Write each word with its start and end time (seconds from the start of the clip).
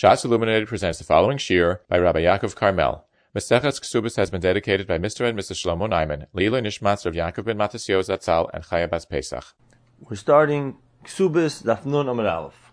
Shas 0.00 0.24
Illuminated 0.24 0.68
presents 0.68 0.98
the 0.98 1.04
following 1.04 1.38
shir 1.38 1.80
by 1.88 1.98
Rabbi 1.98 2.20
Yaakov 2.20 2.54
Karmel. 2.54 3.02
Mesechet 3.34 3.80
Ksubis 3.80 4.14
has 4.14 4.30
been 4.30 4.40
dedicated 4.40 4.86
by 4.86 4.96
Mr. 4.96 5.28
and 5.28 5.36
Mrs. 5.36 5.56
Shlomo 5.60 5.90
Naiman, 5.90 6.26
Leila 6.32 6.60
Nishmatz 6.60 7.04
of 7.04 7.14
Yaakov 7.14 7.46
ben 7.46 7.58
Matasio 7.58 7.98
Zatzal, 7.98 8.48
and 8.54 8.62
Chaya 8.62 8.88
Bas 8.88 9.04
Pesach. 9.06 9.56
We're 9.98 10.14
starting 10.14 10.76
Ksubis 11.02 11.64
Daf 11.64 11.84
Nun 11.84 12.08
Amar 12.08 12.28
Aleph. 12.28 12.70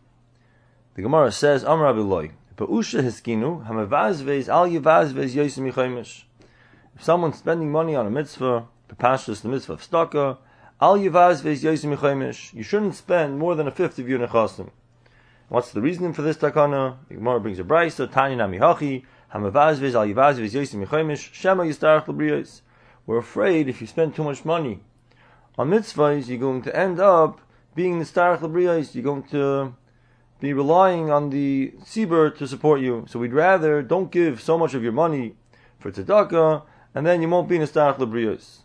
The 0.93 1.01
Gemara 1.01 1.31
says, 1.31 1.63
Amar 1.63 1.85
Rabbi 1.85 2.01
Loi, 2.01 2.31
Pa'usha 2.57 3.01
hiskinu, 3.01 3.65
hamavazvez 3.67 4.47
al 4.47 4.67
yavazvez 4.67 5.33
yosim 5.33 5.73
yichaymish. 5.73 6.25
If 6.95 7.03
someone's 7.03 7.39
spending 7.39 7.71
money 7.71 7.95
on 7.95 8.05
a 8.05 8.11
mitzvah, 8.11 8.67
Pepashas 8.87 9.41
the 9.41 9.49
mitzvah 9.49 9.73
of 9.73 9.81
staka, 9.81 10.37
al 10.79 10.99
yavazvez 10.99 11.63
yosim 11.63 11.97
yichaymish, 11.97 12.53
you 12.53 12.61
shouldn't 12.61 12.93
spend 12.93 13.39
more 13.39 13.55
than 13.55 13.67
a 13.67 13.71
fifth 13.71 13.97
of 13.97 14.07
your 14.07 14.19
nechasim. 14.19 14.69
What's 15.47 15.71
the 15.71 15.81
reasoning 15.81 16.13
for 16.13 16.23
this 16.23 16.37
takana? 16.37 16.97
The 17.07 17.13
Gemara 17.13 17.39
brings 17.39 17.59
a 17.59 17.63
brisa, 17.63 18.11
Tanya 18.11 18.37
Nami 18.37 18.57
Hachi, 18.57 19.03
Hamavazviz, 19.31 19.93
Al 19.93 20.07
Yivazviz, 20.07 20.51
Yosim 20.51 20.83
Yechoimish, 20.83 21.31
Shema 21.33 21.65
Yistarach 21.65 22.05
Labriyos. 22.05 22.61
We're 23.05 23.19
afraid 23.19 23.69
if 23.69 23.79
you 23.79 23.85
spend 23.85 24.15
too 24.15 24.23
much 24.23 24.43
money 24.43 24.79
on 25.55 25.69
mitzvahs, 25.69 26.27
you're 26.27 26.39
going 26.39 26.63
to 26.63 26.75
end 26.75 26.99
up 26.99 27.41
being 27.75 27.99
the 27.99 28.05
Starach 28.05 28.39
Labriyos, 28.39 28.95
you're 28.95 29.03
going 29.03 29.21
to 29.25 29.75
be 30.39 30.51
relying 30.51 31.11
on 31.11 31.29
the 31.29 31.75
Sibur 31.83 32.35
to 32.37 32.47
support 32.47 32.81
you. 32.81 33.05
So 33.07 33.19
we'd 33.19 33.31
rather 33.31 33.83
don't 33.83 34.11
give 34.11 34.41
so 34.41 34.57
much 34.57 34.73
of 34.73 34.81
your 34.81 34.93
money 34.93 35.35
for 35.77 35.91
tzedakah, 35.91 36.63
and 36.95 37.05
then 37.05 37.21
you 37.21 37.29
won't 37.29 37.47
be 37.47 37.55
in 37.55 37.61
the 37.61 37.67
Starach 37.67 37.97
Labriyos. 37.97 38.61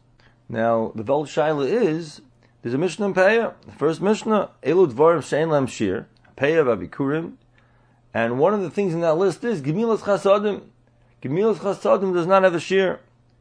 Now, 0.48 0.92
the 0.94 1.02
Vel 1.02 1.26
Shaila 1.26 1.66
is, 1.66 2.22
there's 2.62 2.74
a 2.74 2.78
Mishnah 2.78 3.04
in 3.04 3.14
Peah, 3.14 3.52
the 3.66 3.72
first 3.72 4.00
Mishnah, 4.00 4.50
Elud 4.62 4.92
Dvarim 4.92 5.18
Shein 5.18 5.50
Lam 5.50 5.66
Shir, 5.66 6.06
Peah 6.40 6.64
Babikurim. 6.64 7.34
And 8.14 8.38
one 8.38 8.54
of 8.54 8.62
the 8.62 8.70
things 8.70 8.94
in 8.94 9.02
that 9.02 9.14
list 9.14 9.44
is 9.44 9.60
Gemilas 9.60 9.98
Chasadim. 9.98 10.62
Gemilas 11.22 11.56
Chasadim 11.56 12.14
does 12.14 12.26
not 12.26 12.42
have 12.42 12.54
a 12.54 12.60
shear. 12.60 13.00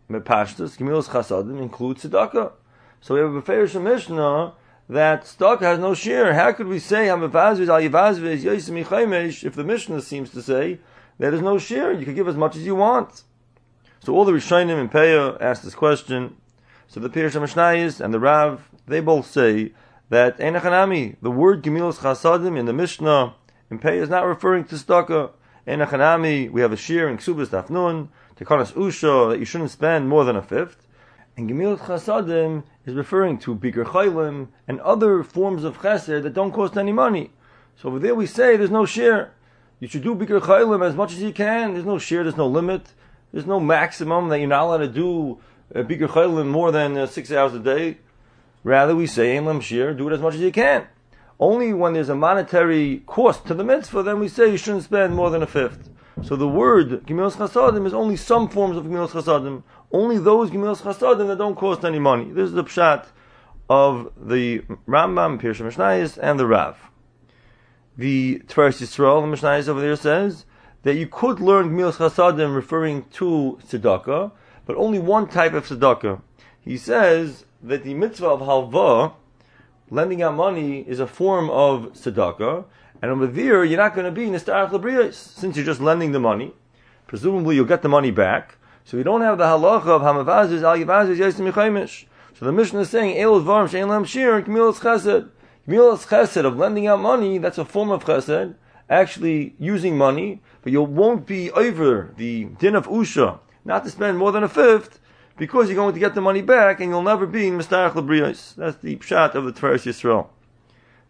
Mepashtas, 0.10 0.78
Gemilas 0.78 1.08
Chasadim 1.08 1.62
includes 1.62 2.04
tzedakah. 2.04 2.52
So 3.00 3.16
we 3.16 3.22
have 3.22 3.34
a 3.34 3.42
Ferish 3.42 3.82
Mishnah 3.82 4.52
that 4.90 5.24
tzedakah 5.24 5.62
has 5.62 5.80
no 5.80 5.94
shear. 5.94 6.34
How 6.34 6.52
could 6.52 6.68
we 6.68 6.80
say 6.80 7.10
if 7.10 7.22
the 7.22 9.64
Mishnah 9.64 10.02
seems 10.02 10.30
to 10.32 10.42
say 10.42 10.80
there 11.18 11.34
is 11.34 11.42
no 11.42 11.58
shear? 11.58 11.94
You 11.94 12.04
can 12.06 12.16
give 12.16 12.28
as 12.28 12.36
much 12.36 12.58
as 12.58 12.66
you 12.66 12.76
want. 12.76 13.24
So 14.04 14.14
all 14.14 14.26
the 14.26 14.34
Rishonim 14.34 14.78
and 14.80 14.92
Peah 14.92 15.42
asked 15.42 15.64
this 15.64 15.76
question. 15.76 16.36
So 16.88 17.00
the 17.00 17.10
Pirish 17.10 17.40
Mishnayis 17.40 18.02
and 18.02 18.14
the 18.14 18.20
Rav, 18.20 18.68
they 18.88 19.00
both 19.00 19.28
say 19.28 19.72
that 20.10 20.40
Enachanami, 20.40 21.16
the 21.22 21.32
word 21.32 21.64
Gemilas 21.64 22.00
Chasadim 22.00 22.58
in 22.58 22.66
the 22.66 22.74
Mishnah 22.74 23.36
in 23.70 23.78
Pei 23.78 24.00
is 24.00 24.10
not 24.10 24.26
referring 24.26 24.66
to 24.66 24.76
Staka. 24.76 25.32
Enachanami, 25.68 26.52
we 26.52 26.62
have 26.62 26.72
a 26.72 26.78
shear 26.78 27.08
in 27.08 27.18
Ksubas 27.18 27.48
Dafnun, 27.48 28.10
Tekanas 28.36 28.74
Usha, 28.74 29.30
that 29.30 29.40
you 29.40 29.46
shouldn't 29.46 29.70
spend 29.70 30.10
more 30.10 30.26
than 30.26 30.36
a 30.36 30.42
fifth. 30.42 30.88
And 31.38 31.50
Gemilas 31.50 31.80
Chasadim 31.80 32.64
is 32.86 32.96
referring 32.96 33.38
to 33.40 33.56
Biker 33.56 33.86
Chaylim 33.86 34.48
and 34.68 34.82
other 34.82 35.24
forms 35.24 35.64
of 35.64 35.78
Chesed 35.78 36.24
that 36.24 36.34
don't 36.34 36.52
cost 36.52 36.76
any 36.76 36.92
money. 36.92 37.32
So 37.76 37.90
over 37.90 38.00
there 38.00 38.16
we 38.16 38.26
say 38.26 38.58
there's 38.58 38.72
no 38.72 38.86
shear. 38.86 39.32
You 39.80 39.88
should 39.88 40.04
do 40.04 40.16
Biker 40.16 40.42
Chaylim 40.42 40.86
as 40.86 40.96
much 40.96 41.14
as 41.14 41.22
you 41.22 41.32
can. 41.32 41.74
There's 41.74 41.86
no 41.86 42.00
shear, 42.00 42.24
there's 42.24 42.36
no 42.36 42.48
limit. 42.48 42.94
There's 43.32 43.46
no 43.46 43.60
maximum 43.60 44.30
that 44.30 44.40
you're 44.40 44.48
not 44.48 44.64
allowed 44.64 44.78
to 44.78 44.88
do 44.88 45.40
uh, 45.76 45.84
Biker 45.84 46.08
Chaylim 46.08 46.48
more 46.48 46.72
than 46.72 46.98
uh, 46.98 47.06
six 47.06 47.32
hours 47.32 47.54
a 47.54 47.60
day. 47.60 48.00
Rather, 48.64 48.96
we 48.96 49.08
say, 49.08 49.38
Ein 49.38 49.46
Lam 49.46 49.62
Shir, 49.62 49.94
do 49.94 50.08
it 50.10 50.14
as 50.14 50.22
much 50.22 50.36
as 50.36 50.42
you 50.42 50.52
can. 50.52 50.88
Only 51.40 51.74
when 51.74 51.94
there's 51.94 52.10
a 52.10 52.16
monetary 52.16 53.04
cost 53.06 53.46
to 53.48 53.54
the 53.54 53.64
mitzvah, 53.64 54.04
then 54.04 54.20
we 54.20 54.28
say 54.28 54.52
you 54.52 54.58
shouldn't 54.58 54.84
spend 54.84 55.16
more 55.16 55.30
than 55.30 55.42
a 55.42 55.48
fifth. 55.48 55.90
So 56.22 56.36
the 56.36 56.48
word 56.50 57.06
Gemilas 57.06 57.38
Chasadim 57.38 57.88
is 57.88 57.94
only 57.94 58.18
some 58.18 58.50
forms 58.50 58.76
of 58.76 58.84
Gemilas 58.84 59.12
Chasadim, 59.12 59.64
only 59.94 60.18
those 60.18 60.52
Gemilas 60.52 60.82
Chasadim 60.82 61.28
that 61.28 61.38
don't 61.38 61.56
cost 61.56 61.86
any 61.86 62.00
money. 62.00 62.30
This 62.34 62.50
is 62.50 62.54
the 62.54 62.66
pshat 62.66 63.06
of 63.70 64.12
the 64.18 64.60
Rambam, 64.86 65.40
Pirsha 65.42 65.66
Mishnayis, 65.66 66.20
and 66.22 66.38
the 66.38 66.46
Rav. 66.46 66.78
The 67.98 68.42
Tveres 68.48 68.82
Yisrael, 68.82 69.22
the 69.22 69.38
Mishnayis 69.38 69.70
over 69.70 69.80
there 69.80 69.96
says 69.96 70.46
that 70.84 70.96
you 70.96 71.08
could 71.08 71.40
learn 71.40 71.70
Gemilas 71.70 71.98
Chasadim 71.98 72.54
referring 72.54 73.04
to 73.12 73.58
tzedakah, 73.66 74.34
but 74.66 74.76
only 74.76 75.00
one 75.00 75.28
type 75.30 75.54
of 75.54 75.68
tzedakah. 75.68 76.22
He 76.60 76.76
says 76.76 77.46
that 77.62 77.84
the 77.84 77.94
mitzvah 77.94 78.28
of 78.28 78.40
halva, 78.42 79.14
lending 79.90 80.22
out 80.22 80.36
money, 80.36 80.82
is 80.82 81.00
a 81.00 81.08
form 81.08 81.50
of 81.50 81.94
tzedakah, 81.94 82.66
and 83.02 83.12
over 83.12 83.28
there 83.28 83.64
you're 83.64 83.78
not 83.78 83.94
going 83.94 84.06
to 84.06 84.12
be 84.12 84.28
nistarach 84.28 84.70
labriyos 84.70 85.14
since 85.14 85.56
you're 85.56 85.66
just 85.66 85.82
lending 85.82 86.12
the 86.12 86.20
money. 86.20 86.54
Presumably 87.08 87.56
you'll 87.56 87.66
get 87.66 87.82
the 87.82 87.90
money 87.90 88.12
back, 88.12 88.58
so 88.86 88.98
you 88.98 89.04
don't 89.04 89.22
have 89.22 89.38
the 89.38 89.46
halacha 89.46 89.88
of 89.88 90.02
hamavazis 90.02 90.64
al 90.64 90.78
yivazis 90.78 91.18
yesim 91.18 91.52
yichaymish. 91.52 92.06
So 92.38 92.46
the 92.46 92.52
mission 92.52 92.80
is 92.80 92.90
saying 92.90 93.18
elul 93.18 93.44
dvarim 93.44 93.68
shein 93.68 93.90
lam 93.90 94.06
shir 94.06 94.42
kemilas 94.42 94.80
chesed. 94.80 95.30
Kemilas 95.68 96.08
chesed 96.08 96.46
of 96.46 96.58
lending 96.58 96.88
out 96.88 97.00
money, 97.00 97.38
that's 97.38 97.58
a 97.58 97.66
form 97.66 97.92
of 97.92 98.06
chesed, 98.06 98.56
actually 98.90 99.56
using 99.60 99.98
money, 99.98 100.42
but 100.62 100.72
you 100.72 100.82
won't 100.82 101.26
be 101.26 101.52
over 101.52 102.14
the 102.18 102.46
din 102.46 102.76
of 102.76 102.88
usha, 102.88 103.40
not 103.66 103.84
to 103.84 103.90
spend 103.90 104.18
more 104.18 104.32
than 104.32 104.44
a 104.44 104.50
fifth, 104.50 104.99
because 105.40 105.70
you're 105.70 105.76
going 105.76 105.94
to 105.94 106.00
get 106.00 106.14
the 106.14 106.22
money 106.22 106.42
back 106.42 106.82
and 106.82 106.92
you'll 106.92 107.02
never 107.02 107.26
be 107.26 107.50
Mistarach 107.50 107.94
Labriyos. 107.94 108.56
That's 108.56 108.78
the 108.78 108.98
pshat 108.98 109.34
of 109.34 109.46
the 109.46 109.54
Tveres 109.54 109.86
Yisrael. 109.86 110.28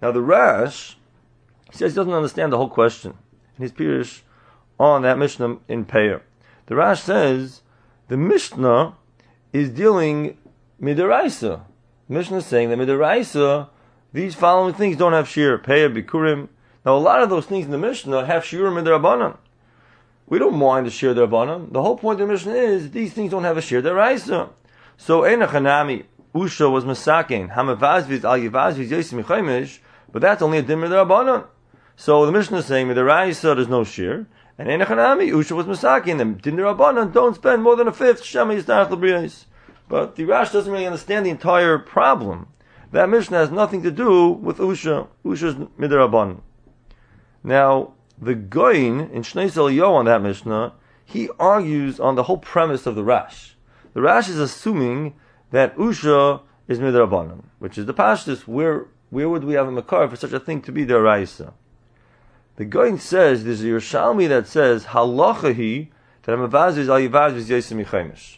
Now 0.01 0.11
the 0.11 0.21
Rash 0.21 0.97
says 1.71 1.91
he 1.91 1.95
doesn't 1.95 2.13
understand 2.13 2.53
the 2.53 2.57
whole 2.57 2.69
question 2.69 3.15
in 3.57 3.63
his 3.63 3.71
Pirish 3.71 4.21
on 4.79 5.01
that 5.01 5.17
Mishnah 5.17 5.57
in 5.67 5.83
Peir. 5.83 6.21
The 6.67 6.75
Rash 6.75 7.01
says 7.01 7.63
the 8.07 8.17
Mishnah 8.17 8.93
is 9.51 9.71
dealing 9.71 10.37
midaraisa. 10.81 11.61
Mishnah 12.07 12.37
is 12.37 12.45
saying 12.45 12.69
that 12.69 12.77
midaraisa, 12.77 13.69
these 14.13 14.35
following 14.35 14.75
things 14.75 14.95
don't 14.95 15.13
have 15.13 15.27
shir, 15.27 15.57
Peir, 15.57 15.89
Bikurim. 15.89 16.49
Now 16.85 16.95
a 16.95 16.99
lot 16.99 17.23
of 17.23 17.31
those 17.31 17.47
things 17.47 17.65
in 17.65 17.71
the 17.71 17.77
Mishnah 17.79 18.27
have 18.27 18.45
shir 18.45 18.69
midarabanan. 18.69 19.37
We 20.29 20.37
don't 20.37 20.55
mind 20.55 20.85
the 20.85 20.91
shir 20.91 21.15
derbanan. 21.15 21.73
The 21.73 21.81
whole 21.81 21.97
point 21.97 22.21
of 22.21 22.27
the 22.27 22.33
mission 22.33 22.55
is 22.55 22.91
these 22.91 23.13
things 23.13 23.31
don't 23.31 23.43
have 23.43 23.57
a 23.57 23.61
shir 23.61 23.81
deraisa. 23.81 24.49
So 24.95 25.21
enachanami 25.21 26.05
usha 26.35 26.71
was 26.71 26.83
masakin 26.85 27.53
hamavazviz 27.55 28.23
al 28.23 28.37
yivazviz 28.37 28.89
yosim 28.89 29.79
but 30.11 30.21
that's 30.21 30.43
only 30.43 30.59
a 30.59 30.61
dimmer 30.61 30.87
derbanan. 30.87 31.47
So 31.95 32.27
the 32.27 32.31
mission 32.31 32.55
is 32.55 32.67
saying 32.67 32.87
deraisa 32.89 33.55
there's 33.55 33.67
no 33.67 33.83
shir, 33.83 34.27
and 34.59 34.69
enachanami 34.69 35.31
usha 35.31 35.53
was 35.53 35.65
masakin 35.65 36.19
them 36.19 36.35
dimmer 36.35 36.61
derbanan 36.61 37.11
don't 37.11 37.33
spend 37.33 37.63
more 37.63 37.75
than 37.75 37.87
a 37.87 37.93
fifth 37.93 38.23
shema 38.23 38.53
lebriyos. 38.53 39.45
But 39.89 40.15
the 40.15 40.25
Rash 40.25 40.51
doesn't 40.51 40.71
really 40.71 40.85
understand 40.85 41.25
the 41.25 41.31
entire 41.31 41.79
problem. 41.79 42.47
That 42.91 43.09
mission 43.09 43.33
has 43.33 43.49
nothing 43.49 43.81
to 43.81 43.89
do 43.89 44.29
with 44.29 44.59
usha. 44.59 45.07
Usha's 45.25 45.55
midrabanan. 45.55 46.41
Now 47.43 47.93
the 48.21 48.35
Goin 48.35 49.09
in 49.11 49.23
Shnei 49.23 49.73
Yo 49.73 49.93
on 49.93 50.05
that 50.05 50.21
Mishnah, 50.21 50.73
he 51.05 51.29
argues 51.39 51.99
on 51.99 52.15
the 52.15 52.23
whole 52.23 52.37
premise 52.37 52.85
of 52.85 52.95
the 52.95 53.03
Rash. 53.03 53.55
The 53.93 54.01
Rash 54.01 54.29
is 54.29 54.39
assuming 54.39 55.15
that 55.51 55.75
Usha 55.75 56.41
is 56.67 56.79
Midrabanan, 56.79 57.43
which 57.59 57.77
is 57.77 57.85
the 57.85 57.93
Pashtus. 57.93 58.41
Where 58.47 58.87
where 59.09 59.27
would 59.27 59.43
we 59.43 59.55
have 59.55 59.67
a 59.67 59.71
Makar 59.71 60.07
for 60.07 60.15
such 60.15 60.33
a 60.33 60.39
thing 60.39 60.61
to 60.61 60.71
be 60.71 60.83
the 60.83 61.01
Raisa? 61.01 61.53
The 62.57 62.65
Goin 62.65 62.99
says 62.99 63.43
there's 63.43 63.61
a 63.61 63.67
Yerushalmi 63.67 64.27
that 64.29 64.47
says 64.47 64.85
Halachahi 64.85 65.89
that 66.23 66.37
Amavaz 66.37 66.77
is 66.77 66.89
Al 66.89 66.99
Yivaz 66.99 67.35
is 67.35 67.49
Yesim 67.49 67.83
Yichemish. 67.83 68.37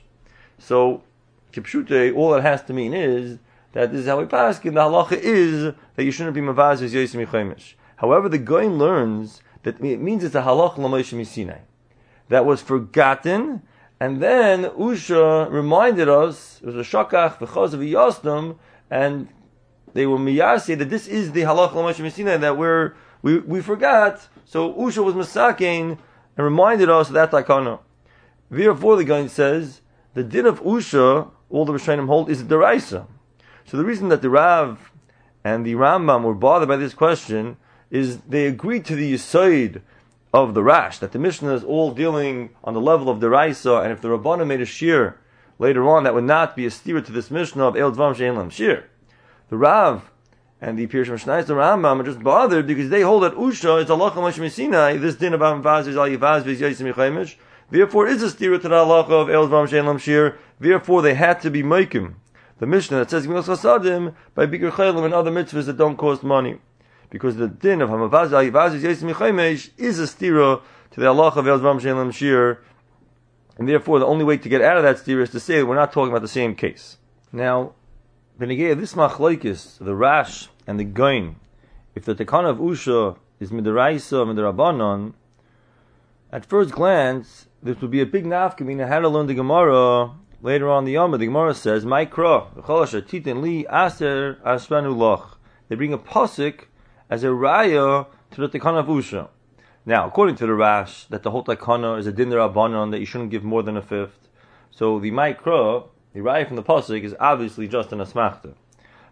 So 0.58 1.04
Kipshute, 1.52 2.16
all 2.16 2.34
it 2.36 2.42
has 2.42 2.64
to 2.64 2.74
mean 2.74 2.94
is 2.94 3.40
that 3.74 3.92
this 3.92 4.02
is 4.02 4.08
how 4.08 4.20
we 4.20 4.26
pass. 4.26 4.60
The 4.60 4.70
halacha 4.70 5.14
is 5.14 5.74
that 5.96 6.04
you 6.04 6.12
shouldn't 6.12 6.36
be 6.36 6.42
Mavaz 6.42 6.82
is 6.82 7.76
However, 7.98 8.30
the 8.30 8.40
Goin 8.40 8.78
learns 8.78 9.42
that 9.64 9.84
it 9.84 10.00
means 10.00 10.24
it's 10.24 10.36
a 10.36 10.42
halach 10.42 10.78
l'moshe 10.78 11.14
misinai 11.14 11.60
that 12.30 12.46
was 12.46 12.62
forgotten, 12.62 13.62
and 14.00 14.22
then 14.22 14.64
Usha 14.66 15.52
reminded 15.52 16.10
us 16.10 16.60
it 16.62 16.66
was 16.66 16.76
a 16.76 16.80
shakach 16.80 17.38
v'chaz 17.38 17.74
of 17.74 17.82
yasdom, 17.82 18.58
and 18.90 19.28
they 19.94 20.06
were 20.06 20.18
miyasi 20.18 20.78
that 20.78 20.90
this 20.90 21.08
is 21.08 21.32
the 21.34 21.42
halach 21.42 21.74
l'moshe 21.74 21.98
misinai 21.98 22.40
that 22.40 22.58
we're 22.58 22.94
we 23.22 23.40
we 23.40 23.62
forgot. 23.62 24.28
So 24.46 24.74
Usha 24.74 25.04
was 25.04 25.16
masakin 25.16 25.98
and 26.38 26.46
reminded 26.46 26.90
us 26.90 27.10
of 27.10 27.14
that 27.14 27.32
takana. 27.32 27.80
Therefore, 28.50 28.98
the 28.98 29.04
guy 29.04 29.28
says 29.28 29.82
the 30.14 30.24
din 30.24 30.46
of 30.46 30.62
Usha, 30.62 31.30
all 31.50 31.66
the 31.66 31.74
Rishonim 31.74 32.08
hold, 32.08 32.30
is 32.30 32.44
deraisa. 32.44 33.08
So 33.66 33.78
the 33.78 33.86
reason 33.86 34.10
that 34.10 34.22
the 34.22 34.30
Rav 34.30 34.92
and 35.44 35.66
the 35.66 35.76
Rambam 35.76 36.24
were 36.24 36.34
bothered 36.34 36.68
by 36.68 36.76
this 36.76 36.94
question 36.94 37.58
is 37.92 38.20
they 38.22 38.48
agreed 38.48 38.86
to 38.86 38.96
the 38.96 39.14
yisoid 39.14 39.82
of 40.34 40.54
the 40.54 40.64
Rash, 40.64 40.98
that 41.00 41.12
the 41.12 41.20
Mishnah 41.20 41.54
is 41.54 41.64
all 41.64 41.92
dealing 41.92 42.52
on 42.64 42.74
the 42.74 42.82
level 42.82 43.10
of 43.10 43.20
the 43.20 43.30
Raisa, 43.30 43.76
and 43.76 43.92
if 43.92 44.02
the 44.02 44.08
Rabbana 44.08 44.48
made 44.48 44.62
a 44.62 44.66
shear 44.66 45.20
later 45.60 45.88
on, 45.88 46.06
that 46.06 46.14
would 46.14 46.24
not 46.24 46.56
be 46.56 46.66
a 46.66 46.72
steer 46.72 47.02
to 47.02 47.12
this 47.12 47.30
Mishnah 47.30 47.68
of 47.68 47.76
El 47.76 47.92
Dvam 47.92 48.16
Shein 48.16 48.38
Lam 48.38 48.50
Shir. 48.50 48.86
The 49.50 49.58
Rav 49.58 50.10
and 50.62 50.80
the 50.80 50.88
Pirush 50.88 51.08
Mishnayis, 51.08 51.48
the 51.48 51.54
Rambam, 51.56 52.00
are 52.00 52.04
just 52.04 52.24
bothered 52.24 52.66
because 52.66 52.90
they 52.90 53.02
hold 53.02 53.24
that 53.24 53.34
Usha 53.34 53.84
is 53.84 53.90
Allah 53.90 54.50
Sinai, 54.50 54.96
this 54.96 55.16
din 55.16 55.34
about 55.34 55.62
Mvaz 55.62 55.88
is 55.88 55.98
Al 55.98 56.08
Yivaz 56.08 56.44
Viz 56.44 56.62
Yosim 56.62 57.36
therefore 57.70 58.08
is 58.08 58.24
a 58.24 58.30
steer 58.30 58.52
to 58.52 58.68
the 58.68 58.70
halacha 58.70 59.12
of 59.12 59.30
El 59.30 59.48
Zvam 59.50 59.68
Shein 59.68 59.86
Lam 59.86 59.98
Shir, 59.98 60.38
therefore 60.60 61.02
they 61.02 61.16
had 61.16 61.42
to 61.42 61.52
be 61.52 61.62
Maikim. 61.62 62.14
The 62.60 62.68
Mishnah 62.68 63.00
that 63.00 63.10
says 63.10 63.28
by 63.28 63.34
Bikr 63.36 64.72
Chaylim 64.72 65.04
and 65.04 65.14
other 65.14 65.32
mitzvahs 65.32 65.66
that 65.66 65.78
don't 65.78 65.98
cost 65.98 66.24
money. 66.24 66.60
Because 67.12 67.36
the 67.36 67.48
din 67.48 67.82
of 67.82 67.90
Hamavaz 67.90 68.32
Viz 69.36 69.70
is 69.78 70.00
a 70.00 70.08
steer 70.08 70.40
to 70.40 70.62
the 70.96 71.06
halacha 71.06 71.38
of 71.38 71.48
El 71.48 71.60
Zvam 71.60 71.80
Shein 71.80 72.12
Shir, 72.14 72.60
and 73.58 73.68
therefore 73.70 74.00
the 74.00 74.08
only 74.08 74.24
way 74.24 74.38
to 74.38 74.50
get 74.50 74.62
out 74.62 74.78
of 74.78 74.84
that 74.84 74.98
steer 74.98 75.22
is 75.22 75.30
to 75.32 75.40
say 75.40 75.60
that 75.60 75.66
we're 75.68 75.76
not 75.76 75.92
talking 75.92 76.10
about 76.10 76.22
the 76.22 76.28
same 76.28 76.56
case. 76.56 76.98
Now, 77.32 77.74
Benegay, 78.40 78.80
this 78.80 78.94
machlaikis, 78.94 79.78
the 79.78 79.94
Rash 79.94 80.48
and 80.66 80.80
the 80.80 80.86
Goin, 80.86 81.36
if 81.94 82.06
the 82.06 82.16
Tekana 82.16 82.50
of 82.50 82.58
Usha 82.58 83.18
is 83.40 83.52
Midaraisa, 83.52 84.26
Midarabanon, 84.26 85.14
at 86.32 86.46
first 86.46 86.72
glance, 86.72 87.48
this 87.62 87.82
would 87.82 87.92
be 87.92 88.00
a 88.02 88.06
big 88.06 88.24
nafkamina 88.24 88.88
how 88.88 89.00
to 89.00 89.10
learn 89.10 89.28
the 89.28 89.34
Gemara 89.34 90.12
later 90.42 90.70
on 90.70 90.86
the 90.86 90.94
Yom. 90.94 91.12
The 91.12 91.26
Gemara 91.26 91.54
says, 91.54 91.84
Maikra, 91.84 92.56
titin 92.64 93.42
li 93.42 93.68
aser. 93.70 94.38
They 95.68 95.76
bring 95.76 95.94
a 95.94 95.98
pasuk 95.98 96.68
as 97.12 97.24
a 97.24 97.28
raya 97.28 98.08
to 98.32 98.48
the 98.48 98.50
Tekana 98.50 98.80
of 98.80 98.88
Usha. 98.88 99.28
Now, 99.86 100.08
according 100.08 100.38
to 100.38 100.48
the 100.48 100.54
Rash, 100.54 101.06
that 101.06 101.22
the 101.22 101.30
whole 101.30 101.44
Tekana 101.44 102.00
is 102.00 102.08
a 102.08 102.12
din 102.12 102.30
Rabbanon 102.30 102.90
that 102.90 103.00
you 103.00 103.06
shouldn't 103.06 103.30
give 103.30 103.44
more 103.44 103.62
than 103.62 103.78
a 103.78 103.82
fifth. 103.84 104.30
So 104.72 105.00
the 105.00 105.12
Maikra 105.12 105.90
the 106.14 106.20
raya 106.20 106.46
from 106.46 106.58
the 106.58 106.64
pasuk 106.64 107.04
is 107.04 107.16
obviously 107.20 107.68
just 107.68 107.92
an 107.94 108.00
asmachta. 108.00 108.54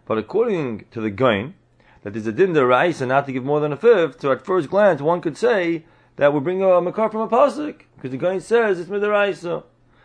But 0.04 0.18
according 0.18 0.84
to 0.90 1.00
the 1.00 1.10
Gain, 1.10 1.54
that 2.02 2.12
there's 2.12 2.26
a 2.26 2.32
din 2.32 2.56
and 2.56 3.08
not 3.08 3.26
to 3.26 3.32
give 3.32 3.44
more 3.44 3.60
than 3.60 3.72
a 3.72 3.76
fifth, 3.76 4.20
so 4.20 4.32
at 4.32 4.44
first 4.44 4.68
glance 4.68 5.00
one 5.00 5.20
could 5.20 5.36
say 5.36 5.84
that 6.16 6.34
we're 6.34 6.40
bringing 6.40 6.64
a 6.64 6.80
makar 6.80 7.10
from 7.10 7.22
a 7.22 7.28
pasuk, 7.28 7.82
because 7.96 8.10
the 8.10 8.18
Gain 8.18 8.40
says 8.40 8.78
it's 8.78 8.90
midaraisa. 8.90 9.64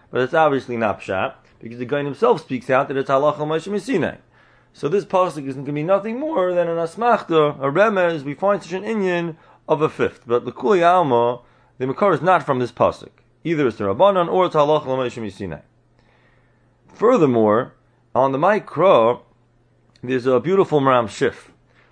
But 0.09 0.21
it's 0.21 0.33
obviously 0.33 0.77
not 0.77 1.01
pshat, 1.01 1.33
because 1.59 1.79
the 1.79 1.85
Gain 1.85 2.05
himself 2.05 2.41
speaks 2.41 2.69
out 2.69 2.87
that 2.87 2.97
it's 2.97 3.09
halacha 3.09 3.39
moshe 3.39 4.17
So 4.75 4.89
this 4.89 5.05
pasuk 5.05 5.47
is 5.47 5.53
going 5.53 5.65
to 5.67 5.71
be 5.71 5.83
nothing 5.83 6.19
more 6.19 6.53
than 6.53 6.67
an 6.67 6.75
asmachta, 6.75 7.57
a 7.61 7.71
remez, 7.71 8.23
we 8.23 8.33
find 8.33 8.61
such 8.61 8.73
an 8.73 8.83
inyan 8.83 9.37
of 9.69 9.81
a 9.81 9.87
fifth. 9.87 10.23
But 10.27 10.43
the 10.43 10.51
kuli 10.51 10.83
alma, 10.83 11.39
the 11.77 11.87
makar 11.87 12.13
is 12.13 12.21
not 12.21 12.45
from 12.45 12.59
this 12.59 12.73
pasuk. 12.73 13.11
Either 13.45 13.67
it's 13.67 13.77
the 13.77 13.85
Rabbanon 13.85 14.27
or 14.27 14.47
it's 14.47 14.55
halacha 14.55 14.87
moshe 14.87 15.61
Furthermore, 16.93 17.73
on 18.13 18.33
the 18.33 18.37
Mikra, 18.37 19.21
there's 20.03 20.25
a 20.25 20.41
beautiful 20.41 20.81
Maram 20.81 21.05
Shif. 21.05 21.51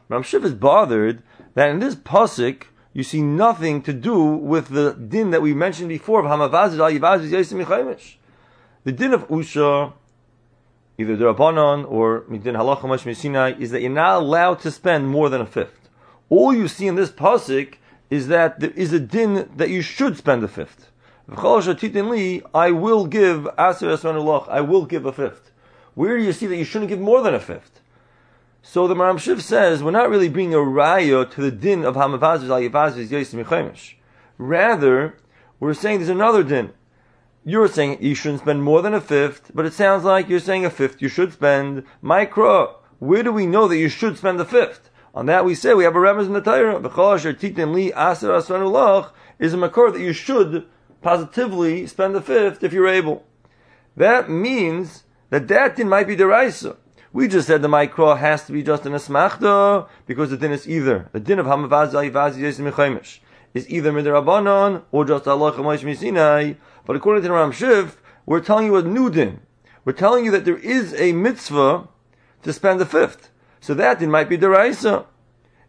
Maram 0.10 0.24
Shif 0.24 0.44
is 0.44 0.54
bothered 0.54 1.24
that 1.54 1.70
in 1.70 1.80
this 1.80 1.96
pasuk 1.96 2.64
you 2.92 3.04
see 3.04 3.22
nothing 3.22 3.82
to 3.84 3.94
do 3.94 4.22
with 4.26 4.68
the 4.68 4.92
din 4.92 5.30
that 5.30 5.42
we 5.42 5.54
mentioned 5.54 5.88
before 5.88 6.20
of 6.20 6.26
Hamavazid 6.26 6.80
al 6.80 6.92
Yivazid 6.92 7.30
Yasim 7.30 8.18
The 8.84 8.92
din 8.92 9.14
of 9.14 9.26
Usha, 9.30 9.94
either 10.98 11.16
the 11.16 11.26
Rabbanon 11.26 11.90
or 11.90 12.22
Midin 12.22 12.56
Halacha 12.56 12.88
Mash 12.88 13.18
Sinai, 13.18 13.54
is 13.60 13.72
that 13.72 13.82
you're 13.82 13.90
not 13.90 14.22
allowed 14.22 14.60
to 14.62 14.72
spend 14.72 15.08
more 15.08 15.30
than 15.30 15.42
a 15.42 15.46
fifth. 15.46 15.90
All 16.30 16.54
you 16.54 16.68
see 16.68 16.88
in 16.88 16.96
this 16.96 17.12
pasuk 17.12 17.76
is 18.10 18.28
that 18.28 18.60
there 18.60 18.72
is 18.72 18.94
a 18.94 19.00
din 19.00 19.50
that 19.56 19.70
you 19.70 19.82
should 19.82 20.18
spend 20.18 20.44
a 20.44 20.48
fifth. 20.48 20.90
I 21.30 22.72
will 22.72 23.06
give 23.08 23.48
I 23.58 24.62
will 24.62 24.86
give 24.86 25.06
a 25.06 25.12
fifth. 25.12 25.52
Where 25.96 26.18
do 26.18 26.24
you 26.24 26.34
see 26.34 26.48
that 26.48 26.58
you 26.58 26.66
shouldn't 26.66 26.90
give 26.90 27.00
more 27.00 27.22
than 27.22 27.34
a 27.34 27.40
fifth? 27.40 27.80
So 28.62 28.88
the 28.88 28.96
Maram 28.96 29.20
Shiv 29.20 29.44
says, 29.44 29.84
we're 29.84 29.92
not 29.92 30.10
really 30.10 30.30
bringing 30.30 30.54
a 30.54 30.58
raya 30.58 31.30
to 31.32 31.42
the 31.42 31.52
din 31.52 31.84
of 31.84 31.96
Yavazis 31.96 33.94
Rather, 34.38 35.18
we're 35.60 35.74
saying 35.74 36.00
there's 36.00 36.10
another 36.10 36.44
din. 36.44 36.72
You're 37.46 37.68
saying 37.68 37.98
you 38.02 38.16
shouldn't 38.16 38.42
spend 38.42 38.64
more 38.64 38.82
than 38.82 38.94
a 38.94 39.02
fifth, 39.02 39.52
but 39.54 39.66
it 39.66 39.74
sounds 39.74 40.06
like 40.06 40.30
you're 40.30 40.40
saying 40.40 40.64
a 40.64 40.70
fifth 40.70 41.02
you 41.02 41.10
should 41.10 41.34
spend. 41.34 41.84
Micro, 42.02 42.78
where 43.00 43.22
do 43.22 43.34
we 43.34 43.46
know 43.46 43.68
that 43.68 43.78
you 43.78 43.90
should 43.90 44.18
spend 44.18 44.40
the 44.40 44.46
fifth? 44.46 44.90
On 45.14 45.26
that 45.26 45.44
we 45.44 45.54
say 45.54 45.74
we 45.74 45.84
have 45.84 45.96
a 45.96 46.00
remez 46.00 46.26
in 46.26 46.34
the 46.34 46.42
Torah. 46.42 46.80
is 49.40 49.54
a 49.54 49.58
makor 49.58 49.92
that 49.92 50.00
you 50.00 50.14
should 50.14 50.66
positively 51.02 51.86
spend 51.86 52.16
the 52.16 52.22
fifth 52.22 52.64
if 52.64 52.72
you're 52.72 52.88
able. 52.88 53.26
That 53.98 54.30
means 54.30 55.04
that 55.30 55.50
that 55.50 55.76
din 55.76 55.90
might 55.90 56.08
be 56.08 56.16
deraisa. 56.16 56.78
We 57.12 57.28
just 57.28 57.48
said 57.48 57.62
the 57.62 57.68
micro 57.68 58.16
has 58.16 58.46
to 58.46 58.54
be 58.54 58.64
just 58.64 58.86
an 58.86 58.94
asmachta 58.94 59.88
because 60.08 60.30
the 60.30 60.38
din 60.38 60.54
is 60.54 60.68
either 60.68 61.10
the 61.12 61.20
din 61.20 61.40
of 61.40 61.46
Hamavaz 61.46 61.92
Vazi 61.92 63.20
is 63.54 63.70
either 63.70 63.92
midrabanon 63.92 64.84
or 64.92 65.06
just 65.06 65.28
Allah 65.28 65.52
Chamosh 65.52 65.84
Misinai. 65.84 66.56
But 66.86 66.96
according 66.96 67.24
to 67.24 67.32
Ram 67.32 67.52
Shiv, 67.52 68.02
we're 68.26 68.42
telling 68.42 68.66
you 68.66 68.76
a 68.76 68.84
new 68.84 69.10
din. 69.10 69.40
We're 69.86 69.94
telling 69.94 70.26
you 70.26 70.32
that 70.32 70.46
there 70.46 70.58
is 70.58 70.94
a 70.96 71.12
mitzvah 71.14 71.88
to 72.44 72.54
spend 72.54 72.80
the 72.80 72.86
fifth. 72.86 73.30
So 73.62 73.74
that 73.74 74.02
it 74.02 74.08
might 74.08 74.30
be 74.30 74.38
deraisa. 74.38 75.06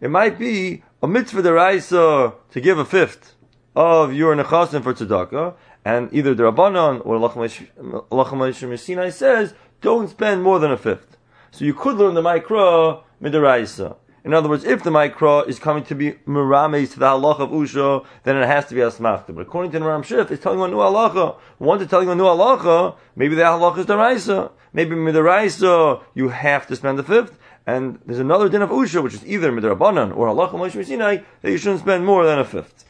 It 0.00 0.10
might 0.10 0.38
be 0.38 0.82
a 1.02 1.06
mitzvah 1.06 1.42
deraisa 1.42 2.34
to 2.50 2.60
give 2.60 2.78
a 2.78 2.84
fifth 2.84 3.34
of 3.76 4.12
your 4.12 4.34
nechasim 4.36 4.82
for 4.82 4.94
tzedakah, 4.94 5.54
and 5.84 6.12
either 6.12 6.34
the 6.34 6.44
Rabbanon 6.44 7.04
or 7.04 7.18
Lachamash 7.18 8.78
Sinai 8.78 9.10
says, 9.10 9.54
don't 9.80 10.08
spend 10.08 10.42
more 10.42 10.58
than 10.58 10.70
a 10.70 10.76
fifth. 10.76 11.16
So 11.50 11.64
you 11.64 11.74
could 11.74 11.96
learn 11.96 12.14
the 12.14 12.22
Mikra 12.22 13.02
midaraisa. 13.22 13.96
In 14.24 14.32
other 14.32 14.48
words, 14.48 14.64
if 14.64 14.82
the 14.82 14.88
Mikra 14.88 15.46
is 15.46 15.58
coming 15.58 15.84
to 15.84 15.94
be 15.94 16.12
Mirames 16.26 16.92
to 16.92 16.98
the 16.98 17.04
halach 17.04 17.40
of 17.40 17.50
Usha, 17.50 18.06
then 18.22 18.38
it 18.38 18.46
has 18.46 18.64
to 18.66 18.74
be 18.74 18.80
Asmachta. 18.80 19.34
But 19.34 19.42
according 19.42 19.72
to 19.72 19.78
the 19.78 19.84
Ram 19.84 20.02
Shif, 20.02 20.30
it's 20.30 20.42
telling 20.42 20.60
you 20.60 20.64
a 20.64 20.68
new 20.68 20.76
halacha. 20.76 21.36
Once 21.58 21.82
it's 21.82 21.90
telling 21.90 22.06
you 22.06 22.12
a 22.12 22.16
new 22.16 22.24
halacha, 22.24 22.96
maybe 23.16 23.34
the 23.34 23.42
halacha 23.42 23.78
is 23.80 23.86
deraisa. 23.86 24.50
Maybe 24.72 24.96
midaraisa, 24.96 26.02
you 26.14 26.30
have 26.30 26.66
to 26.68 26.76
spend 26.76 26.98
the 26.98 27.02
fifth. 27.02 27.38
And 27.66 28.00
there's 28.06 28.18
another 28.18 28.48
din 28.48 28.62
of 28.62 28.70
Usha, 28.70 29.02
which 29.02 29.12
is 29.12 29.26
either 29.26 29.52
midrabanan 29.52 30.16
or 30.16 30.28
halacha 30.28 30.52
Moshe 30.52 30.82
Sinai, 30.86 31.18
that 31.42 31.50
you 31.50 31.58
shouldn't 31.58 31.80
spend 31.80 32.06
more 32.06 32.24
than 32.24 32.38
a 32.38 32.46
fifth. 32.46 32.86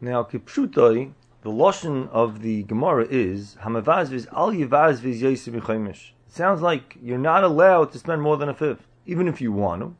Now, 0.00 0.24
kipshutai, 0.24 1.12
the 1.42 1.50
lashon 1.50 2.08
of 2.08 2.42
the 2.42 2.64
Gemara 2.64 3.06
is 3.08 3.56
hamavazviz 3.62 4.26
al 4.32 4.50
yivazviz 4.50 5.20
yosim 5.20 5.88
It 5.88 5.96
sounds 6.26 6.62
like 6.62 6.98
you're 7.00 7.16
not 7.16 7.44
allowed 7.44 7.92
to 7.92 7.98
spend 8.00 8.22
more 8.22 8.36
than 8.36 8.48
a 8.48 8.54
fifth, 8.54 8.88
even 9.06 9.28
if 9.28 9.40
you 9.40 9.52
want 9.52 9.82
to. 9.82 9.96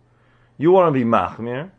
You 0.58 0.70
want 0.72 0.88
to 0.88 0.99
be 0.99 1.04
machmir. 1.04 1.70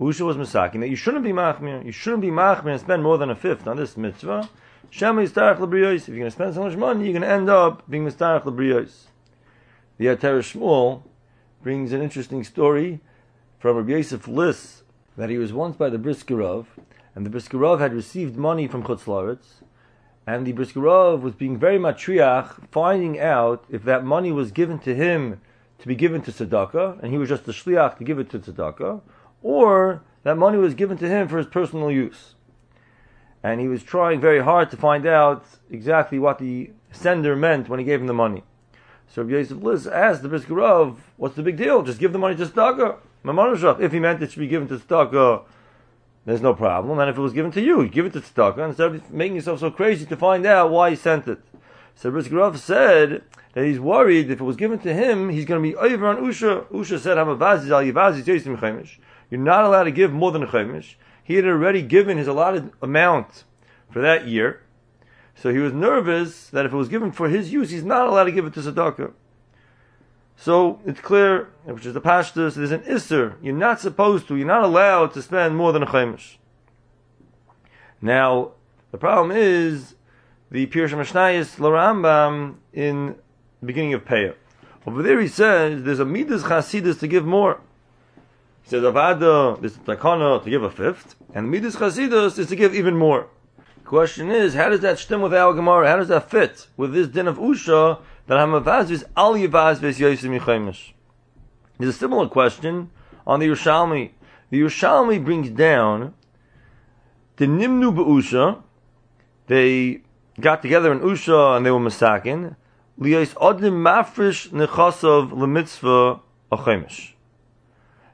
Usha 0.00 0.26
was 0.26 0.36
masakin 0.36 0.80
that 0.80 0.88
you 0.88 0.96
shouldn't 0.96 1.24
be 1.24 1.32
machmir. 1.32 1.84
You 1.84 1.92
shouldn't 1.92 2.22
be 2.22 2.30
machmir 2.30 2.72
and 2.72 2.80
spend 2.80 3.02
more 3.02 3.18
than 3.18 3.30
a 3.30 3.34
fifth 3.34 3.66
on 3.66 3.76
this 3.76 3.96
mitzvah. 3.96 4.48
Shema 4.90 5.22
yistarach 5.22 5.58
lebriyos. 5.58 6.02
If 6.02 6.08
you're 6.08 6.18
going 6.18 6.30
to 6.30 6.30
spend 6.30 6.54
so 6.54 6.62
much 6.62 6.76
money, 6.76 7.04
you're 7.04 7.18
going 7.18 7.22
to 7.22 7.28
end 7.28 7.48
up 7.48 7.88
being 7.88 8.04
mistarach 8.04 8.42
lebriyos. 8.42 9.04
The 9.98 10.08
Ater 10.08 10.40
Shmuel 10.40 11.02
brings 11.62 11.92
an 11.92 12.02
interesting 12.02 12.44
story 12.44 13.00
from 13.58 13.76
Rabbi 13.76 13.92
Yosef 13.92 14.26
Liss 14.26 14.82
that 15.16 15.30
he 15.30 15.38
was 15.38 15.52
once 15.52 15.76
by 15.76 15.88
the 15.88 15.98
Briskerov 15.98 16.66
and 17.14 17.26
the 17.26 17.30
Briskerov 17.30 17.78
had 17.78 17.92
received 17.92 18.36
money 18.36 18.66
from 18.66 18.82
Chutzlaritz, 18.82 19.62
and 20.26 20.46
the 20.46 20.52
Briskerov 20.52 21.20
was 21.20 21.34
being 21.34 21.58
very 21.58 21.78
matriach, 21.78 22.68
finding 22.70 23.20
out 23.20 23.64
if 23.68 23.82
that 23.84 24.04
money 24.04 24.32
was 24.32 24.50
given 24.50 24.78
to 24.80 24.94
him 24.94 25.40
to 25.82 25.88
be 25.88 25.96
given 25.96 26.22
to 26.22 26.30
tzedakah, 26.30 27.02
and 27.02 27.12
he 27.12 27.18
was 27.18 27.28
just 27.28 27.44
the 27.44 27.50
shliach 27.50 27.98
to 27.98 28.04
give 28.04 28.20
it 28.20 28.30
to 28.30 28.38
tzedakah, 28.38 29.00
or 29.42 30.00
that 30.22 30.38
money 30.38 30.56
was 30.56 30.74
given 30.74 30.96
to 30.96 31.08
him 31.08 31.26
for 31.26 31.38
his 31.38 31.46
personal 31.48 31.90
use. 31.90 32.34
And 33.42 33.60
he 33.60 33.66
was 33.66 33.82
trying 33.82 34.20
very 34.20 34.40
hard 34.44 34.70
to 34.70 34.76
find 34.76 35.04
out 35.04 35.44
exactly 35.68 36.20
what 36.20 36.38
the 36.38 36.70
sender 36.92 37.34
meant 37.34 37.68
when 37.68 37.80
he 37.80 37.84
gave 37.84 38.00
him 38.00 38.06
the 38.06 38.14
money. 38.14 38.44
So 39.08 39.22
Rabbi 39.22 39.34
Yosef 39.38 39.60
Liss 39.60 39.86
asked 39.86 40.22
the 40.22 40.28
Briskerov, 40.28 40.98
what's 41.16 41.34
the 41.34 41.42
big 41.42 41.56
deal? 41.56 41.82
Just 41.82 41.98
give 41.98 42.12
the 42.12 42.18
money 42.20 42.36
to 42.36 42.46
tzedakah. 42.46 43.80
If 43.80 43.90
he 43.90 43.98
meant 43.98 44.22
it 44.22 44.30
should 44.30 44.38
be 44.38 44.46
given 44.46 44.68
to 44.68 44.78
tzedakah, 44.78 45.42
there's 46.24 46.40
no 46.40 46.54
problem. 46.54 47.00
And 47.00 47.10
if 47.10 47.18
it 47.18 47.20
was 47.20 47.32
given 47.32 47.50
to 47.50 47.60
you, 47.60 47.82
you 47.82 47.88
give 47.88 48.06
it 48.06 48.12
to 48.12 48.20
tzedakah 48.20 48.68
instead 48.68 48.94
of 48.94 49.12
making 49.12 49.34
yourself 49.34 49.58
so 49.58 49.72
crazy 49.72 50.06
to 50.06 50.16
find 50.16 50.46
out 50.46 50.70
why 50.70 50.90
he 50.90 50.96
sent 50.96 51.26
it. 51.26 51.40
So 51.94 52.10
Rizgrov 52.10 52.58
said 52.58 53.22
that 53.54 53.64
he's 53.64 53.78
worried 53.78 54.30
if 54.30 54.40
it 54.40 54.44
was 54.44 54.56
given 54.56 54.78
to 54.80 54.92
him, 54.92 55.28
he's 55.28 55.44
going 55.44 55.62
to 55.62 55.68
be 55.68 55.76
over 55.76 56.06
on 56.06 56.16
Usha. 56.16 56.66
Usha 56.66 56.98
said, 56.98 57.18
al 57.18 57.26
yivazi 57.26 58.98
You're 59.30 59.40
not 59.40 59.64
allowed 59.64 59.84
to 59.84 59.90
give 59.90 60.12
more 60.12 60.32
than 60.32 60.42
a 60.42 60.46
chemish. 60.46 60.96
He 61.22 61.34
had 61.34 61.44
already 61.44 61.82
given 61.82 62.18
his 62.18 62.26
allotted 62.26 62.72
amount 62.82 63.44
for 63.90 64.00
that 64.00 64.26
year. 64.26 64.62
So 65.34 65.52
he 65.52 65.58
was 65.58 65.72
nervous 65.72 66.48
that 66.48 66.66
if 66.66 66.72
it 66.72 66.76
was 66.76 66.88
given 66.88 67.12
for 67.12 67.28
his 67.28 67.52
use, 67.52 67.70
he's 67.70 67.84
not 67.84 68.08
allowed 68.08 68.24
to 68.24 68.32
give 68.32 68.46
it 68.46 68.54
to 68.54 68.60
tzedakah. 68.60 69.12
So 70.36 70.80
it's 70.84 71.00
clear, 71.00 71.50
which 71.64 71.86
is 71.86 71.94
the 71.94 72.00
pashtus, 72.00 72.54
there's 72.54 72.72
an 72.72 72.82
isser. 72.82 73.36
You're 73.42 73.54
not 73.54 73.80
supposed 73.80 74.26
to, 74.28 74.36
you're 74.36 74.46
not 74.46 74.64
allowed 74.64 75.12
to 75.14 75.22
spend 75.22 75.56
more 75.56 75.72
than 75.72 75.82
a 75.82 75.86
chaimish. 75.86 76.36
Now, 78.00 78.52
the 78.90 78.98
problem 78.98 79.36
is 79.36 79.94
the 80.52 80.66
Pirush 80.66 80.90
Mishnayis 80.90 81.56
Larambam 81.56 82.56
in 82.74 83.16
the 83.60 83.66
beginning 83.66 83.94
of 83.94 84.04
Peah. 84.04 84.34
Over 84.86 85.02
there 85.02 85.18
he 85.18 85.26
says 85.26 85.82
there's 85.82 85.98
a 85.98 86.04
midas 86.04 86.42
chasidus 86.42 87.00
to 87.00 87.08
give 87.08 87.24
more. 87.24 87.62
He 88.62 88.68
says 88.68 88.82
avada 88.82 89.58
there's 89.58 89.76
a 89.76 89.78
takana 89.78 90.44
to 90.44 90.50
give 90.50 90.62
a 90.62 90.70
fifth, 90.70 91.16
and 91.34 91.50
midas 91.50 91.76
chasidus 91.76 92.38
is 92.38 92.48
to 92.48 92.56
give 92.56 92.74
even 92.74 92.98
more. 92.98 93.28
Question 93.86 94.30
is, 94.30 94.52
how 94.52 94.68
does 94.68 94.80
that 94.80 94.98
stem 94.98 95.22
with 95.22 95.32
our 95.32 95.54
Gemara? 95.54 95.88
How 95.88 95.96
does 95.96 96.08
that 96.08 96.30
fit 96.30 96.66
with 96.76 96.92
this 96.92 97.08
din 97.08 97.28
of 97.28 97.38
Usha 97.38 98.00
that 98.26 98.34
Hamavazvis 98.34 99.04
al 99.16 99.34
Yavazvis 99.34 99.98
Yosim 99.98 100.38
Yichemish? 100.38 100.92
There's 101.78 101.94
a 101.94 101.98
similar 101.98 102.28
question 102.28 102.90
on 103.26 103.40
the 103.40 103.46
Yerushalmi. 103.48 104.10
The 104.50 104.60
Yerushalmi 104.60 105.24
brings 105.24 105.48
down 105.48 106.12
the 107.36 107.46
Nimnu 107.46 107.94
Be'usha. 107.94 108.62
They 109.46 110.02
got 110.40 110.62
together 110.62 110.92
in 110.92 111.00
Usha 111.00 111.56
and 111.56 111.66
they 111.66 111.70
were 111.70 111.78
masakin. 111.78 112.56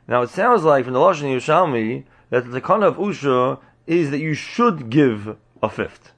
Now 0.08 0.22
it 0.22 0.30
sounds 0.30 0.62
like 0.62 0.84
from 0.84 0.94
the 0.94 0.98
Lashon 0.98 1.24
Yerushalmi 1.24 2.04
that 2.30 2.50
the 2.50 2.60
takana 2.60 2.86
of 2.86 2.96
Usha 2.96 3.60
is 3.86 4.10
that 4.10 4.18
you 4.18 4.34
should 4.34 4.90
give 4.90 5.36
a 5.62 5.68
fifth. 5.68 6.12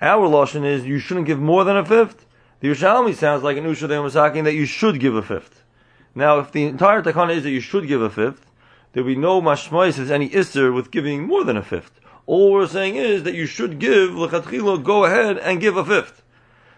Our 0.00 0.28
Lashon 0.28 0.64
is 0.64 0.84
you 0.84 0.98
shouldn't 0.98 1.26
give 1.26 1.38
more 1.40 1.64
than 1.64 1.76
a 1.76 1.84
fifth. 1.84 2.26
The 2.60 2.68
Yerushalmi 2.68 3.14
sounds 3.14 3.42
like 3.42 3.56
an 3.56 3.64
Usha 3.64 3.88
Masakin 3.88 4.44
that 4.44 4.54
you 4.54 4.66
should 4.66 5.00
give 5.00 5.14
a 5.14 5.22
fifth. 5.22 5.62
Now, 6.14 6.38
if 6.38 6.52
the 6.52 6.64
entire 6.64 7.02
takana 7.02 7.34
is 7.34 7.42
that 7.42 7.50
you 7.50 7.60
should 7.60 7.88
give 7.88 8.00
a 8.00 8.08
fifth, 8.08 8.46
there 8.92 9.02
will 9.02 9.14
be 9.14 9.20
no 9.20 9.42
mashmois 9.42 9.98
as 9.98 10.10
any 10.10 10.30
isser 10.30 10.72
with 10.72 10.92
giving 10.92 11.26
more 11.26 11.42
than 11.42 11.56
a 11.56 11.62
fifth. 11.62 12.00
All 12.26 12.52
we're 12.52 12.66
saying 12.66 12.96
is 12.96 13.22
that 13.24 13.34
you 13.34 13.46
should 13.46 13.78
give 13.78 14.10
lechatchila, 14.10 14.82
go 14.82 15.04
ahead 15.04 15.38
and 15.38 15.60
give 15.60 15.76
a 15.76 15.84
fifth. 15.84 16.22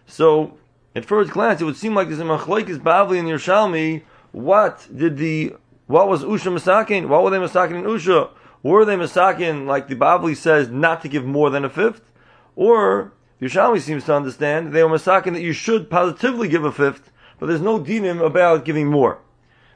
So, 0.06 0.58
at 0.94 1.04
first 1.04 1.30
glance, 1.30 1.60
it 1.60 1.64
would 1.64 1.76
seem 1.76 1.94
like 1.94 2.08
there's 2.08 2.20
a 2.20 2.24
machlokes 2.24 2.78
Bavli 2.78 3.18
and 3.18 3.28
Yerushalmi. 3.28 4.02
What 4.32 4.88
did 4.94 5.18
the 5.18 5.54
what 5.86 6.08
was 6.08 6.24
Usha 6.24 6.52
masakin? 6.52 7.08
What 7.08 7.22
were 7.22 7.30
they 7.30 7.36
masakin 7.36 7.78
in 7.78 7.84
Usha? 7.84 8.30
Were 8.62 8.84
they 8.84 8.96
masakin 8.96 9.66
like 9.66 9.86
the 9.86 9.94
Bavli 9.94 10.36
says 10.36 10.68
not 10.68 11.02
to 11.02 11.08
give 11.08 11.24
more 11.24 11.50
than 11.50 11.64
a 11.64 11.70
fifth, 11.70 12.10
or 12.56 13.12
Yerushalmi 13.40 13.80
seems 13.80 14.04
to 14.04 14.14
understand 14.14 14.72
they 14.72 14.82
were 14.82 14.98
masakin 14.98 15.34
that 15.34 15.42
you 15.42 15.52
should 15.52 15.88
positively 15.88 16.48
give 16.48 16.64
a 16.64 16.72
fifth, 16.72 17.12
but 17.38 17.46
there's 17.46 17.60
no 17.60 17.78
dinim 17.78 18.24
about 18.24 18.64
giving 18.64 18.88
more. 18.88 19.18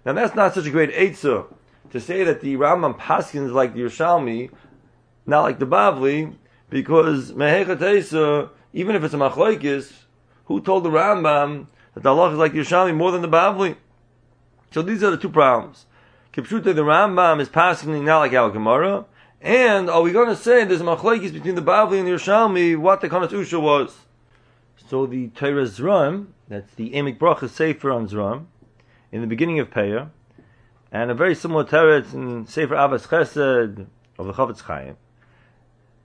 Now 0.05 0.15
that's 0.15 0.35
not 0.35 0.55
such 0.55 0.67
a 0.67 0.71
great 0.71 0.93
eitzah 0.95 1.47
to 1.91 2.01
say 2.01 2.25
that 2.25 2.41
the 2.41 2.57
Rambam 2.57 2.99
paskins 2.99 3.53
like 3.53 3.75
the 3.75 3.81
Yerushalmi, 3.81 4.51
not 5.27 5.43
like 5.43 5.59
the 5.59 5.67
Bavli, 5.67 6.35
because 6.69 7.33
mehechatesa, 7.33 8.51
even 8.73 8.97
if 8.97 9.05
it's 9.05 9.15
a 9.15 9.17
machlokes, 9.17 9.93
who 10.47 10.61
told 10.61 10.85
the 10.85 10.91
Rambam 10.91 11.67
that 11.95 12.03
the 12.03 12.09
Allah 12.09 12.33
is 12.33 12.39
like 12.39 12.53
Yerushalmi 12.53 12.95
more 12.95 13.13
than 13.13 13.23
the 13.23 13.29
Bavli? 13.29 13.77
So 14.71 14.83
these 14.83 15.03
are 15.03 15.11
the 15.11 15.17
two 15.17 15.29
problems. 15.29 15.87
Kipshute, 16.33 16.65
the 16.65 16.73
Rambam 16.73 17.41
is 17.41 17.49
passing 17.49 18.05
not 18.05 18.19
like 18.21 18.33
our 18.33 18.51
Gemara, 18.51 19.05
and 19.41 19.89
are 19.91 20.03
we 20.03 20.13
going 20.13 20.29
to 20.29 20.37
say 20.37 20.65
there's 20.65 20.81
a 20.81 20.85
machlokes 20.85 21.33
between 21.33 21.55
the 21.55 21.63
Bavli 21.63 21.99
and 21.99 22.07
the 22.07 22.13
Yerushalmi 22.13 22.77
what 22.77 23.01
the 23.01 23.09
Kanat 23.09 23.31
Usha 23.31 23.61
was? 23.61 23.97
So 24.89 25.07
the 25.07 25.29
Torah 25.29 25.65
Zram, 25.65 26.29
that's 26.49 26.75
the 26.75 26.91
Emek 26.91 27.19
Bracha 27.19 27.49
Sefer 27.49 27.91
on 27.91 28.09
Zram, 28.09 28.47
in 29.13 29.21
the 29.21 29.27
beginning 29.27 29.59
of 29.61 29.71
Peah, 29.71 30.11
and 30.93 31.11
a 31.11 31.15
very 31.15 31.35
similar 31.35 31.65
teretz 31.65 32.13
in 32.13 32.47
Sefer 32.47 32.75
Abbas 32.75 33.07
Chesed 33.07 33.87
of 34.19 34.27
the 34.27 34.33
Chofetz 34.33 34.63
Chaim. 34.63 34.97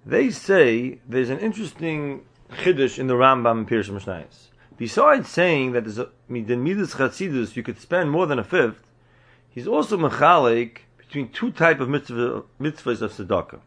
They 0.06 0.30
say 0.30 1.00
there's 1.10 1.32
an 1.32 1.40
interesting 1.40 2.26
chiddush 2.52 3.00
in 3.00 3.08
the 3.08 3.16
Rambam 3.16 3.60
and 3.60 3.68
Pirush 3.68 3.90
Mishnayos. 3.90 4.50
Besides 4.78 5.28
saying 5.28 5.72
that 5.72 5.84
there's 5.84 5.98
a 5.98 6.10
midas 6.30 6.94
chatzidus 6.94 7.56
you 7.56 7.64
could 7.64 7.80
spend 7.80 8.12
more 8.12 8.28
than 8.28 8.38
a 8.38 8.44
fifth, 8.44 8.84
he's 9.50 9.68
also 9.68 9.98
mechalik 9.98 10.80
between 10.98 11.30
two 11.30 11.52
type 11.52 11.80
of 11.80 11.90
mitzvah, 11.90 12.44
mitzvahs 12.62 13.02
of 13.02 13.14
tzedakah. 13.14 13.62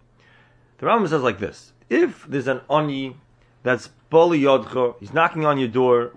The 0.79 0.87
Rambam 0.87 1.09
says 1.09 1.23
like 1.23 1.41
this: 1.41 1.73
If 1.91 2.25
there's 2.29 2.47
an 2.47 2.61
oni 2.71 3.17
that's 3.65 3.89
boli 4.09 4.43
yodcha, 4.43 4.95
he's 5.01 5.13
knocking 5.13 5.45
on 5.45 5.59
your 5.59 5.69
door, 5.69 6.13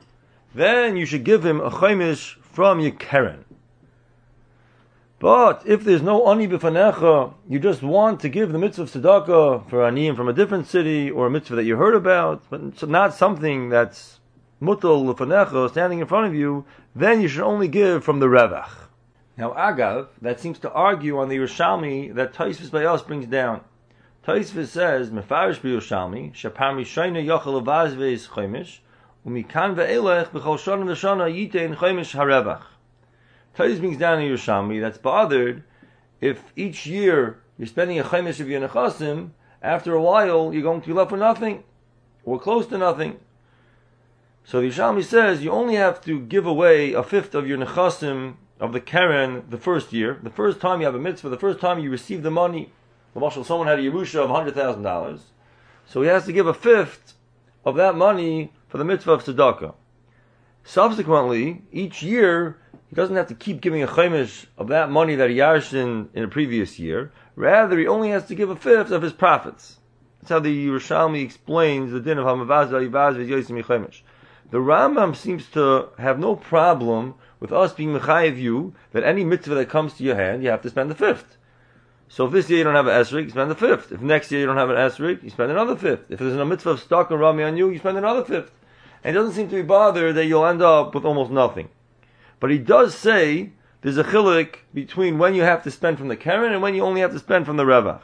then 0.54 0.98
you 0.98 1.08
should 1.08 1.24
give 1.24 1.44
him 1.44 1.60
a 1.60 1.72
chaimish 1.72 2.36
from 2.42 2.80
your 2.80 2.92
keren. 2.92 3.46
But 5.22 5.62
if 5.68 5.84
there's 5.84 6.02
no 6.02 6.28
ani 6.32 6.48
b'fanecha, 6.48 7.36
you 7.48 7.60
just 7.60 7.84
want 7.84 8.22
to 8.22 8.28
give 8.28 8.52
the 8.52 8.58
mitzvah 8.58 8.82
of 8.82 8.92
tzedakah 8.92 9.70
for 9.70 9.78
aniyim 9.82 10.16
from 10.16 10.28
a 10.28 10.34
different 10.34 10.66
city 10.66 11.12
or 11.12 11.28
a 11.28 11.30
mitzvah 11.30 11.58
that 11.58 11.64
you 11.64 11.76
heard 11.76 11.94
about, 11.94 12.42
but 12.50 12.90
not 12.90 13.14
something 13.14 13.70
that's 13.70 14.20
mutal 14.60 15.06
l'fanecha 15.06 15.70
standing 15.70 16.00
in 16.00 16.08
front 16.08 16.26
of 16.26 16.34
you, 16.34 16.66
then 16.96 17.22
you 17.22 17.28
should 17.28 17.44
only 17.44 17.68
give 17.68 18.04
from 18.04 18.20
the 18.20 18.26
revach. 18.26 18.72
Now 19.38 19.52
agav, 19.52 20.08
that 20.24 20.40
seems 20.40 20.58
to 20.58 20.72
argue 20.72 21.20
on 21.20 21.30
the 21.30 21.38
Yerushalmi 21.38 22.16
that 22.16 22.34
Taisvis 22.34 22.72
Bayos 22.72 23.06
brings 23.06 23.28
down. 23.28 23.62
Taisvis 24.26 24.70
says, 24.70 25.12
Mefarish 25.12 25.60
b'Yerushalmi, 25.60 26.34
Shapar 26.34 26.74
Mishayna 26.74 27.24
Yochel 27.24 27.64
Avaz 27.64 27.96
Ve'is 27.96 28.28
Chomish, 28.28 28.80
Umikan 29.24 29.76
Ve'elech 29.76 30.30
B'chol 30.30 30.58
Shana 30.58 30.84
V'Shana 30.84 31.30
Yitein 31.32 31.76
Chomish 31.76 32.16
Harevach. 32.16 32.64
Tais 33.56 33.80
brings 33.80 33.98
down 33.98 34.22
in 34.22 34.32
Yerushalmi 34.32 34.80
that's 34.80 34.98
bothered 34.98 35.64
if 36.20 36.54
each 36.56 36.86
year 36.86 37.42
you're 37.58 37.68
spending 37.68 38.00
a 38.00 38.04
chaimish 38.04 38.40
of 38.40 38.50
your 38.50 38.62
nechasim, 38.68 39.32
after 39.62 39.94
a 39.94 40.02
while 40.02 40.54
you're 40.54 40.64
going 40.64 40.82
to 40.82 40.88
be 40.88 40.94
left 40.94 41.12
with 41.12 41.20
nothing, 41.20 41.64
or 42.24 42.40
close 42.40 42.66
to 42.68 42.78
nothing. 42.78 43.20
So 44.44 44.62
the 44.62 44.70
Yerushalmi 44.70 45.04
says 45.04 45.44
you 45.44 45.52
only 45.52 45.76
have 45.76 46.02
to 46.06 46.20
give 46.20 46.46
away 46.46 46.94
a 46.94 47.04
fifth 47.04 47.36
of 47.36 47.48
your 47.48 47.58
nechasim 47.58 48.36
of 48.60 48.74
the 48.74 48.80
Karen 48.80 49.44
the 49.50 49.58
first 49.58 49.92
year. 49.92 50.20
The 50.24 50.30
first 50.30 50.60
time 50.60 50.80
you 50.80 50.86
have 50.86 50.96
a 50.96 51.00
mitzvah, 51.00 51.30
the 51.30 51.38
first 51.38 51.60
time 51.60 51.80
you 51.80 51.90
receive 51.90 52.24
the 52.24 52.32
money. 52.32 52.72
The 53.14 53.20
marshal, 53.20 53.44
someone 53.44 53.68
had 53.68 53.80
a 53.80 53.82
Yerusha 53.82 54.24
of 54.24 54.30
$100,000. 54.30 55.20
So 55.86 56.02
he 56.02 56.08
has 56.08 56.26
to 56.26 56.34
give 56.34 56.48
a 56.48 56.54
fifth 56.54 57.14
of 57.66 57.76
that 57.76 57.96
money 57.96 58.54
for 58.68 58.78
the 58.78 58.86
mitzvah 58.86 59.12
of 59.12 59.26
tzedakah. 59.26 59.74
Subsequently, 60.64 61.64
each 61.72 62.04
year, 62.04 62.58
he 62.90 62.96
doesn't 62.96 63.16
have 63.16 63.28
to 63.28 63.36
keep 63.36 63.62
giving 63.62 63.82
a 63.82 63.88
chaimish 63.88 64.46
of 64.58 64.68
that 64.68 64.92
money 64.92 65.16
that 65.16 65.30
he 65.30 65.38
yashed 65.38 65.74
in, 65.74 66.10
a 66.16 66.28
previous 66.28 66.78
year. 66.78 67.12
Rather, 67.36 67.80
he 67.80 67.88
only 67.88 68.10
has 68.10 68.26
to 68.28 68.36
give 68.36 68.50
a 68.50 68.56
fifth 68.56 68.92
of 68.92 69.02
his 69.02 69.14
profits. 69.14 69.78
That's 70.20 70.30
how 70.30 70.40
the 70.40 70.68
Yerushalmi 70.68 71.24
explains 71.24 71.92
the 71.92 72.00
din 72.00 72.20
of 72.20 72.26
Hamavaz 72.26 72.70
Yivaz 72.70 73.16
Yosim 73.28 73.64
Chaimish. 73.64 74.02
The 74.52 74.60
Rambam 74.60 75.16
seems 75.16 75.48
to 75.52 75.90
have 75.98 76.20
no 76.20 76.36
problem 76.36 77.16
with 77.40 77.52
us 77.52 77.74
being 77.74 77.98
mechayiv 77.98 78.38
you 78.38 78.74
that 78.92 79.04
any 79.04 79.24
mitzvah 79.24 79.56
that 79.56 79.70
comes 79.70 79.94
to 79.94 80.04
your 80.04 80.16
hand, 80.16 80.44
you 80.44 80.50
have 80.50 80.62
to 80.62 80.70
spend 80.70 80.92
the 80.92 80.96
fifth. 80.96 81.38
So 82.10 82.26
if 82.26 82.34
this 82.34 82.50
year 82.50 82.60
you 82.60 82.64
don't 82.66 82.76
have 82.76 82.88
an 82.88 83.02
esrik, 83.02 83.24
you 83.24 83.30
spend 83.30 83.50
the 83.50 83.56
fifth. 83.56 83.94
If 83.94 84.02
next 84.02 84.32
year 84.32 84.42
you 84.42 84.46
don't 84.46 84.58
have 84.58 84.70
an 84.70 84.76
esrik, 84.76 85.24
you 85.24 85.30
spend 85.30 85.50
another 85.50 85.78
fifth. 85.78 86.12
If 86.12 86.20
there's 86.20 86.36
a 86.36 86.46
mitzvah 86.46 86.72
of 86.72 86.82
stock 86.82 87.10
and 87.10 87.20
rami 87.20 87.44
on 87.44 87.56
you, 87.56 87.70
you 87.70 87.80
spend 87.80 87.98
another 87.98 88.26
fifth. 88.26 88.52
And 89.04 89.16
doesn't 89.16 89.34
seem 89.34 89.50
to 89.50 89.56
be 89.56 89.62
bothered 89.62 90.16
that 90.16 90.26
you'll 90.26 90.46
end 90.46 90.62
up 90.62 90.94
with 90.94 91.06
almost 91.06 91.32
nothing. 91.32 91.70
But 92.40 92.52
he 92.52 92.60
does 92.60 92.96
say 92.96 93.52
there's 93.82 93.98
a 93.98 94.04
chilik 94.04 94.58
between 94.74 95.18
when 95.18 95.34
you 95.34 95.42
have 95.42 95.64
to 95.64 95.72
spend 95.72 95.98
from 95.98 96.08
the 96.08 96.16
Karen 96.16 96.54
and 96.54 96.62
when 96.62 96.76
you 96.76 96.84
only 96.84 97.02
have 97.02 97.12
to 97.14 97.20
spend 97.20 97.46
from 97.46 97.58
the 97.58 97.64
Revach. 97.64 98.04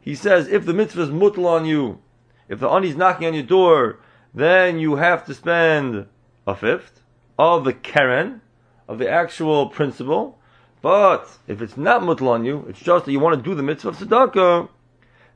He 0.00 0.14
says 0.14 0.46
if 0.48 0.66
the 0.66 0.74
mitzvah 0.74 1.02
is 1.02 1.10
mutal 1.10 1.46
on 1.46 1.64
you, 1.64 2.00
if 2.48 2.60
the 2.60 2.68
ani 2.68 2.88
is 2.88 2.96
knocking 2.96 3.26
on 3.26 3.34
your 3.34 3.42
door, 3.42 3.98
then 4.34 4.78
you 4.78 4.96
have 4.96 5.24
to 5.26 5.34
spend 5.34 6.06
a 6.46 6.54
fifth 6.54 7.00
of 7.38 7.64
the 7.64 7.72
Karen, 7.72 8.42
of 8.88 8.98
the 8.98 9.08
actual 9.08 9.68
principle. 9.68 10.38
But 10.82 11.38
if 11.48 11.62
it's 11.62 11.78
not 11.78 12.02
mutal 12.02 12.28
on 12.28 12.44
you, 12.44 12.66
it's 12.68 12.80
just 12.80 13.06
that 13.06 13.12
you 13.12 13.20
want 13.20 13.36
to 13.36 13.42
do 13.42 13.54
the 13.54 13.62
mitzvah 13.62 13.88
of 13.88 13.96
tzedakah, 13.96 14.68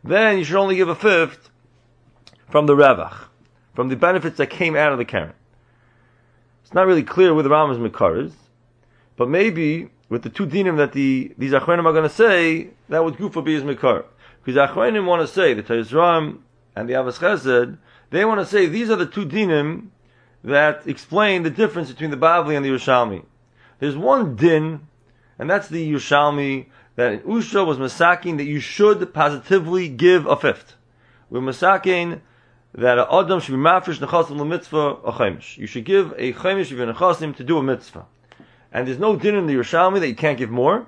then 0.04 0.38
you 0.38 0.44
should 0.44 0.56
only 0.56 0.76
give 0.76 0.88
a 0.88 0.94
fifth 0.94 1.48
from 2.48 2.66
the 2.66 2.76
Revach 2.76 3.29
from 3.80 3.88
the 3.88 3.96
benefits 3.96 4.36
that 4.36 4.50
came 4.50 4.76
out 4.76 4.92
of 4.92 4.98
the 4.98 5.06
Karen. 5.06 5.32
It's 6.62 6.74
not 6.74 6.86
really 6.86 7.02
clear 7.02 7.32
where 7.32 7.42
the 7.42 7.48
Rambam's 7.48 7.78
Makar 7.78 8.20
is, 8.20 8.34
but 9.16 9.26
maybe 9.26 9.88
with 10.10 10.22
the 10.22 10.28
two 10.28 10.46
dinim 10.46 10.76
that 10.76 10.92
the 10.92 11.32
these 11.38 11.52
Achronim 11.52 11.86
are 11.86 11.92
going 11.94 12.02
to 12.02 12.14
say, 12.14 12.68
that 12.90 13.02
would 13.02 13.14
Gufa 13.14 13.42
be 13.42 13.54
his 13.54 13.64
Makar. 13.64 14.04
Because 14.44 14.68
Achronim 14.68 15.06
want 15.06 15.22
to 15.22 15.26
say, 15.26 15.54
the 15.54 15.62
Tezram 15.62 16.40
and 16.76 16.90
the 16.90 16.92
Avos 16.92 17.20
Chesed, 17.20 17.78
they 18.10 18.22
want 18.26 18.38
to 18.38 18.44
say 18.44 18.66
these 18.66 18.90
are 18.90 18.96
the 18.96 19.06
two 19.06 19.24
dinim 19.24 19.86
that 20.44 20.86
explain 20.86 21.42
the 21.42 21.48
difference 21.48 21.88
between 21.90 22.10
the 22.10 22.18
Bavli 22.18 22.54
and 22.56 22.62
the 22.62 22.68
Yerushalmi. 22.68 23.24
There's 23.78 23.96
one 23.96 24.36
din, 24.36 24.86
and 25.38 25.48
that's 25.48 25.68
the 25.68 25.90
Yerushalmi, 25.90 26.66
that 26.96 27.24
Usha 27.24 27.66
was 27.66 27.78
masaking 27.78 28.36
that 28.36 28.44
you 28.44 28.60
should 28.60 29.14
positively 29.14 29.88
give 29.88 30.26
a 30.26 30.36
fifth. 30.36 30.74
We're 31.30 31.40
masaking 31.40 32.20
that 32.74 32.98
a 32.98 33.12
adam 33.12 33.40
should 33.40 33.52
be 33.52 33.58
mafresh 33.58 33.98
nechasim 33.98 34.46
mitzvah 34.46 34.96
a 35.04 35.12
chaimish. 35.12 35.58
You 35.58 35.66
should 35.66 35.84
give 35.84 36.12
a 36.16 36.32
chaimish 36.32 36.70
of 36.70 36.78
your 36.78 37.32
to 37.32 37.44
do 37.44 37.58
a 37.58 37.62
mitzvah. 37.62 38.06
And 38.72 38.86
there's 38.86 38.98
no 38.98 39.16
din 39.16 39.34
in 39.34 39.46
the 39.46 39.54
Yerushalmi 39.54 40.00
that 40.00 40.08
you 40.08 40.14
can't 40.14 40.38
give 40.38 40.50
more. 40.50 40.86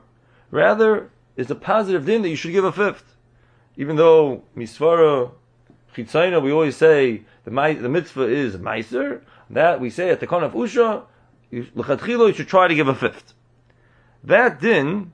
Rather, 0.50 1.10
it's 1.36 1.50
a 1.50 1.54
positive 1.54 2.06
din 2.06 2.22
that 2.22 2.28
you 2.28 2.36
should 2.36 2.52
give 2.52 2.64
a 2.64 2.72
fifth. 2.72 3.16
Even 3.76 3.96
though 3.96 4.44
misvara 4.56 5.32
chitzayna, 5.96 6.40
we 6.40 6.52
always 6.52 6.76
say 6.76 7.22
the, 7.44 7.50
the 7.50 7.88
mitzvah 7.88 8.28
is 8.28 8.56
meiser. 8.56 9.22
That 9.50 9.80
we 9.80 9.90
say 9.90 10.10
at 10.10 10.20
the 10.20 10.26
kon 10.26 10.44
of 10.44 10.52
usha, 10.52 11.04
you, 11.50 11.66
you 11.74 12.32
should 12.32 12.48
try 12.48 12.68
to 12.68 12.74
give 12.74 12.88
a 12.88 12.94
fifth. 12.94 13.34
That 14.22 14.60
din 14.60 15.12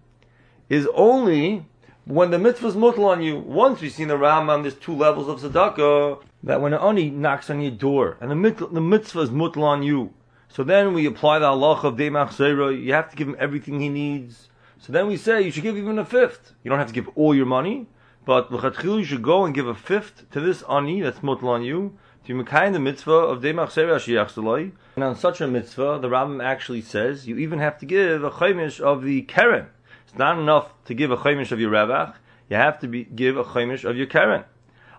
is 0.68 0.86
only 0.94 1.66
when 2.04 2.30
the 2.30 2.38
mitzvah 2.38 2.68
is 2.68 2.74
mutal 2.74 3.06
on 3.06 3.22
you. 3.22 3.38
Once 3.38 3.80
we've 3.80 3.92
seen 3.92 4.08
the 4.08 4.14
Rambam, 4.14 4.62
there's 4.62 4.74
two 4.74 4.94
levels 4.94 5.28
of 5.28 5.40
tzedakah, 5.40 6.22
that 6.42 6.60
when 6.60 6.72
an 6.72 6.80
oni 6.80 7.10
knocks 7.10 7.50
on 7.50 7.60
your 7.60 7.70
door, 7.70 8.16
and 8.20 8.30
the, 8.30 8.34
mit- 8.34 8.72
the 8.72 8.80
mitzvah 8.80 9.20
is 9.20 9.30
mutal 9.30 9.62
on 9.62 9.82
you, 9.82 10.14
so 10.48 10.64
then 10.64 10.94
we 10.94 11.06
apply 11.06 11.38
the 11.40 11.46
halacha 11.46 11.84
of 11.84 11.96
Deimach 11.96 12.30
Zera, 12.30 12.76
you 12.76 12.92
have 12.92 13.10
to 13.10 13.16
give 13.16 13.28
him 13.28 13.36
everything 13.38 13.80
he 13.80 13.88
needs. 13.88 14.48
So 14.78 14.92
then 14.92 15.06
we 15.06 15.16
say 15.16 15.42
you 15.42 15.50
should 15.50 15.62
give 15.62 15.76
even 15.76 15.98
a 15.98 16.04
fifth. 16.04 16.54
You 16.62 16.70
don't 16.70 16.78
have 16.78 16.88
to 16.88 16.94
give 16.94 17.08
all 17.16 17.34
your 17.34 17.46
money, 17.46 17.86
but 18.24 18.50
you 18.50 19.04
should 19.04 19.22
go 19.22 19.44
and 19.44 19.54
give 19.54 19.66
a 19.66 19.74
fifth 19.74 20.30
to 20.30 20.40
this 20.40 20.62
ani 20.68 21.00
that's 21.00 21.20
mutal 21.20 21.48
on 21.48 21.62
you, 21.62 21.98
to 22.26 22.34
mekayim 22.34 22.72
the 22.72 22.78
mitzvah 22.78 23.10
of 23.10 23.40
Deimach 23.42 23.68
Zera 23.68 24.72
And 24.96 25.04
on 25.04 25.16
such 25.16 25.40
a 25.40 25.46
mitzvah, 25.46 25.98
the 26.00 26.08
Rambam 26.08 26.42
actually 26.42 26.82
says 26.82 27.26
you 27.26 27.38
even 27.38 27.58
have 27.58 27.78
to 27.78 27.86
give 27.86 28.22
a 28.22 28.30
chaimish 28.30 28.80
of 28.80 29.02
the 29.02 29.22
keren. 29.22 29.66
It's 30.06 30.18
not 30.18 30.38
enough 30.38 30.72
to 30.86 30.94
give 30.94 31.10
a 31.10 31.16
chaimish 31.16 31.52
of 31.52 31.60
your 31.60 31.70
ravach, 31.70 32.14
you 32.48 32.56
have 32.56 32.78
to 32.80 32.88
be, 32.88 33.04
give 33.04 33.36
a 33.36 33.44
chaimish 33.44 33.84
of 33.84 33.96
your 33.96 34.06
keren. 34.06 34.44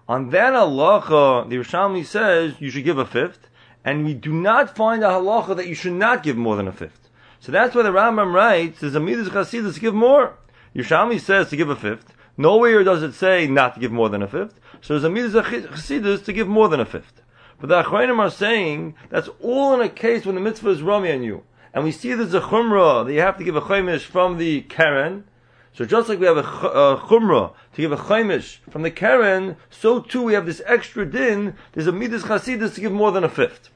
On 0.10 0.32
that 0.32 0.54
halacha, 0.54 1.48
the 1.48 1.58
Yerushalmi 1.58 2.04
says 2.04 2.56
you 2.60 2.72
should 2.72 2.84
give 2.84 2.98
a 2.98 3.06
fifth, 3.06 3.48
and 3.86 4.04
we 4.04 4.16
do 4.16 4.34
not 4.34 4.75
find 4.75 5.04
a 5.04 5.08
halacha 5.10 5.56
that 5.56 5.68
you 5.68 5.75
should 5.75 5.94
not 5.94 6.24
give 6.24 6.36
more 6.36 6.56
than 6.56 6.68
a 6.68 6.72
fifth. 6.72 7.12
So 7.39 7.51
that's 7.51 7.75
why 7.75 7.84
the 7.84 7.89
Rambam 7.89 8.34
writes, 8.34 8.80
there's 8.80 8.96
a 8.96 9.00
midas 9.00 9.30
chasidus 9.30 9.75
to 9.75 9.80
give 9.80 9.94
more. 9.94 10.34
Yerushalmi 10.75 11.22
says 11.22 11.51
to 11.51 11.56
give 11.56 11.70
a 11.70 11.75
fifth. 11.75 12.16
Nowhere 12.38 12.84
does 12.84 13.04
it 13.04 13.13
say 13.13 13.46
not 13.46 13.75
to 13.75 13.80
give 13.80 13.92
more 13.92 14.10
than 14.10 14.24
a 14.24 14.28
fifth. 14.28 14.60
So 14.82 14.96
there's 14.96 15.04
a 15.04 15.12
midas 15.12 15.36
chasidus 15.46 16.25
to 16.25 16.34
give 16.34 16.48
more 16.48 16.70
than 16.70 16.80
a 16.80 16.86
fifth. 16.86 17.22
But 17.60 17.70
the 17.70 17.84
Achrayim 17.84 18.18
are 18.18 18.32
saying 18.32 18.96
that's 19.12 19.30
all 19.44 19.75
in 19.75 19.82
a 19.82 19.89
case 19.89 20.25
when 20.25 20.34
the 20.34 20.42
mitzvah 20.42 20.72
is 20.72 20.82
rami 20.82 21.12
on 21.12 21.22
you. 21.22 21.44
And 21.72 21.84
we 21.84 21.92
see 21.92 22.16
there's 22.16 22.34
a 22.34 22.42
chumrah 22.42 23.06
that 23.06 23.13
you 23.13 23.20
have 23.20 23.38
to 23.38 23.44
give 23.44 23.56
a 23.56 23.62
chaimish 23.62 24.06
from 24.06 24.39
the 24.39 24.62
keren. 24.62 25.25
So 25.74 25.86
just 25.86 26.10
like 26.10 26.20
we 26.20 26.26
have 26.26 26.38
a, 26.38 26.42
a 26.42 26.94
uh, 26.94 27.00
chumrah 27.08 27.54
to 27.74 27.82
give 27.82 27.92
a 27.92 27.98
chaimish 27.98 28.58
from 28.70 28.82
the 28.82 28.92
keren, 28.92 29.56
so 29.70 30.02
too 30.02 30.24
we 30.24 30.34
have 30.34 30.46
this 30.46 30.62
extra 30.66 31.06
din. 31.06 31.56
There's 31.74 31.88
a 31.88 31.92
midas 31.92 32.24
chasidus 32.24 32.76
to 32.76 32.82
give 32.82 32.92
more 32.92 33.12
than 33.12 33.24
a 33.24 33.30
fifth. 33.30 33.70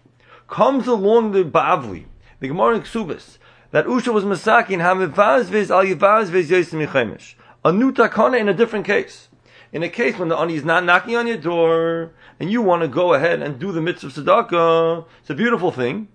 Comes 0.48 0.88
along 0.88 1.32
the 1.32 1.44
Bavli, 1.44 2.06
the 2.40 2.50
Gemara 2.50 2.76
in 2.76 2.82
Ksubis, 2.82 3.38
that 3.72 3.86
Usha 3.86 4.14
was 4.14 4.24
masakin 4.24 4.82
hamivaz 4.82 5.46
viz 5.46 5.72
al 5.72 5.86
yivaz 5.86 6.26
viz 6.26 6.50
yosim. 6.50 7.36
A 7.66 7.72
new 7.72 7.92
takana 7.92 8.40
in 8.40 8.50
a 8.50 8.54
different 8.54 8.86
case. 8.86 9.30
In 9.72 9.82
a 9.82 9.90
case 9.90 10.20
when 10.20 10.30
the 10.30 10.38
ani 10.38 10.56
is 10.56 10.64
not 10.64 10.84
knocking 10.84 11.16
on 11.16 11.26
your 11.26 11.38
door, 11.38 12.12
and 12.40 12.52
you 12.52 12.62
want 12.62 12.84
to 12.84 12.88
go 12.88 13.14
ahead 13.14 13.42
and 13.42 13.58
do 13.58 13.72
the 13.72 13.82
mitzvah 13.82 14.08
of 14.08 14.14
tzedakah, 14.14 15.06
it's 15.22 15.30
a 15.30 15.36
beautiful 15.36 15.72
thing 15.72 16.10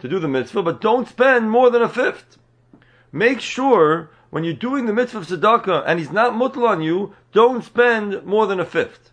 to 0.00 0.08
do 0.08 0.18
the 0.18 0.28
mitzvah, 0.28 0.62
but 0.62 0.80
don't 0.80 1.08
spend 1.08 1.50
more 1.50 1.70
than 1.70 1.82
a 1.82 1.88
fifth. 1.88 2.38
Make 3.12 3.40
sure 3.40 4.10
when 4.34 4.42
you're 4.42 4.52
doing 4.52 4.86
the 4.86 4.92
mitzvah 4.92 5.18
of 5.18 5.28
tzedakah 5.28 5.84
and 5.86 6.00
he's 6.00 6.10
not 6.10 6.34
mutal 6.34 6.66
on 6.66 6.82
you, 6.82 7.14
don't 7.30 7.62
spend 7.62 8.24
more 8.24 8.48
than 8.48 8.58
a 8.58 8.64
fifth. 8.64 9.12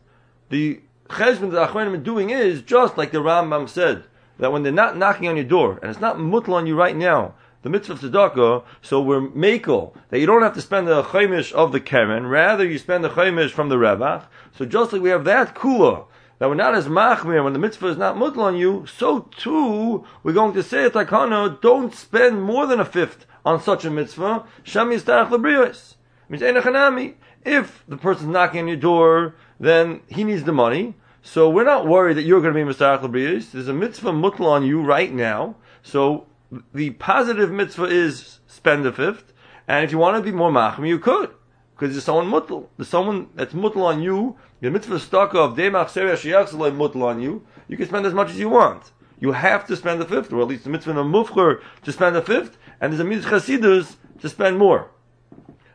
The 0.50 0.82
cheshbon 1.10 1.52
that 1.52 1.70
Achronim 1.70 1.94
are 1.94 1.98
doing 1.98 2.32
is 2.32 2.64
just 2.64 2.98
like 2.98 3.12
the 3.12 3.20
Rambam 3.20 3.70
said 3.70 4.06
that 4.40 4.52
when 4.52 4.64
they're 4.64 4.72
not 4.72 4.98
knocking 4.98 5.28
on 5.28 5.36
your 5.36 5.46
door 5.46 5.78
and 5.80 5.92
it's 5.92 6.00
not 6.00 6.18
mutal 6.18 6.56
on 6.56 6.66
you 6.66 6.76
right 6.76 6.96
now, 6.96 7.36
the 7.62 7.70
mitzvah 7.70 7.94
of 7.94 8.00
tzedakah, 8.00 8.64
so 8.82 9.00
we're 9.00 9.22
makel 9.22 9.94
that 10.10 10.20
you 10.20 10.26
don't 10.26 10.42
have 10.42 10.56
to 10.56 10.62
spend 10.62 10.88
the 10.88 11.04
chaimish 11.04 11.52
of 11.52 11.72
the 11.72 11.80
keren, 11.80 12.26
rather 12.26 12.68
you 12.68 12.80
spend 12.80 13.04
the 13.04 13.10
chaimish 13.10 13.52
from 13.52 13.70
the 13.70 13.76
revach. 13.76 14.26
So 14.58 14.66
just 14.66 14.92
like 14.92 15.04
we 15.04 15.10
have 15.12 15.26
that 15.26 15.54
kula 15.54 16.06
that 16.40 16.50
we're 16.50 16.56
not 16.56 16.74
as 16.74 16.88
machmir 16.88 17.44
when 17.44 17.54
the 17.54 17.60
mitzvah 17.60 17.90
is 17.90 17.98
not 17.98 18.16
mutal 18.16 18.40
on 18.40 18.56
you, 18.56 18.88
so 18.88 19.30
too 19.38 20.04
we're 20.24 20.34
going 20.34 20.56
to 20.56 20.64
say 20.64 20.86
at 20.86 20.94
Takana, 20.94 21.62
don't 21.62 21.94
spend 21.94 22.42
more 22.42 22.66
than 22.66 22.80
a 22.80 22.86
fifth 22.86 23.28
on 23.46 23.62
such 23.62 23.86
a 23.86 23.90
mitzvah. 23.90 24.46
Shami 24.64 25.00
istarach 25.00 25.30
lebrios. 25.30 25.96
Means 26.30 26.44
enachanami. 26.44 27.16
If 27.44 27.84
the 27.88 27.98
person's 27.98 28.30
knocking 28.30 28.62
on 28.62 28.68
your 28.68 28.78
door, 28.78 29.36
then 29.60 30.02
he 30.08 30.24
needs 30.24 30.44
the 30.44 30.52
money. 30.52 30.96
So 31.24 31.50
we're 31.50 31.64
not 31.64 31.88
worried 31.88 32.18
that 32.18 32.24
you're 32.24 32.42
going 32.42 32.54
to 32.54 32.66
be 32.66 32.70
mistarach 32.70 33.02
lebrios. 33.02 33.52
There's 33.52 33.68
a 33.68 33.74
mitzvah 33.74 34.12
mutal 34.12 34.48
on 34.48 34.64
you 34.64 34.82
right 34.82 35.12
now. 35.12 35.56
So 35.84 36.28
the 36.74 36.92
positive 36.92 37.52
mitzvah 37.52 37.86
is 37.86 38.40
spend 38.48 38.86
a 38.86 38.92
fifth. 38.92 39.34
And 39.68 39.86
if 39.86 39.92
you 39.92 39.98
want 39.98 40.18
to 40.18 40.24
be 40.24 40.36
more 40.36 40.52
machmir, 40.52 40.88
you 40.88 41.00
could. 41.00 41.32
Because 41.74 41.94
there's 41.94 42.04
someone 42.04 42.28
mutal. 42.28 42.68
There's 42.78 42.90
someone 42.90 43.30
that's 43.36 43.54
mutal 43.54 43.84
on 43.84 44.02
you 44.02 44.38
the 44.62 44.70
mitzvah 44.70 45.00
stock 45.00 45.34
of 45.34 45.56
demach 45.56 45.88
sereh 45.88 46.72
mutal 46.72 47.04
on 47.04 47.20
you. 47.20 47.44
You 47.68 47.78
can 47.78 47.88
spend 47.88 48.06
as 48.06 48.14
much 48.14 48.30
as 48.30 48.40
you 48.40 48.50
want. 48.50 48.92
You 49.20 49.32
have 49.32 49.66
to 49.68 49.76
spend 49.76 50.00
the 50.00 50.06
fifth, 50.06 50.32
or 50.32 50.42
at 50.42 50.48
least 50.48 50.64
the 50.64 50.70
mitzvah 50.70 51.00
of 51.00 51.06
mufcher 51.06 51.62
to 51.84 51.92
spend 51.92 52.16
the 52.16 52.22
fifth, 52.22 52.58
and 52.82 52.92
there's 52.92 53.00
a 53.00 53.06
mitzvah 53.06 53.40
chasidus 53.40 53.96
to 54.20 54.28
spend 54.28 54.58
more. 54.58 54.90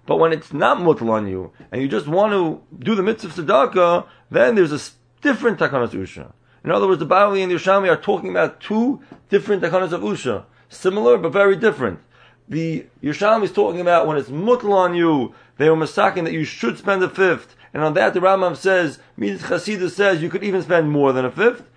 But 0.04 0.18
when 0.18 0.32
it's 0.32 0.52
not 0.52 0.78
mutal 0.78 1.10
on 1.10 1.26
you, 1.26 1.52
and 1.72 1.80
you 1.80 1.88
just 1.88 2.06
want 2.06 2.32
to 2.32 2.62
do 2.84 2.94
the 2.94 3.02
mitzvah 3.02 3.42
tzedakah, 3.42 4.06
then 4.30 4.56
there's 4.56 4.72
a 4.72 4.80
different 5.22 5.58
takanas 5.58 5.90
usha. 5.90 6.32
In 6.64 6.72
other 6.72 6.88
words, 6.88 6.98
the 6.98 7.06
Bavli 7.06 7.42
and 7.42 7.50
the 7.50 7.56
Yerushalmi 7.56 7.88
are 7.88 7.96
talking 7.96 8.30
about 8.30 8.60
two 8.60 9.00
different 9.28 9.62
takanas 9.62 9.92
of 9.92 10.02
usha, 10.02 10.44
similar 10.68 11.16
but 11.16 11.32
very 11.32 11.56
different. 11.56 12.00
The 12.48 12.86
Yerushalmi 13.02 13.44
is 13.44 13.52
talking 13.52 13.80
about 13.80 14.06
when 14.06 14.16
it's 14.16 14.28
mutal 14.28 14.72
on 14.72 14.94
you, 14.94 15.34
they 15.58 15.70
were 15.70 15.76
masaking 15.76 16.24
that 16.24 16.32
you 16.32 16.44
should 16.44 16.76
spend 16.78 17.02
a 17.02 17.08
fifth, 17.08 17.56
and 17.72 17.82
on 17.82 17.94
that 17.94 18.14
the 18.14 18.20
Rambam 18.20 18.56
says, 18.56 18.98
Midas 19.16 19.42
Chasidus 19.42 19.92
says 19.92 20.22
you 20.22 20.28
could 20.28 20.44
even 20.44 20.62
spend 20.62 20.90
more 20.90 21.12
than 21.12 21.24
a 21.24 21.30
fifth. 21.30 21.68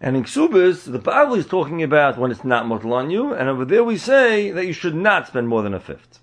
And 0.00 0.16
in 0.16 0.24
Ksubis, 0.24 0.90
the 0.90 0.98
Bible 1.00 1.34
is 1.34 1.46
talking 1.46 1.82
about 1.82 2.18
when 2.18 2.30
it's 2.30 2.44
not 2.44 2.66
mutal 2.66 2.92
on 2.92 3.10
you, 3.10 3.32
and 3.32 3.48
over 3.48 3.64
there 3.64 3.82
we 3.82 3.98
say 3.98 4.50
that 4.52 4.66
you 4.66 4.72
should 4.72 4.94
not 4.94 5.26
spend 5.26 5.48
more 5.48 5.62
than 5.62 5.74
a 5.74 5.80
fifth. 5.80 6.20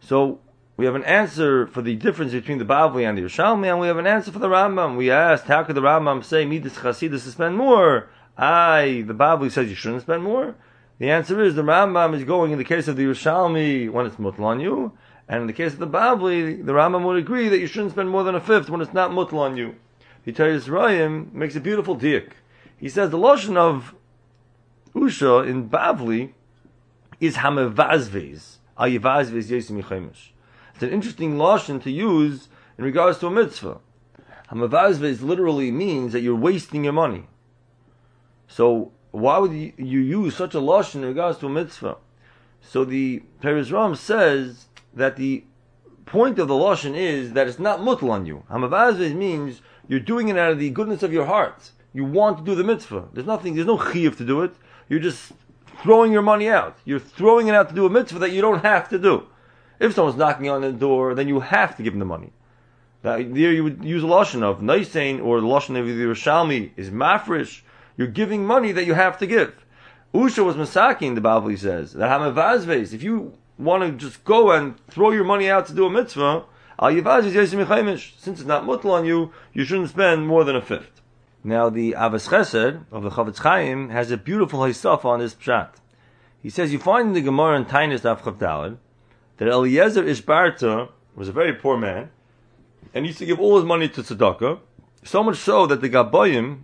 So, 0.00 0.40
we 0.76 0.86
have 0.86 0.96
an 0.96 1.04
answer 1.04 1.68
for 1.68 1.82
the 1.82 1.94
difference 1.94 2.32
between 2.32 2.58
the 2.58 2.64
Bavli 2.64 3.08
and 3.08 3.16
the 3.16 3.22
Yerushalmi, 3.22 3.66
and 3.66 3.78
we 3.78 3.86
have 3.86 3.98
an 3.98 4.08
answer 4.08 4.32
for 4.32 4.40
the 4.40 4.48
Rambam. 4.48 4.96
We 4.96 5.10
asked, 5.10 5.44
how 5.44 5.62
could 5.62 5.76
the 5.76 5.82
Rambam 5.82 6.24
say 6.24 6.44
Midas 6.44 6.74
Chasidus 6.74 7.22
to 7.24 7.30
spend 7.30 7.56
more? 7.56 8.08
I, 8.36 9.04
the 9.06 9.14
Bavli 9.14 9.52
says 9.52 9.68
you 9.68 9.76
shouldn't 9.76 10.02
spend 10.02 10.24
more. 10.24 10.56
The 10.98 11.10
answer 11.10 11.40
is 11.40 11.54
the 11.54 11.62
Rambam 11.62 12.16
is 12.16 12.24
going 12.24 12.50
in 12.50 12.58
the 12.58 12.64
case 12.64 12.88
of 12.88 12.96
the 12.96 13.04
Yerushalmi 13.04 13.90
when 13.90 14.06
it's 14.06 14.16
mutal 14.16 14.44
on 14.44 14.58
you, 14.58 14.92
and 15.28 15.42
in 15.42 15.46
the 15.46 15.52
case 15.52 15.74
of 15.74 15.78
the 15.78 15.86
Bavli, 15.86 16.64
the 16.64 16.72
Rambam 16.72 17.04
would 17.04 17.18
agree 17.18 17.48
that 17.48 17.60
you 17.60 17.68
shouldn't 17.68 17.92
spend 17.92 18.10
more 18.10 18.24
than 18.24 18.34
a 18.34 18.40
fifth 18.40 18.68
when 18.68 18.80
it's 18.80 18.92
not 18.92 19.12
mutal 19.12 19.38
on 19.38 19.56
you. 19.56 19.76
The 20.24 20.32
Teres 20.32 20.66
Rayim 20.66 21.32
makes 21.32 21.56
a 21.56 21.60
beautiful 21.60 21.96
diak. 21.96 22.32
He 22.76 22.88
says 22.88 23.10
the 23.10 23.18
lotion 23.18 23.56
of 23.56 23.94
Usha 24.94 25.48
in 25.48 25.68
Bavli 25.68 26.32
is 27.20 27.36
hamevazvez. 27.36 28.56
Ayivazvez 28.78 29.50
yesim 29.50 29.82
yichemish. 29.82 30.30
It's 30.74 30.82
an 30.82 30.90
interesting 30.90 31.38
lotion 31.38 31.80
to 31.80 31.90
use 31.90 32.48
in 32.78 32.84
regards 32.84 33.18
to 33.18 33.26
a 33.26 33.30
mitzvah. 33.30 33.78
Hamevazvez 34.50 35.22
literally 35.22 35.70
means 35.70 36.12
that 36.12 36.20
you're 36.20 36.36
wasting 36.36 36.84
your 36.84 36.92
money. 36.92 37.26
So 38.48 38.92
why 39.12 39.38
would 39.38 39.52
you, 39.52 39.72
use 39.76 40.36
such 40.36 40.54
a 40.54 40.60
lotion 40.60 41.02
in 41.02 41.08
regards 41.08 41.38
to 41.38 41.46
a 41.46 41.50
mitzvah? 41.50 41.96
So 42.60 42.84
the 42.84 43.22
Peres 43.40 43.72
Ram 43.72 43.94
says 43.94 44.66
that 44.94 45.16
the 45.16 45.44
point 46.04 46.38
of 46.38 46.48
the 46.48 46.54
lashon 46.54 46.94
is 46.94 47.32
that 47.32 47.48
it's 47.48 47.58
not 47.58 47.80
mutal 47.80 48.10
on 48.10 48.26
you. 48.26 48.44
Hamavazvez 48.50 49.14
means 49.14 49.62
you're 49.88 50.00
doing 50.00 50.28
it 50.28 50.38
out 50.38 50.52
of 50.52 50.58
the 50.58 50.70
goodness 50.70 51.02
of 51.02 51.12
your 51.12 51.26
heart. 51.26 51.70
You 51.92 52.04
want 52.04 52.38
to 52.38 52.44
do 52.44 52.54
the 52.54 52.64
mitzvah. 52.64 53.08
There's 53.12 53.26
nothing. 53.26 53.54
There's 53.54 53.66
no 53.66 53.76
chiyuv 53.76 54.16
to 54.16 54.24
do 54.24 54.42
it. 54.42 54.54
You're 54.88 55.00
just 55.00 55.32
throwing 55.82 56.12
your 56.12 56.22
money 56.22 56.48
out. 56.48 56.78
You're 56.84 56.98
throwing 56.98 57.48
it 57.48 57.54
out 57.54 57.68
to 57.68 57.74
do 57.74 57.86
a 57.86 57.90
mitzvah 57.90 58.20
that 58.20 58.32
you 58.32 58.40
don't 58.40 58.64
have 58.64 58.88
to 58.90 58.98
do. 58.98 59.26
If 59.78 59.94
someone's 59.94 60.16
knocking 60.16 60.48
on 60.48 60.62
the 60.62 60.72
door, 60.72 61.14
then 61.14 61.28
you 61.28 61.40
have 61.40 61.76
to 61.76 61.82
give 61.82 61.92
them 61.92 61.98
the 61.98 62.04
money. 62.04 62.32
That, 63.02 63.34
there 63.34 63.52
you 63.52 63.64
would 63.64 63.84
use 63.84 64.04
a 64.04 64.06
lashon 64.06 64.42
of 64.42 64.60
naisein 64.60 65.22
or 65.22 65.40
the 65.40 65.46
lashon 65.46 65.78
of 65.78 65.86
the 65.86 65.92
Yerushalmi 65.92 66.70
is 66.76 66.90
mafresh. 66.90 67.62
You're 67.96 68.06
giving 68.06 68.46
money 68.46 68.70
that 68.72 68.86
you 68.86 68.94
have 68.94 69.18
to 69.18 69.26
give. 69.26 69.66
Usha 70.14 70.44
was 70.44 70.56
masaking, 70.56 71.14
the 71.14 71.20
Bavli 71.20 71.58
says, 71.58 71.94
that 71.94 72.10
hamavazves, 72.10 72.92
if 72.92 73.02
you 73.02 73.36
want 73.58 73.82
to 73.82 73.92
just 73.92 74.24
go 74.24 74.52
and 74.52 74.78
throw 74.86 75.10
your 75.10 75.24
money 75.24 75.50
out 75.50 75.66
to 75.66 75.74
do 75.74 75.86
a 75.86 75.90
mitzvah, 75.90 76.44
since 76.80 78.40
it's 78.40 78.44
not 78.44 78.64
mutal 78.64 78.90
on 78.90 79.04
you, 79.04 79.32
you 79.52 79.64
shouldn't 79.64 79.90
spend 79.90 80.26
more 80.26 80.44
than 80.44 80.56
a 80.56 80.62
fifth. 80.62 81.00
Now 81.44 81.70
the 81.70 81.92
Avos 81.98 82.28
Chesed 82.28 82.84
of 82.92 83.02
the 83.02 83.10
Chofetz 83.10 83.38
Chaim 83.38 83.88
has 83.88 84.10
a 84.10 84.16
beautiful 84.16 84.60
hisaf 84.60 85.04
on 85.04 85.20
this 85.20 85.34
pshat. 85.34 85.70
He 86.42 86.50
says 86.50 86.72
you 86.72 86.78
find 86.78 87.08
in 87.08 87.14
the 87.14 87.20
Gemara 87.20 87.56
in 87.56 87.64
Tainis 87.64 88.00
Daf 88.00 88.78
that 89.38 89.48
Eliezer 89.48 90.04
Ishbarta 90.04 90.88
was 91.16 91.28
a 91.28 91.32
very 91.32 91.52
poor 91.52 91.76
man 91.76 92.10
and 92.94 93.06
used 93.06 93.18
to 93.18 93.26
give 93.26 93.40
all 93.40 93.56
his 93.56 93.64
money 93.64 93.88
to 93.88 94.02
tzedakah, 94.02 94.60
so 95.02 95.22
much 95.22 95.36
so 95.36 95.66
that 95.66 95.80
the 95.80 95.88
Gabayim, 95.88 96.60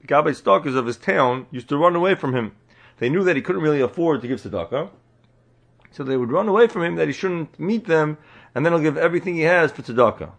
the 0.00 0.06
Gabay 0.06 0.34
stalkers 0.34 0.74
of 0.74 0.86
his 0.86 0.96
town, 0.96 1.46
used 1.50 1.68
to 1.68 1.76
run 1.76 1.96
away 1.96 2.14
from 2.14 2.34
him. 2.34 2.52
They 2.98 3.08
knew 3.08 3.24
that 3.24 3.36
he 3.36 3.42
couldn't 3.42 3.62
really 3.62 3.80
afford 3.80 4.20
to 4.22 4.28
give 4.28 4.42
tzedakah, 4.42 4.90
so 5.90 6.04
they 6.04 6.16
would 6.16 6.30
run 6.30 6.48
away 6.48 6.66
from 6.66 6.82
him 6.82 6.96
that 6.96 7.08
he 7.08 7.12
shouldn't 7.12 7.58
meet 7.58 7.86
them, 7.86 8.18
and 8.54 8.64
then 8.64 8.72
he'll 8.72 8.82
give 8.82 8.96
everything 8.96 9.34
he 9.34 9.42
has 9.42 9.72
for 9.72 9.82
tzedakah. 9.82 10.32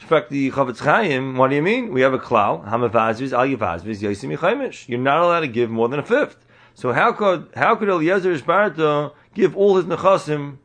In 0.00 0.08
fact, 0.08 0.30
the 0.30 0.50
Chofetz 0.50 0.80
Chaim, 0.80 1.36
what 1.36 1.50
do 1.50 1.56
you 1.56 1.62
mean? 1.62 1.92
We 1.92 2.00
have 2.00 2.12
a 2.12 2.18
klal, 2.18 2.68
hamavazviz 2.68 3.32
al 3.32 3.46
yavazviz 3.46 4.00
yosim 4.00 4.36
yichaimish. 4.36 4.88
You're 4.88 4.98
not 4.98 5.20
allowed 5.20 5.40
to 5.40 5.48
give 5.48 5.70
more 5.70 5.88
than 5.88 6.00
a 6.00 6.04
fifth. 6.04 6.44
So 6.74 6.92
how 6.92 7.12
could 7.12 7.48
how 7.54 7.76
could 7.76 7.88
Eliezer 7.88 8.36
Ishbarta 8.36 9.12
give 9.34 9.56
all 9.56 9.76
his 9.76 9.84
nechasim 9.86 10.58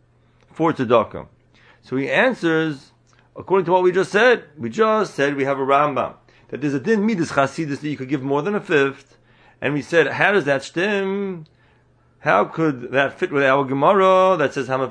for 0.51 0.73
tzedakah? 0.73 1.27
So 1.81 1.95
he 1.95 2.09
answers 2.09 2.91
according 3.35 3.65
to 3.65 3.71
what 3.71 3.83
we 3.83 3.91
just 3.91 4.11
said. 4.11 4.45
We 4.57 4.69
just 4.69 5.13
said 5.13 5.35
we 5.35 5.45
have 5.45 5.59
a 5.59 5.65
Rambam 5.65 6.15
that 6.49 6.61
there's 6.61 6.73
a 6.73 6.79
din 6.79 7.05
midas 7.05 7.31
chasidus 7.31 7.81
that 7.81 7.89
you 7.89 7.97
could 7.97 8.09
give 8.09 8.23
more 8.23 8.41
than 8.41 8.55
a 8.55 8.59
fifth, 8.59 9.17
and 9.61 9.73
we 9.73 9.83
said 9.83 10.07
how 10.07 10.31
does 10.31 10.45
that 10.45 10.63
stem? 10.63 11.45
How 12.21 12.43
could 12.43 12.91
that 12.91 13.17
fit 13.17 13.31
with 13.31 13.43
our 13.43 13.63
Gemara 13.63 14.35
that 14.37 14.53
says 14.53 14.69
And 14.69 14.81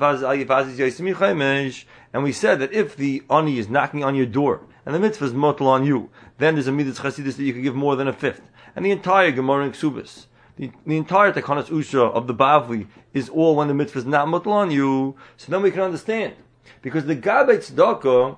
we 2.23 2.31
said 2.31 2.59
that 2.59 2.73
if 2.73 2.95
the 2.95 3.23
ani 3.29 3.59
is 3.59 3.69
knocking 3.69 4.03
on 4.03 4.15
your 4.15 4.25
door 4.25 4.61
and 4.83 4.95
the 4.95 4.99
mitzvah 4.99 5.25
is 5.25 5.33
motel 5.33 5.67
on 5.67 5.85
you, 5.85 6.09
then 6.39 6.55
there's 6.55 6.67
a 6.67 6.71
midas 6.71 6.99
chasidus 6.99 7.35
that 7.35 7.43
you 7.43 7.53
could 7.53 7.61
give 7.61 7.75
more 7.75 7.95
than 7.95 8.07
a 8.07 8.13
fifth. 8.13 8.49
And 8.75 8.83
the 8.83 8.89
entire 8.89 9.31
Gemara 9.31 9.65
in 9.65 9.73
Ksubis, 9.73 10.25
the, 10.55 10.71
the 10.87 10.97
entire 10.97 11.31
Takanas 11.31 11.65
Usha 11.65 12.11
of 12.11 12.25
the 12.25 12.33
Bavli 12.33 12.87
is 13.13 13.29
all 13.29 13.55
when 13.55 13.67
the 13.67 13.75
mitzvah 13.75 13.99
is 13.99 14.05
not 14.05 14.27
motel 14.27 14.53
on 14.53 14.71
you. 14.71 15.15
So 15.37 15.51
then 15.51 15.61
we 15.61 15.69
can 15.69 15.81
understand. 15.81 16.33
Because 16.81 17.05
the 17.05 17.15
Gabet 17.15 17.71
Tzedakah 17.71 18.37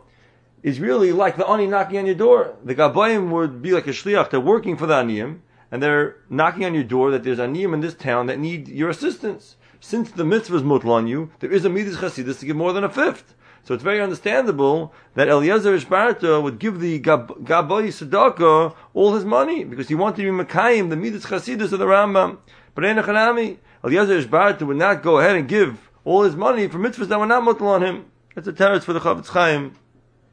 is 0.64 0.82
really 0.82 1.12
like 1.12 1.38
the 1.38 1.48
ani 1.48 1.66
knocking 1.66 1.98
on 1.98 2.06
your 2.06 2.16
door. 2.16 2.56
The 2.64 2.76
Gabayim 2.76 3.32
would 3.32 3.62
be 3.62 3.72
like 3.72 3.88
a 3.88 3.92
shliach, 3.92 4.30
they're 4.30 4.40
working 4.40 4.76
for 4.76 4.86
the 4.86 4.96
aniyim, 4.96 5.40
and 5.72 5.82
they're 5.82 6.18
knocking 6.30 6.66
on 6.66 6.74
your 6.74 6.84
door 6.84 7.12
that 7.12 7.24
there's 7.24 7.40
aniyim 7.40 7.74
in 7.74 7.80
this 7.80 7.94
town 7.94 8.28
that 8.28 8.40
need 8.40 8.68
your 8.68 8.90
assistance. 8.90 9.56
Since 9.80 10.12
the 10.12 10.26
mitzvah 10.26 10.58
is 10.58 10.62
mutal 10.62 10.92
on 10.92 11.08
you, 11.08 11.32
there 11.40 11.52
is 11.52 11.66
a 11.66 11.70
midas 11.70 11.98
chasidus 11.98 12.40
to 12.40 12.46
give 12.46 12.56
more 12.56 12.74
than 12.74 12.84
a 12.84 12.90
fifth. 12.90 13.34
So 13.64 13.74
it's 13.74 13.84
very 13.84 14.02
understandable 14.02 14.94
that 15.14 15.28
Eliezer 15.28 15.78
Ishbarta 15.78 16.42
would 16.42 16.60
give 16.60 16.80
the 16.80 17.00
Gab- 17.00 17.46
Gabai 17.46 17.88
Sadaka 17.88 18.76
all 18.94 19.14
his 19.14 19.24
money 19.24 19.64
because 19.64 19.88
he 19.88 19.96
wanted 19.96 20.18
to 20.18 20.32
be 20.32 20.44
Makayim, 20.44 20.90
the 20.90 20.96
midas 20.96 21.26
chasidus 21.26 21.72
of 21.72 21.80
the 21.80 21.86
Rambam. 21.86 22.40
But 22.74 22.84
Enochanami, 22.84 23.58
Eliezer 23.84 24.22
Ishbarta 24.22 24.64
would 24.64 24.78
not 24.78 25.04
go 25.04 25.20
ahead 25.20 25.36
and 25.36 25.48
give 25.48 25.90
all 26.04 26.24
his 26.24 26.36
money 26.36 26.68
for 26.68 26.80
mitzvahs 26.80 27.08
that 27.08 27.20
were 27.20 27.26
not 27.26 27.44
mutal 27.44 27.68
on 27.68 27.84
him. 27.84 28.06
That's 28.36 28.48
a 28.48 28.54
terrorist 28.54 28.86
for 28.86 28.94
the 28.94 29.00
Chafetz 29.00 29.28
Chaim 29.28 29.76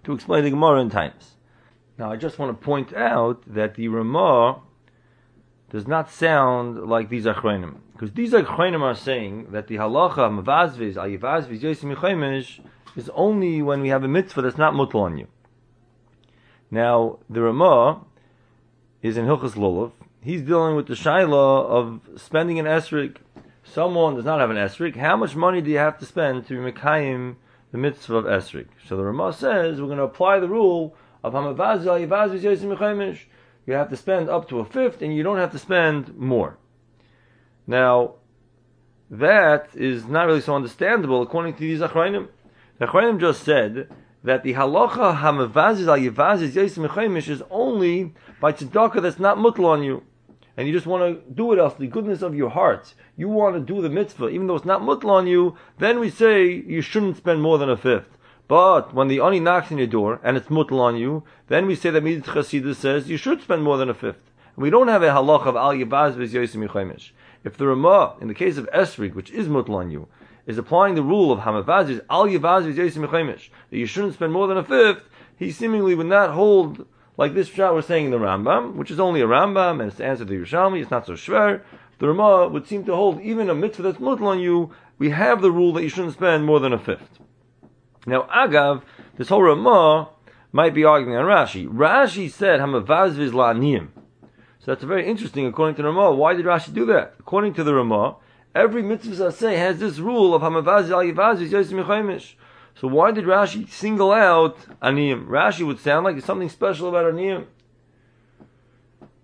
to 0.04 0.12
explain 0.12 0.44
the 0.44 0.50
Gemara 0.50 0.80
in 0.80 0.90
times. 0.90 1.36
Now 1.98 2.10
I 2.10 2.16
just 2.16 2.38
want 2.38 2.58
to 2.58 2.64
point 2.64 2.94
out 2.94 3.42
that 3.46 3.74
the 3.74 3.88
Ramah 3.88 4.62
does 5.70 5.86
not 5.86 6.10
sound 6.10 6.88
like 6.88 7.08
these 7.08 7.24
achronim. 7.24 7.76
Because 7.92 8.12
these 8.12 8.32
achronim 8.32 8.80
are 8.80 8.94
saying 8.94 9.48
that 9.50 9.66
the 9.68 9.76
halacha, 9.76 10.42
mavazviz, 10.42 10.94
ayivazviz, 10.94 11.60
yosim 11.60 12.60
is 12.96 13.10
only 13.14 13.60
when 13.62 13.80
we 13.82 13.88
have 13.88 14.02
a 14.02 14.08
mitzvah 14.08 14.42
that's 14.42 14.56
not 14.56 14.72
mutal 14.72 15.02
on 15.02 15.18
you. 15.18 15.26
Now, 16.70 17.18
the 17.28 17.42
Ramah 17.42 18.04
is 19.02 19.16
in 19.16 19.26
Hilchas 19.26 19.52
Lulav. 19.52 19.92
He's 20.20 20.42
dealing 20.42 20.76
with 20.76 20.86
the 20.86 20.94
shaila 20.94 21.66
of 21.66 22.00
spending 22.16 22.58
an 22.58 22.66
esrik. 22.66 23.16
Someone 23.62 24.16
does 24.16 24.24
not 24.24 24.40
have 24.40 24.50
an 24.50 24.56
esrik. 24.56 24.96
How 24.96 25.16
much 25.16 25.36
money 25.36 25.60
do 25.60 25.70
you 25.70 25.78
have 25.78 25.98
to 25.98 26.06
spend 26.06 26.46
to 26.46 26.54
be 26.54 26.72
mekayim 26.72 27.36
the 27.72 27.78
mitzvah 27.78 28.16
of 28.16 28.24
esrik? 28.24 28.68
So 28.86 28.96
the 28.96 29.04
Ramah 29.04 29.34
says 29.34 29.80
we're 29.80 29.86
going 29.86 29.98
to 29.98 30.04
apply 30.04 30.40
the 30.40 30.48
rule 30.48 30.94
of 31.22 31.34
hamavaz 31.34 31.84
ayivaz 31.84 32.38
yosim 32.40 32.76
yichaymish 32.76 33.20
you 33.68 33.74
have 33.74 33.90
to 33.90 33.96
spend 33.96 34.30
up 34.30 34.48
to 34.48 34.60
a 34.60 34.64
fifth, 34.64 35.02
and 35.02 35.14
you 35.14 35.22
don't 35.22 35.36
have 35.36 35.52
to 35.52 35.58
spend 35.58 36.16
more. 36.16 36.56
Now, 37.66 38.14
that 39.10 39.68
is 39.74 40.06
not 40.06 40.26
really 40.26 40.40
so 40.40 40.56
understandable 40.56 41.20
according 41.20 41.52
to 41.52 41.60
these 41.60 41.80
achrayim. 41.80 42.28
The 42.78 42.86
achrayim 42.86 43.20
just 43.20 43.42
said 43.42 43.90
that 44.24 44.42
the 44.42 44.54
halacha 44.54 45.20
hamavazis 45.20 45.86
al 45.86 45.98
yivazis 45.98 46.52
yesim 46.52 47.28
is 47.28 47.42
only 47.50 48.14
by 48.40 48.52
tzedakah 48.52 49.02
that's 49.02 49.18
not 49.18 49.36
mutl 49.36 49.66
on 49.66 49.82
you. 49.82 50.02
And 50.56 50.66
you 50.66 50.72
just 50.72 50.86
want 50.86 51.02
to 51.26 51.30
do 51.30 51.52
it 51.52 51.58
off 51.58 51.76
the 51.76 51.88
goodness 51.88 52.22
of 52.22 52.34
your 52.34 52.48
heart. 52.48 52.94
You 53.18 53.28
want 53.28 53.54
to 53.54 53.60
do 53.60 53.82
the 53.82 53.90
mitzvah, 53.90 54.30
even 54.30 54.46
though 54.46 54.56
it's 54.56 54.64
not 54.64 54.80
mutl 54.80 55.10
on 55.10 55.26
you, 55.26 55.58
then 55.76 56.00
we 56.00 56.08
say 56.08 56.46
you 56.46 56.80
shouldn't 56.80 57.18
spend 57.18 57.42
more 57.42 57.58
than 57.58 57.68
a 57.68 57.76
fifth. 57.76 58.16
But 58.48 58.94
when 58.94 59.08
the 59.08 59.20
ani 59.20 59.40
knocks 59.40 59.70
on 59.70 59.76
your 59.76 59.86
door 59.86 60.20
and 60.24 60.38
it's 60.38 60.48
mutal 60.48 60.80
on 60.80 60.96
you, 60.96 61.22
then 61.48 61.66
we 61.66 61.74
say 61.74 61.90
that 61.90 62.02
Midat 62.02 62.24
Chasidus 62.24 62.76
says 62.76 63.10
you 63.10 63.18
should 63.18 63.42
spend 63.42 63.62
more 63.62 63.76
than 63.76 63.90
a 63.90 63.94
fifth. 63.94 64.30
And 64.56 64.62
we 64.62 64.70
don't 64.70 64.88
have 64.88 65.02
a 65.02 65.08
halach 65.08 65.46
of 65.46 65.54
al 65.54 65.74
yibaz 65.74 66.14
v'z 66.14 66.32
yosim. 66.32 67.10
If 67.44 67.58
the 67.58 67.66
Ramah, 67.66 68.16
in 68.22 68.28
the 68.28 68.34
case 68.34 68.56
of 68.56 68.66
Esrig, 68.72 69.14
which 69.14 69.30
is 69.30 69.48
mutal 69.48 69.74
on 69.74 69.90
you, 69.90 70.08
is 70.46 70.56
applying 70.56 70.94
the 70.94 71.02
rule 71.02 71.30
of 71.30 71.40
hamavazis 71.40 72.00
al 72.08 72.26
yivaz 72.26 72.72
v'z 72.72 72.76
yosim 72.76 73.50
that 73.70 73.76
you 73.76 73.84
shouldn't 73.84 74.14
spend 74.14 74.32
more 74.32 74.48
than 74.48 74.56
a 74.56 74.64
fifth, 74.64 75.02
he 75.36 75.52
seemingly 75.52 75.94
would 75.94 76.06
not 76.06 76.30
hold 76.30 76.86
like 77.18 77.34
this 77.34 77.48
shot 77.48 77.74
we're 77.74 77.82
saying 77.82 78.06
in 78.06 78.10
the 78.12 78.18
Rambam, 78.18 78.76
which 78.76 78.90
is 78.90 78.98
only 78.98 79.20
a 79.20 79.26
Rambam 79.26 79.80
and 79.80 79.88
it's 79.88 79.98
the 79.98 80.06
answer 80.06 80.24
to 80.24 80.30
the 80.30 80.36
Yerushalmi, 80.36 80.80
it's 80.80 80.90
not 80.90 81.04
so 81.04 81.12
shver. 81.12 81.60
The 81.98 82.08
Ramah 82.08 82.48
would 82.48 82.66
seem 82.66 82.84
to 82.84 82.94
hold 82.94 83.20
even 83.20 83.50
a 83.50 83.54
mitzvah 83.54 83.82
that's 83.82 83.98
mutal 83.98 84.28
on 84.28 84.40
you, 84.40 84.70
we 84.98 85.10
have 85.10 85.42
the 85.42 85.50
rule 85.50 85.74
that 85.74 85.82
you 85.82 85.90
shouldn't 85.90 86.14
spend 86.14 86.46
more 86.46 86.60
than 86.60 86.72
a 86.72 86.78
fifth. 86.78 87.18
Now, 88.08 88.22
Agav, 88.34 88.82
this 89.16 89.28
whole 89.28 89.42
Ramah 89.42 90.08
might 90.50 90.74
be 90.74 90.84
arguing 90.84 91.16
on 91.16 91.26
Rashi. 91.26 91.68
Rashi 91.68 92.30
said, 92.30 92.58
Hamavazviz 92.60 93.32
la'aniyim. 93.32 93.88
So 94.60 94.72
that's 94.72 94.82
very 94.82 95.06
interesting 95.06 95.46
according 95.46 95.76
to 95.76 95.82
the 95.82 95.88
Ramah. 95.88 96.14
Why 96.14 96.34
did 96.34 96.46
Rashi 96.46 96.72
do 96.72 96.86
that? 96.86 97.14
According 97.20 97.54
to 97.54 97.64
the 97.64 97.74
Ramah, 97.74 98.16
every 98.54 98.82
mitzvah 98.82 99.30
say 99.30 99.56
has 99.56 99.78
this 99.78 99.98
rule 99.98 100.34
of 100.34 100.42
Hamavazviz 100.42 100.90
al 100.90 101.04
yivazviz 101.04 101.50
yosim 101.50 101.84
yichaymish. 101.84 102.34
So 102.80 102.88
why 102.88 103.10
did 103.10 103.24
Rashi 103.24 103.68
single 103.68 104.12
out 104.12 104.56
aniyim? 104.80 105.26
Rashi 105.26 105.66
would 105.66 105.78
sound 105.78 106.04
like 106.04 106.14
there's 106.14 106.24
something 106.24 106.48
special 106.48 106.88
about 106.88 107.12
aniyim. 107.12 107.44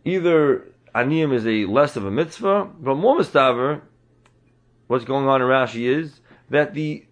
Either 0.04 0.66
aniyim 0.94 1.32
is 1.32 1.46
a 1.46 1.64
less 1.64 1.96
of 1.96 2.04
a 2.04 2.10
mitzvah, 2.10 2.68
but 2.80 2.96
more 2.96 3.18
mistaver, 3.18 3.80
what's 4.88 5.04
going 5.04 5.26
on 5.26 5.40
in 5.40 5.48
Rashi 5.48 5.88
is 5.88 6.20
that 6.50 6.74
the 6.74 7.06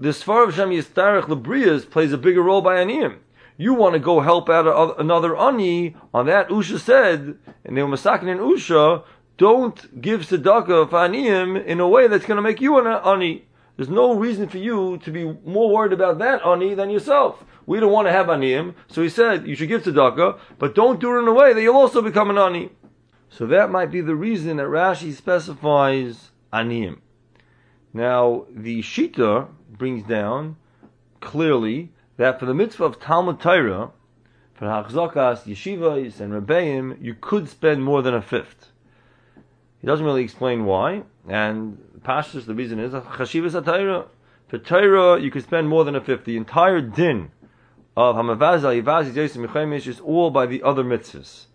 the 0.00 0.10
Sfar 0.10 0.46
of 0.46 0.54
Shem 0.54 0.70
Yistarech 0.70 1.24
Lebrias 1.24 1.88
plays 1.88 2.12
a 2.12 2.18
bigger 2.18 2.42
role 2.42 2.60
by 2.60 2.76
Aniyim. 2.76 3.18
You 3.56 3.74
want 3.74 3.94
to 3.94 3.98
go 3.98 4.20
help 4.20 4.48
out 4.48 5.00
another 5.00 5.36
Ani, 5.36 5.96
on 6.14 6.26
that 6.26 6.48
Usha 6.50 6.78
said, 6.78 7.36
and 7.64 7.76
they 7.76 7.82
were 7.82 7.88
masakin 7.88 8.28
in 8.28 8.38
Usha, 8.38 9.02
don't 9.38 10.00
give 10.00 10.20
tzedakah 10.20 10.88
for 10.90 10.98
Aniyim 10.98 11.64
in 11.64 11.80
a 11.80 11.88
way 11.88 12.06
that's 12.06 12.26
going 12.26 12.36
to 12.36 12.42
make 12.42 12.60
you 12.60 12.78
an 12.78 12.86
Ani. 12.86 13.46
There's 13.76 13.88
no 13.88 14.14
reason 14.14 14.48
for 14.48 14.58
you 14.58 14.98
to 14.98 15.10
be 15.10 15.24
more 15.44 15.68
worried 15.68 15.92
about 15.92 16.20
that 16.20 16.46
Ani 16.46 16.74
than 16.74 16.90
yourself. 16.90 17.44
We 17.66 17.80
don't 17.80 17.92
want 17.92 18.06
to 18.06 18.12
have 18.12 18.26
Aniyim, 18.26 18.74
so 18.86 19.02
he 19.02 19.08
said 19.08 19.48
you 19.48 19.56
should 19.56 19.68
give 19.68 19.82
tzedakah, 19.82 20.38
but 20.60 20.76
don't 20.76 21.00
do 21.00 21.16
it 21.16 21.22
in 21.22 21.26
a 21.28 21.32
way 21.32 21.52
that 21.52 21.60
you'll 21.60 21.74
also 21.74 22.02
become 22.02 22.30
an 22.30 22.38
Ani. 22.38 22.70
So 23.30 23.46
that 23.46 23.72
might 23.72 23.90
be 23.90 24.00
the 24.00 24.14
reason 24.14 24.58
that 24.58 24.66
Rashi 24.68 25.12
specifies 25.12 26.30
Aniyim. 26.52 27.00
Now, 27.92 28.46
the 28.48 28.80
Shita 28.80 29.48
brings 29.78 30.02
down 30.02 30.56
clearly 31.20 31.90
that 32.16 32.38
for 32.38 32.46
the 32.46 32.54
mitzvah 32.54 32.84
of 32.84 33.00
Talmud 33.00 33.40
Torah, 33.40 33.90
for 34.54 34.66
Hachzakas, 34.66 35.44
Yeshivas, 35.44 36.20
and 36.20 36.32
Rebbeim, 36.32 37.00
you 37.00 37.14
could 37.14 37.48
spend 37.48 37.84
more 37.84 38.02
than 38.02 38.14
a 38.14 38.20
fifth. 38.20 38.72
He 39.80 39.86
doesn't 39.86 40.04
really 40.04 40.24
explain 40.24 40.64
why, 40.64 41.04
and 41.28 41.78
Pashtus, 42.00 42.44
the 42.44 42.54
reason 42.54 42.80
is 42.80 42.92
Chashivas 42.92 43.64
Torah. 43.64 44.06
For 44.48 44.58
Torah, 44.58 45.20
you 45.20 45.30
could 45.30 45.44
spend 45.44 45.68
more 45.68 45.84
than 45.84 45.94
a 45.94 46.00
fifth. 46.00 46.24
The 46.24 46.36
entire 46.36 46.80
din 46.80 47.30
of 47.96 48.16
Hamavazal, 48.16 48.82
Yivaz, 48.82 49.12
Yosim, 49.12 49.46
Mechemish 49.46 49.86
is 49.86 50.00
all 50.00 50.30
by 50.30 50.46
the 50.46 50.62
other 50.62 50.82
mitzvahs. 50.82 51.46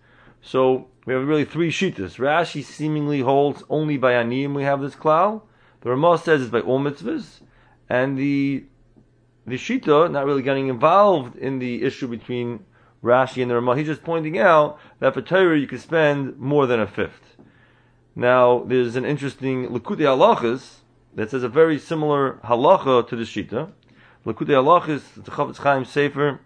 So 0.41 0.87
we 1.05 1.13
have 1.13 1.27
really 1.27 1.45
three 1.45 1.71
shitas. 1.71 2.17
Rashi 2.17 2.63
seemingly 2.63 3.21
holds 3.21 3.63
only 3.69 3.97
by 3.97 4.13
Aniyim 4.13 4.53
we 4.53 4.63
have 4.63 4.81
this 4.81 4.95
klal. 4.95 5.41
The 5.81 5.89
Ramah 5.89 6.19
says 6.19 6.41
it's 6.41 6.51
by 6.51 6.59
all 6.61 6.79
mitzvahs, 6.79 7.39
and 7.89 8.17
the 8.17 8.63
the 9.45 9.55
Shita 9.55 10.09
not 10.09 10.25
really 10.25 10.41
getting 10.41 10.67
involved 10.69 11.35
in 11.35 11.59
the 11.59 11.83
issue 11.83 12.07
between 12.07 12.63
Rashi 13.03 13.41
and 13.41 13.51
the 13.51 13.55
Ramah. 13.55 13.75
He's 13.75 13.87
just 13.87 14.03
pointing 14.03 14.39
out 14.39 14.79
that 14.99 15.13
for 15.13 15.21
Torah 15.21 15.59
you 15.59 15.67
can 15.67 15.79
spend 15.79 16.39
more 16.39 16.65
than 16.65 16.79
a 16.79 16.87
fifth. 16.87 17.35
Now, 18.15 18.63
there's 18.65 18.95
an 18.95 19.05
interesting 19.05 19.67
Likutei 19.67 20.05
Halachas 20.05 20.77
that 21.15 21.31
says 21.31 21.43
a 21.43 21.49
very 21.49 21.77
similar 21.77 22.39
halacha 22.45 23.07
to 23.09 23.15
the 23.15 23.23
Shita. 23.23 23.71
Likutei 24.25 24.55
Halachas, 24.55 25.23
the 25.23 25.31
Chafetz 25.31 25.57
Chaim 25.57 25.83
Sefer. 25.83 26.39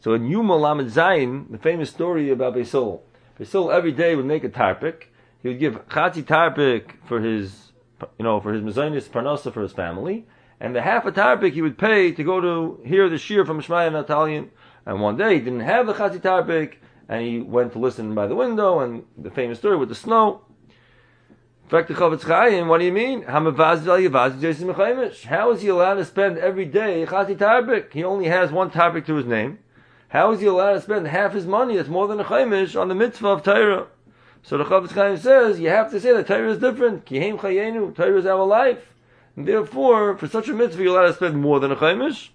So 0.00 0.12
in 0.12 0.26
Yuma 0.26 0.56
Lamed 0.56 0.90
Zayin, 0.90 1.50
the 1.50 1.58
famous 1.58 1.88
story 1.88 2.30
about 2.30 2.54
Beisol. 2.54 3.00
Beisol 3.38 3.72
every 3.72 3.92
day 3.92 4.14
would 4.14 4.26
make 4.26 4.44
a 4.44 4.50
tarpik. 4.50 5.04
He 5.42 5.48
would 5.48 5.58
give 5.58 5.88
Chatzi 5.88 6.22
tarpik 6.22 6.92
for 7.06 7.20
his 7.20 7.72
you 8.18 8.24
know, 8.24 8.40
for 8.40 8.52
his 8.52 8.62
mezainis 8.62 9.08
parnasa 9.08 9.52
for 9.52 9.62
his 9.62 9.72
family, 9.72 10.26
and 10.60 10.74
the 10.74 10.82
half 10.82 11.06
a 11.06 11.12
tarbik 11.12 11.52
he 11.52 11.62
would 11.62 11.78
pay 11.78 12.12
to 12.12 12.24
go 12.24 12.40
to 12.40 12.80
hear 12.84 13.08
the 13.08 13.18
shir 13.18 13.44
from 13.44 13.60
Shmaya 13.60 13.90
Natalian. 13.90 14.48
And 14.86 15.00
one 15.00 15.16
day 15.16 15.34
he 15.34 15.40
didn't 15.40 15.60
have 15.60 15.86
the 15.86 15.94
chazi 15.94 16.20
tarbik, 16.20 16.74
and 17.08 17.22
he 17.22 17.40
went 17.40 17.72
to 17.72 17.78
listen 17.78 18.14
by 18.14 18.26
the 18.26 18.34
window, 18.34 18.80
and 18.80 19.04
the 19.16 19.30
famous 19.30 19.58
story 19.58 19.76
with 19.76 19.88
the 19.88 19.94
snow. 19.94 20.42
What 21.70 21.88
do 21.88 22.84
you 22.84 22.92
mean? 22.92 23.22
How 23.22 23.48
is 23.48 25.62
he 25.62 25.68
allowed 25.68 25.94
to 25.94 26.04
spend 26.04 26.38
every 26.38 26.66
day 26.66 27.06
chazi 27.06 27.36
tarbik? 27.36 27.92
He 27.92 28.04
only 28.04 28.26
has 28.26 28.52
one 28.52 28.70
tarbik 28.70 29.06
to 29.06 29.14
his 29.14 29.26
name. 29.26 29.58
How 30.08 30.32
is 30.32 30.40
he 30.40 30.46
allowed 30.46 30.74
to 30.74 30.80
spend 30.82 31.08
half 31.08 31.32
his 31.32 31.46
money, 31.46 31.76
that's 31.76 31.88
more 31.88 32.06
than 32.06 32.20
a 32.20 32.24
chaimish, 32.24 32.80
on 32.80 32.88
the 32.88 32.94
mitzvah 32.94 33.28
of 33.28 33.42
Torah? 33.42 33.86
So 34.44 34.58
the 34.58 34.64
Chofetz 34.64 34.92
Chaim 34.92 35.16
says 35.16 35.58
you 35.58 35.70
have 35.70 35.90
to 35.90 35.98
say 35.98 36.12
that 36.12 36.26
Torah 36.26 36.52
is 36.52 36.58
different. 36.58 37.06
Kihem 37.06 37.38
chayenu, 37.38 37.96
Torah 37.96 38.18
is 38.18 38.26
our 38.26 38.44
life. 38.44 38.92
And 39.36 39.48
therefore, 39.48 40.18
for 40.18 40.28
such 40.28 40.48
a 40.48 40.52
mitzvah, 40.52 40.82
you're 40.82 40.98
allowed 40.98 41.08
to 41.08 41.14
spend 41.14 41.40
more 41.40 41.60
than 41.60 41.72
a 41.72 41.76
chaimish. 41.76 42.28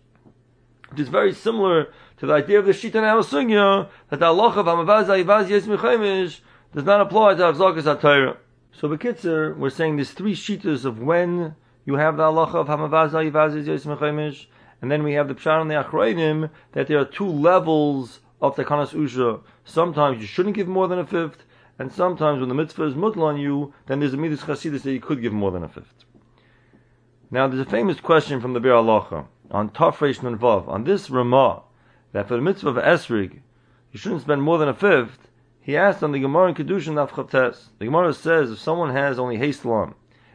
Which 0.89 1.01
is 1.01 1.09
very 1.09 1.33
similar 1.33 1.93
to 2.17 2.25
the 2.25 2.33
idea 2.33 2.57
of 2.57 2.65
the 2.65 2.71
Shita 2.71 2.95
and 2.95 3.23
Sugya, 3.23 3.89
that 4.09 4.19
the 4.19 4.25
Allah 4.25 4.49
of 4.49 4.65
Yesmi 4.65 5.77
Chaimish 5.77 6.39
does 6.73 6.83
not 6.83 6.99
apply 6.99 7.35
to 7.35 7.43
Avzakas 7.43 7.83
HaTorah. 7.83 8.37
So 8.71 8.89
Bekitzer, 8.89 9.55
we're 9.55 9.69
saying 9.69 9.97
there's 9.97 10.09
three 10.09 10.33
Shitas 10.33 10.85
of 10.85 10.99
when 10.99 11.55
you 11.85 11.95
have 11.95 12.17
the 12.17 12.23
Allah 12.23 12.51
of 12.57 12.67
Hamavaz 12.67 13.11
Chaimish, 13.11 14.47
and 14.81 14.91
then 14.91 15.03
we 15.03 15.13
have 15.13 15.27
the 15.27 15.35
Pshar 15.35 15.61
and 15.61 15.69
the 15.69 15.75
Achrayim, 15.75 16.49
that 16.71 16.87
there 16.87 16.97
are 16.97 17.05
two 17.05 17.27
levels 17.27 18.21
of 18.41 18.55
Takanas 18.55 18.93
Usha. 18.93 19.41
Sometimes 19.63 20.19
you 20.19 20.25
shouldn't 20.25 20.55
give 20.55 20.67
more 20.67 20.87
than 20.87 20.97
a 20.97 21.05
fifth, 21.05 21.43
and 21.79 21.91
sometimes 21.91 22.41
when 22.41 22.49
the 22.49 22.55
mitzvah 22.55 22.83
is 22.83 22.93
mutl 22.93 23.23
on 23.23 23.37
you, 23.37 23.73
then 23.87 24.01
there's 24.01 24.13
a 24.13 24.17
midas 24.17 24.41
chasidus 24.41 24.83
that 24.83 24.91
you 24.91 24.99
could 24.99 25.21
give 25.21 25.33
more 25.33 25.49
than 25.49 25.63
a 25.63 25.69
fifth. 25.69 26.03
Now 27.31 27.47
there's 27.47 27.65
a 27.65 27.69
famous 27.69 28.01
question 28.01 28.41
from 28.41 28.53
the 28.53 28.59
Bir 28.59 28.73
Alacha 28.73 29.25
on 29.49 29.69
Tafresh 29.69 30.19
Vav, 30.37 30.67
on 30.67 30.83
this 30.83 31.09
Ramah, 31.09 31.63
that 32.11 32.27
for 32.27 32.35
the 32.35 32.41
mitzvah 32.41 32.69
of 32.69 32.75
Esrig, 32.75 33.39
you 33.91 33.99
shouldn't 33.99 34.21
spend 34.21 34.43
more 34.43 34.57
than 34.57 34.67
a 34.67 34.73
fifth, 34.73 35.29
he 35.61 35.77
asked 35.77 36.03
on 36.03 36.11
the 36.11 36.19
Gemara 36.19 36.49
in 36.49 36.55
Kedushin 36.55 36.95
Nafchates. 36.95 37.69
The 37.79 37.85
Gemara 37.85 38.13
says 38.13 38.51
if 38.51 38.59
someone 38.59 38.91
has 38.91 39.17
only 39.17 39.37
Hastelam, 39.37 39.93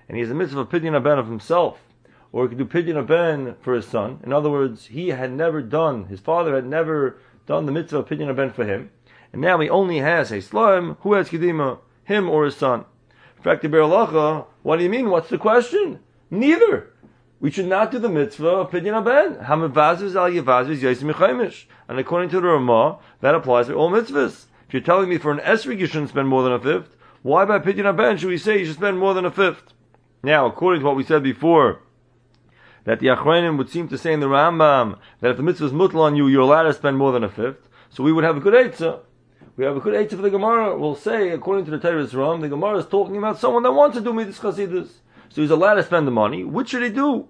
and 0.09 0.16
he 0.16 0.20
has 0.22 0.30
a 0.30 0.35
mitzvah 0.35 0.61
of 0.61 0.70
Pidyon 0.70 1.02
Ben 1.02 1.18
of 1.18 1.26
himself, 1.26 1.80
or 2.33 2.44
he 2.44 2.48
could 2.48 2.59
do 2.59 2.64
Pidyon 2.64 3.07
Ben 3.07 3.54
for 3.61 3.74
his 3.74 3.87
son, 3.87 4.20
in 4.22 4.33
other 4.33 4.50
words, 4.50 4.87
he 4.87 5.09
had 5.09 5.33
never 5.33 5.61
done, 5.61 6.07
his 6.07 6.20
father 6.20 6.54
had 6.54 6.66
never 6.66 7.18
done 7.46 7.66
the 7.66 7.72
mitzvah 7.72 7.98
of 7.98 8.09
Pidyon 8.09 8.35
Ben 8.35 8.50
for 8.50 8.64
him, 8.64 8.90
and 9.35 9.42
now 9.42 9.59
he 9.59 9.68
only 9.68 9.99
has 9.99 10.31
Hastelam, 10.31 10.97
who 11.01 11.14
has 11.14 11.29
Kedima, 11.29 11.81
him 12.05 12.31
or 12.31 12.44
his 12.44 12.55
son? 12.55 12.85
In 13.37 13.42
fact, 13.42 13.62
the 13.62 13.68
Bir 13.68 13.85
what 13.85 14.77
do 14.77 14.85
you 14.85 14.88
mean? 14.88 15.11
What's 15.11 15.29
the 15.29 15.38
question? 15.38 15.99
Neither. 16.31 16.92
We 17.40 17.51
should 17.51 17.66
not 17.66 17.90
do 17.90 17.99
the 17.99 18.09
mitzvah 18.09 18.47
of 18.47 18.70
Pidyon 18.70 19.05
Ben. 19.05 19.44
Hamavazuz 19.44 20.14
al 20.14 20.31
Mechaimish. 20.31 21.64
And 21.88 21.99
according 21.99 22.31
to 22.31 22.37
the 22.37 22.47
Ramah, 22.47 23.01
that 23.23 23.35
applies 23.35 23.66
to 23.66 23.75
all 23.75 23.90
mitzvahs. 23.90 24.44
If 24.68 24.73
you're 24.73 24.81
telling 24.81 25.09
me 25.09 25.18
for 25.18 25.33
an 25.33 25.40
esrig 25.40 25.81
you 25.81 25.87
shouldn't 25.87 26.11
spend 26.11 26.29
more 26.29 26.44
than 26.44 26.53
a 26.53 26.61
fifth, 26.61 26.94
why 27.23 27.44
by 27.44 27.59
Pidyon 27.59 27.97
Ben 27.97 28.16
should 28.16 28.29
we 28.29 28.38
say 28.38 28.61
you 28.61 28.66
should 28.66 28.77
spend 28.77 29.01
more 29.01 29.14
than 29.14 29.25
a 29.25 29.33
fifth? 29.33 29.75
Now, 30.23 30.47
according 30.47 30.83
to 30.83 30.87
what 30.87 30.94
we 30.94 31.03
said 31.03 31.25
before, 31.25 31.81
that 32.85 33.01
the 33.01 33.09
Achrayim 33.09 33.59
would 33.59 33.68
seem 33.68 33.88
to 33.88 33.99
say 33.99 34.12
in 34.12 34.20
the 34.20 34.27
Rambam 34.27 34.97
that 35.20 35.33
if 35.33 35.37
the 35.37 35.42
mitzvah 35.42 35.66
is 35.66 35.73
mutl 35.73 35.97
on 35.97 36.14
you, 36.14 36.29
you're 36.29 36.42
allowed 36.42 36.62
to 36.62 36.73
spend 36.73 36.99
more 36.99 37.11
than 37.11 37.25
a 37.25 37.29
fifth. 37.29 37.68
So 37.90 38.05
we 38.05 38.12
would 38.12 38.23
have 38.23 38.37
a 38.37 38.40
good 38.40 38.55
eitzah. 38.55 39.01
We 39.57 39.64
have 39.64 39.77
a 39.77 39.81
good 39.81 39.95
eitzah 39.95 40.17
for 40.17 40.23
the 40.23 40.31
Gemara. 40.31 40.77
We'll 40.77 40.97
say, 40.97 41.31
according 41.31 41.64
to 41.67 41.71
the 41.71 41.79
Teres 41.79 42.12
Ram, 42.12 42.40
the 42.40 42.49
Gemara 42.49 42.79
is 42.79 42.87
talking 42.87 43.17
about 43.17 43.38
someone 43.38 43.62
that 43.62 43.71
wants 43.71 43.97
to 43.97 44.03
do 44.03 44.12
mitzvah 44.12 44.49
chasidus. 44.49 44.88
So 45.29 45.43
he's 45.43 45.51
allowed 45.51 45.75
to 45.75 45.85
spend 45.85 46.09
the 46.09 46.11
money. 46.11 46.43
Which 46.43 46.71
should 46.71 46.83
he 46.83 46.90
do? 46.90 47.29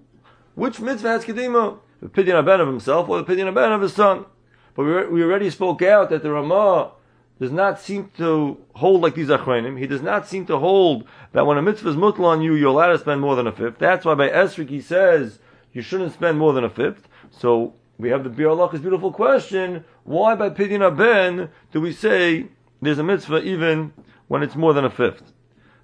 Which 0.55 0.79
mitzvah 0.79 1.07
has 1.09 1.25
kedima? 1.25 1.77
The 2.01 2.09
pidyon 2.09 2.43
ben 2.43 2.61
of 2.61 2.67
himself 2.67 3.09
or 3.09 3.21
the 3.21 3.23
pidyon 3.23 3.53
ben 3.53 3.71
of 3.71 3.81
his 3.81 3.93
son? 3.93 4.25
But 4.73 4.85
we, 4.85 5.07
we 5.07 5.23
already 5.23 5.51
spoke 5.51 5.83
out 5.83 6.09
that 6.09 6.23
the 6.23 6.31
Ramah 6.31 6.93
does 7.39 7.51
not 7.51 7.79
seem 7.79 8.09
to 8.17 8.57
hold 8.73 9.01
like 9.01 9.13
these 9.13 9.27
achronim. 9.27 9.77
He 9.77 9.85
does 9.85 10.01
not 10.01 10.27
seem 10.27 10.47
to 10.47 10.57
hold 10.57 11.05
that 11.33 11.45
when 11.45 11.59
a 11.59 11.61
mitzvah 11.61 11.89
is 11.89 11.95
mutl 11.95 12.21
on 12.21 12.41
you, 12.41 12.55
you're 12.55 12.69
allowed 12.69 12.93
to 12.93 12.97
spend 12.97 13.21
more 13.21 13.35
than 13.35 13.45
a 13.45 13.51
fifth. 13.51 13.77
That's 13.77 14.03
why 14.03 14.15
by 14.15 14.29
Esrik 14.29 14.69
he 14.69 14.81
says 14.81 15.37
you 15.73 15.83
shouldn't 15.83 16.13
spend 16.13 16.39
more 16.39 16.53
than 16.53 16.63
a 16.63 16.69
fifth. 16.71 17.07
So 17.29 17.75
we 17.99 18.09
have 18.09 18.23
the 18.23 18.29
Bialach's 18.29 18.79
beautiful 18.79 19.11
question: 19.11 19.83
Why 20.05 20.35
by 20.35 20.49
pidyon 20.49 20.97
ben 20.97 21.49
do 21.73 21.81
we 21.81 21.91
say 21.91 22.47
there's 22.81 22.99
a 22.99 23.03
mitzvah 23.03 23.43
even 23.43 23.91
when 24.27 24.41
it's 24.41 24.55
more 24.55 24.73
than 24.73 24.85
a 24.85 24.89
fifth? 24.89 25.33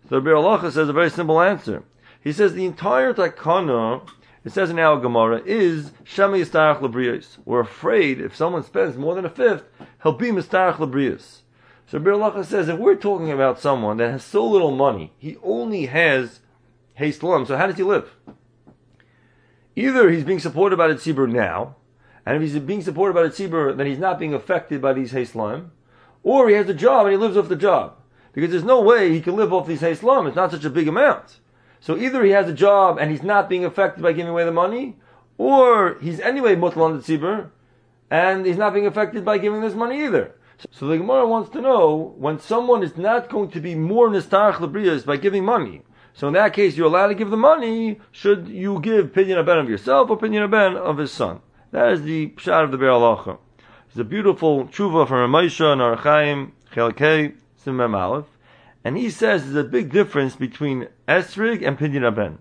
So 0.09 0.19
the 0.19 0.29
Bialacha 0.29 0.71
says 0.71 0.87
a 0.87 0.93
very 0.93 1.09
simple 1.09 1.41
answer. 1.41 1.83
He 2.23 2.31
says 2.31 2.53
the 2.53 2.65
entire 2.65 3.13
takana 3.13 4.07
it 4.43 4.51
says 4.51 4.71
in 4.71 4.79
our 4.79 4.99
Gemara, 4.99 5.41
is 5.45 5.91
Shema 6.03 6.37
Yistarach 6.37 6.79
Labrius. 6.79 7.37
We're 7.45 7.59
afraid 7.59 8.19
if 8.19 8.35
someone 8.35 8.63
spends 8.63 8.97
more 8.97 9.13
than 9.13 9.25
a 9.25 9.29
fifth, 9.29 9.65
he'll 10.01 10.13
be 10.13 10.31
Mistarach 10.31 10.77
Labrius. 10.77 11.41
So 11.85 11.99
Bir 11.99 12.13
Lacha 12.13 12.43
says, 12.43 12.67
if 12.67 12.79
we're 12.79 12.95
talking 12.95 13.31
about 13.31 13.59
someone 13.59 13.97
that 13.97 14.09
has 14.09 14.23
so 14.23 14.47
little 14.47 14.71
money, 14.71 15.13
he 15.19 15.37
only 15.43 15.85
has 15.87 16.39
Hastelam, 16.99 17.45
so 17.45 17.55
how 17.55 17.67
does 17.67 17.77
he 17.77 17.83
live? 17.83 18.15
Either 19.75 20.09
he's 20.09 20.23
being 20.23 20.39
supported 20.39 20.77
by 20.77 20.87
the 20.87 20.95
Tzibur 20.95 21.31
now, 21.31 21.75
and 22.25 22.35
if 22.35 22.41
he's 22.41 22.59
being 22.61 22.81
supported 22.81 23.13
by 23.13 23.23
the 23.23 23.29
Tzibur, 23.29 23.75
then 23.75 23.87
he's 23.87 23.99
not 23.99 24.19
being 24.19 24.33
affected 24.33 24.81
by 24.81 24.93
these 24.93 25.13
Hastelam, 25.13 25.69
or 26.23 26.49
he 26.49 26.55
has 26.55 26.69
a 26.69 26.73
job 26.73 27.05
and 27.05 27.13
he 27.13 27.17
lives 27.17 27.37
off 27.37 27.49
the 27.49 27.55
job. 27.55 27.95
Because 28.33 28.51
there's 28.51 28.63
no 28.63 28.81
way 28.81 29.11
he 29.11 29.21
can 29.21 29.35
live 29.35 29.51
off 29.51 29.67
these 29.67 29.81
Hastelam, 29.81 30.27
it's 30.27 30.35
not 30.35 30.51
such 30.51 30.65
a 30.65 30.69
big 30.69 30.87
amount. 30.87 31.39
So 31.79 31.97
either 31.97 32.23
he 32.23 32.31
has 32.31 32.47
a 32.47 32.53
job 32.53 32.97
and 32.99 33.09
he's 33.09 33.23
not 33.23 33.49
being 33.49 33.65
affected 33.65 34.03
by 34.03 34.13
giving 34.13 34.29
away 34.29 34.45
the 34.45 34.51
money, 34.51 34.97
or 35.37 35.97
he's 35.99 36.19
anyway 36.19 36.55
mutal 36.55 36.83
on 36.83 36.95
the 36.95 37.03
tzibur, 37.03 37.49
and 38.11 38.45
he's 38.45 38.57
not 38.57 38.73
being 38.73 38.85
affected 38.85 39.25
by 39.25 39.39
giving 39.39 39.61
this 39.61 39.73
money 39.73 40.03
either. 40.03 40.35
So 40.69 40.85
the 40.85 40.97
Gemara 40.97 41.27
wants 41.27 41.49
to 41.51 41.61
know 41.61 42.13
when 42.17 42.39
someone 42.39 42.83
is 42.83 42.95
not 42.95 43.29
going 43.29 43.49
to 43.51 43.59
be 43.59 43.73
more 43.73 44.09
nistarach 44.09 44.55
lebrias 44.55 45.03
by 45.03 45.17
giving 45.17 45.43
money. 45.43 45.81
So 46.13 46.27
in 46.27 46.33
that 46.35 46.53
case, 46.53 46.77
you're 46.77 46.85
allowed 46.85 47.07
to 47.07 47.15
give 47.15 47.31
the 47.31 47.37
money. 47.37 47.99
Should 48.11 48.47
you 48.47 48.79
give 48.79 49.13
pidyon 49.13 49.43
ben 49.43 49.57
of 49.57 49.69
yourself 49.69 50.11
or 50.11 50.17
pidyon 50.19 50.51
ben 50.51 50.77
of 50.77 50.99
his 50.99 51.11
son? 51.11 51.39
That 51.71 51.93
is 51.93 52.01
the 52.01 52.27
pshat 52.27 52.65
of 52.65 52.71
the 52.71 52.77
Be'er 52.77 52.89
Alacha. 52.89 53.37
It's 53.87 53.97
a 53.97 54.03
beautiful 54.03 54.65
tshuva 54.65 55.07
from 55.07 55.31
Ramesha 55.31 55.71
and 55.71 55.79
Arachaim 55.79 56.51
Chelkei 56.73 57.37
Simem 57.65 57.95
Aleph. 57.95 58.25
And 58.83 58.97
he 58.97 59.09
says 59.09 59.43
there's 59.45 59.65
a 59.65 59.69
big 59.69 59.89
difference 59.89 60.35
between 60.35 60.89
esrig 61.07 61.65
and 61.65 61.79
pidyon 61.79 62.05
aben. 62.05 62.39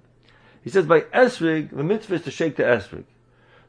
He 0.64 0.70
says 0.70 0.86
by 0.86 1.02
esrig, 1.02 1.70
the 1.70 1.84
mitzvah 1.84 2.16
is 2.16 2.22
to 2.22 2.32
shake 2.32 2.56
the 2.56 2.64
esrig. 2.64 3.04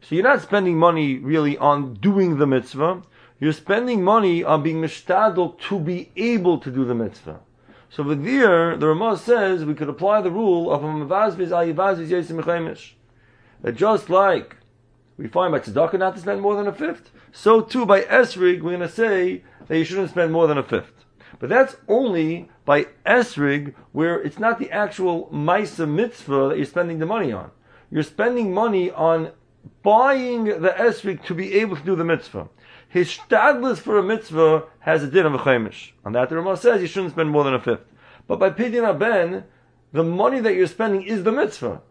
So 0.02 0.15
you're 0.15 0.24
not 0.24 0.41
spending 0.41 0.78
money 0.78 1.19
really 1.19 1.60
on 1.60 1.93
doing 1.93 2.39
the 2.39 2.47
mitzvah. 2.47 3.04
You're 3.39 3.54
spending 3.54 4.04
money 4.04 4.43
on 4.43 4.63
being 4.63 4.82
mishtadel 4.82 5.60
to 5.60 5.80
be 5.80 6.10
able 6.15 6.58
to 6.58 6.71
do 6.71 6.86
the 6.86 6.95
mitzvah. 6.95 7.39
So 7.91 8.02
with 8.02 8.26
there, 8.26 8.76
the 8.78 8.88
Ramah 8.88 9.17
says 9.17 9.63
we 9.63 9.76
could 9.76 9.89
apply 9.89 10.21
the 10.21 10.32
rule 10.32 10.71
of 10.71 10.82
that 13.62 13.76
just 13.76 14.10
like 14.10 14.56
we 15.21 15.27
find 15.27 15.51
by 15.51 15.60
tzedakah 15.60 15.99
not 15.99 16.15
to 16.15 16.21
spend 16.21 16.41
more 16.41 16.55
than 16.55 16.67
a 16.67 16.73
fifth, 16.73 17.12
so 17.31 17.62
too 17.62 17.86
by 17.86 18.01
esrig 18.01 18.62
we're 18.62 18.75
going 18.75 18.79
to 18.79 18.89
say 18.89 19.43
that 19.67 19.77
you 19.77 19.84
shouldn't 19.84 20.10
spend 20.10 20.34
more 20.34 20.47
than 20.47 20.57
a 20.57 20.63
fifth. 20.63 21.05
But 21.38 21.49
that's 21.49 21.75
only 21.88 22.49
by 22.65 22.88
esrig, 23.05 23.75
where 23.91 24.19
it's 24.19 24.39
not 24.39 24.57
the 24.57 24.71
actual 24.71 25.29
maisa 25.31 25.88
mitzvah 25.88 26.49
that 26.49 26.57
you're 26.57 26.65
spending 26.65 26.97
the 26.97 27.05
money 27.05 27.31
on. 27.31 27.51
You're 27.91 28.01
spending 28.01 28.51
money 28.51 28.89
on 28.89 29.31
buying 29.84 30.45
the 30.45 30.73
esrig 30.75 31.23
to 31.25 31.36
be 31.36 31.53
able 31.53 31.75
to 31.75 31.84
do 31.84 31.95
the 31.95 32.03
mitzvah. 32.03 32.49
His 32.89 33.07
stadless 33.10 33.77
for 33.77 33.99
a 33.99 34.03
mitzvah 34.03 34.63
has 34.79 35.03
a 35.03 35.07
din 35.07 35.27
of 35.27 35.36
a 35.36 35.38
chaimish. 35.38 35.91
On 36.03 36.13
that, 36.13 36.29
the 36.29 36.36
Ramah 36.36 36.57
says 36.57 36.81
you 36.81 36.88
shouldn't 36.88 37.13
spend 37.13 37.29
more 37.29 37.43
than 37.43 37.53
a 37.53 37.62
fifth. 37.62 37.86
But 38.27 38.39
by 38.39 38.49
pidyon 38.49 38.97
ben, 38.97 39.43
the 39.93 40.03
money 40.03 40.39
that 40.39 40.55
you're 40.55 40.65
spending 40.65 41.03
is 41.03 41.23
the 41.23 41.31
mitzvah. 41.31 41.81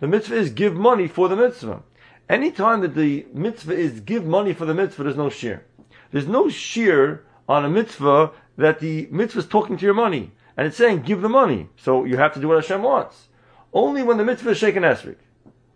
The 0.00 0.08
mitzvah 0.08 0.34
is 0.34 0.50
give 0.50 0.74
money 0.74 1.06
for 1.06 1.28
the 1.28 1.36
mitzvah. 1.36 1.84
Anytime 2.30 2.80
that 2.82 2.94
the 2.94 3.26
mitzvah 3.34 3.74
is 3.74 3.98
give 3.98 4.24
money 4.24 4.52
for 4.52 4.64
the 4.64 4.72
mitzvah, 4.72 5.02
there's 5.02 5.16
no 5.16 5.30
shear. 5.30 5.66
There's 6.12 6.28
no 6.28 6.48
shear 6.48 7.24
on 7.48 7.64
a 7.64 7.68
mitzvah 7.68 8.30
that 8.56 8.78
the 8.78 9.08
mitzvah 9.10 9.40
is 9.40 9.46
talking 9.48 9.76
to 9.76 9.84
your 9.84 9.94
money. 9.94 10.30
And 10.56 10.64
it's 10.64 10.76
saying, 10.76 11.02
give 11.02 11.22
the 11.22 11.28
money. 11.28 11.70
So 11.74 12.04
you 12.04 12.18
have 12.18 12.32
to 12.34 12.40
do 12.40 12.46
what 12.46 12.62
Hashem 12.62 12.84
wants. 12.84 13.26
Only 13.72 14.04
when 14.04 14.16
the 14.16 14.24
mitzvah 14.24 14.50
is 14.50 14.58
shaken 14.58 14.84
esrik. 14.84 15.16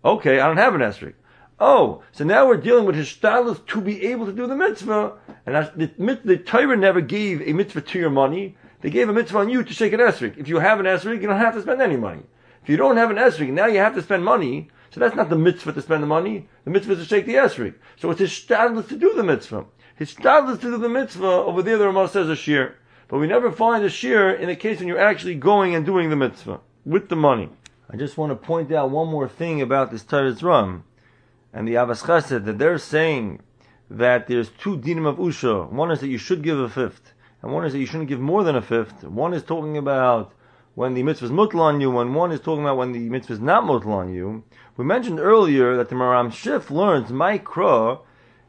Okay, 0.04 0.38
I 0.38 0.46
don't 0.46 0.58
have 0.58 0.76
an 0.76 0.80
esrik. 0.80 1.14
Oh, 1.58 2.04
so 2.12 2.22
now 2.22 2.46
we're 2.46 2.56
dealing 2.56 2.84
with 2.84 2.94
his 2.94 3.08
stylus 3.08 3.58
to 3.66 3.80
be 3.80 4.06
able 4.06 4.26
to 4.26 4.32
do 4.32 4.46
the 4.46 4.54
mitzvah. 4.54 5.14
And 5.46 5.56
the, 5.74 6.20
the 6.24 6.36
Torah 6.36 6.76
never 6.76 7.00
gave 7.00 7.42
a 7.42 7.52
mitzvah 7.52 7.80
to 7.80 7.98
your 7.98 8.10
money. 8.10 8.56
They 8.80 8.90
gave 8.90 9.08
a 9.08 9.12
mitzvah 9.12 9.38
on 9.38 9.48
you 9.48 9.64
to 9.64 9.74
shake 9.74 9.92
an 9.92 9.98
esrik. 9.98 10.38
If 10.38 10.46
you 10.46 10.60
have 10.60 10.78
an 10.78 10.86
esrik, 10.86 11.20
you 11.20 11.26
don't 11.26 11.36
have 11.36 11.54
to 11.54 11.62
spend 11.62 11.82
any 11.82 11.96
money. 11.96 12.22
If 12.62 12.68
you 12.68 12.76
don't 12.76 12.96
have 12.96 13.10
an 13.10 13.16
esrik, 13.16 13.50
now 13.50 13.66
you 13.66 13.78
have 13.78 13.96
to 13.96 14.02
spend 14.02 14.24
money. 14.24 14.68
So 14.94 15.00
that's 15.00 15.16
not 15.16 15.28
the 15.28 15.36
mitzvah 15.36 15.72
to 15.72 15.82
spend 15.82 16.04
the 16.04 16.06
money. 16.06 16.48
The 16.64 16.70
mitzvah 16.70 16.92
is 16.92 16.98
to 17.00 17.04
shake 17.04 17.26
the 17.26 17.34
esrik. 17.34 17.74
So 17.96 18.12
it's 18.12 18.20
his 18.20 18.30
stylus 18.30 18.86
to 18.90 18.96
do 18.96 19.12
the 19.12 19.24
mitzvah. 19.24 19.64
His 19.96 20.14
stadlus 20.14 20.60
to 20.60 20.70
do 20.70 20.78
the 20.78 20.88
mitzvah, 20.88 21.26
over 21.26 21.62
there 21.62 21.78
the 21.78 21.86
Ramah 21.86 22.06
says 22.06 22.28
a 22.28 22.36
shear. 22.36 22.76
But 23.08 23.18
we 23.18 23.26
never 23.26 23.50
find 23.50 23.84
a 23.84 23.88
shear 23.88 24.32
in 24.32 24.46
the 24.46 24.54
case 24.54 24.78
when 24.78 24.86
you're 24.86 25.00
actually 25.00 25.34
going 25.34 25.74
and 25.74 25.84
doing 25.84 26.10
the 26.10 26.16
mitzvah 26.16 26.60
with 26.84 27.08
the 27.08 27.16
money. 27.16 27.48
I 27.90 27.96
just 27.96 28.16
want 28.16 28.30
to 28.30 28.36
point 28.36 28.70
out 28.70 28.90
one 28.90 29.08
more 29.08 29.28
thing 29.28 29.60
about 29.60 29.90
this 29.90 30.04
Teretz 30.04 30.44
Ram 30.44 30.84
and 31.52 31.66
the 31.66 31.74
Avas 31.74 32.04
Chesed, 32.04 32.44
that 32.44 32.58
they're 32.58 32.78
saying 32.78 33.40
that 33.90 34.28
there's 34.28 34.50
two 34.50 34.78
dinim 34.78 35.08
of 35.08 35.16
Usha. 35.16 35.72
One 35.72 35.90
is 35.90 35.98
that 36.02 36.08
you 36.08 36.18
should 36.18 36.44
give 36.44 36.60
a 36.60 36.68
fifth, 36.68 37.14
and 37.42 37.52
one 37.52 37.64
is 37.64 37.72
that 37.72 37.80
you 37.80 37.86
shouldn't 37.86 38.08
give 38.08 38.20
more 38.20 38.44
than 38.44 38.54
a 38.54 38.62
fifth. 38.62 39.02
One 39.02 39.34
is 39.34 39.42
talking 39.42 39.76
about 39.76 40.32
when 40.74 40.94
the 40.94 41.04
mitzvah 41.04 41.26
is 41.26 41.32
mutal 41.32 41.60
on 41.60 41.80
you, 41.80 41.96
and 41.98 42.14
one 42.14 42.32
is 42.32 42.40
talking 42.40 42.64
about 42.64 42.76
when 42.76 42.92
the 42.92 43.08
mitzvah 43.08 43.34
is 43.34 43.40
not 43.40 43.64
mutal 43.64 43.92
on 43.92 44.12
you. 44.12 44.42
We 44.76 44.84
mentioned 44.84 45.20
earlier 45.20 45.76
that 45.76 45.88
the 45.88 45.94
Maram 45.94 46.30
Shif 46.30 46.68
learns 46.68 47.10
Maikra 47.10 48.00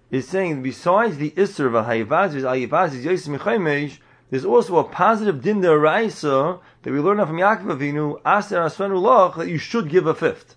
is 0.09 0.27
saying 0.27 0.63
besides 0.63 1.17
the 1.17 1.29
Isser 1.31 1.67
of 1.67 1.73
Hayavazis, 1.73 2.41
Ayavazis, 2.41 3.03
Yosim 3.03 3.37
Chaimesh, 3.37 3.99
there's 4.31 4.43
also 4.43 4.77
a 4.77 4.83
positive 4.83 5.43
din 5.43 5.61
deraisa 5.61 6.59
that 6.81 6.91
we 6.91 6.99
learn 6.99 7.17
from 7.19 7.37
Yaakov 7.37 7.77
Avinu, 7.77 8.19
Aser 8.25 8.57
Asfenu 8.57 8.99
Loch, 8.99 9.37
that 9.37 9.49
you 9.49 9.59
should 9.59 9.87
give 9.87 10.07
a 10.07 10.15
fifth. 10.15 10.55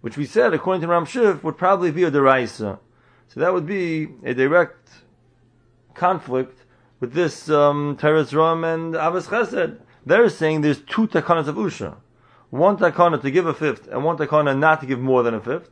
Which 0.00 0.16
we 0.16 0.24
said, 0.24 0.54
according 0.54 0.80
to 0.80 0.88
Ram 0.88 1.04
Shif, 1.04 1.42
would 1.42 1.58
probably 1.58 1.90
be 1.90 2.04
a 2.04 2.10
deraisa. 2.10 2.78
So 3.28 3.40
that 3.40 3.52
would 3.52 3.66
be 3.66 4.08
a 4.24 4.32
direct 4.32 4.88
conflict 5.92 6.64
with 6.98 7.12
this 7.12 7.50
um, 7.50 7.98
Teretz 7.98 8.34
Ram 8.34 8.64
and 8.64 8.94
Avos 8.94 9.26
Chesed. 9.26 9.80
They're 10.06 10.30
saying 10.30 10.62
there's 10.62 10.80
two 10.80 11.08
takanas 11.08 11.48
of 11.48 11.56
Usha. 11.56 11.96
One 12.56 12.76
takana 12.76 13.20
to 13.20 13.30
give 13.30 13.46
a 13.46 13.54
fifth, 13.54 13.88
and 13.88 14.04
one 14.04 14.16
takana 14.16 14.58
not 14.58 14.80
to 14.80 14.86
give 14.86 14.98
more 14.98 15.22
than 15.22 15.34
a 15.34 15.40
fifth. 15.40 15.70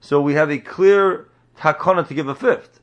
So 0.00 0.20
we 0.20 0.34
have 0.34 0.50
a 0.50 0.58
clear 0.58 1.28
takana 1.58 2.06
to 2.08 2.14
give 2.14 2.28
a 2.28 2.34
fifth. 2.34 2.80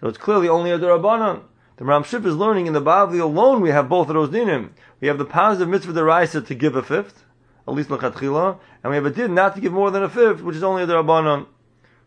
So 0.00 0.08
it's 0.08 0.18
clearly 0.18 0.48
only 0.48 0.70
a 0.70 0.78
derabanan. 0.78 1.42
The 1.76 1.84
Ram 1.84 2.04
Shif 2.04 2.24
is 2.24 2.36
learning 2.36 2.66
in 2.66 2.72
the 2.72 2.80
Bavli 2.80 3.20
alone 3.20 3.60
we 3.60 3.70
have 3.70 3.88
both 3.88 4.08
of 4.08 4.14
those 4.14 4.28
dinim. 4.28 4.70
We 5.00 5.08
have 5.08 5.18
the 5.18 5.24
positive 5.24 5.68
mitzvah 5.68 5.92
deraisa 5.92 6.46
to 6.46 6.54
give 6.54 6.76
a 6.76 6.82
fifth, 6.82 7.24
at 7.66 7.74
least 7.74 7.88
lechatchila, 7.88 8.58
and 8.82 8.90
we 8.90 8.96
have 8.96 9.06
a 9.06 9.10
din 9.10 9.34
not 9.34 9.54
to 9.56 9.60
give 9.60 9.72
more 9.72 9.90
than 9.90 10.02
a 10.02 10.08
fifth, 10.08 10.40
which 10.40 10.56
is 10.56 10.62
only 10.62 10.82
a 10.82 10.86
derabanan. 10.86 11.46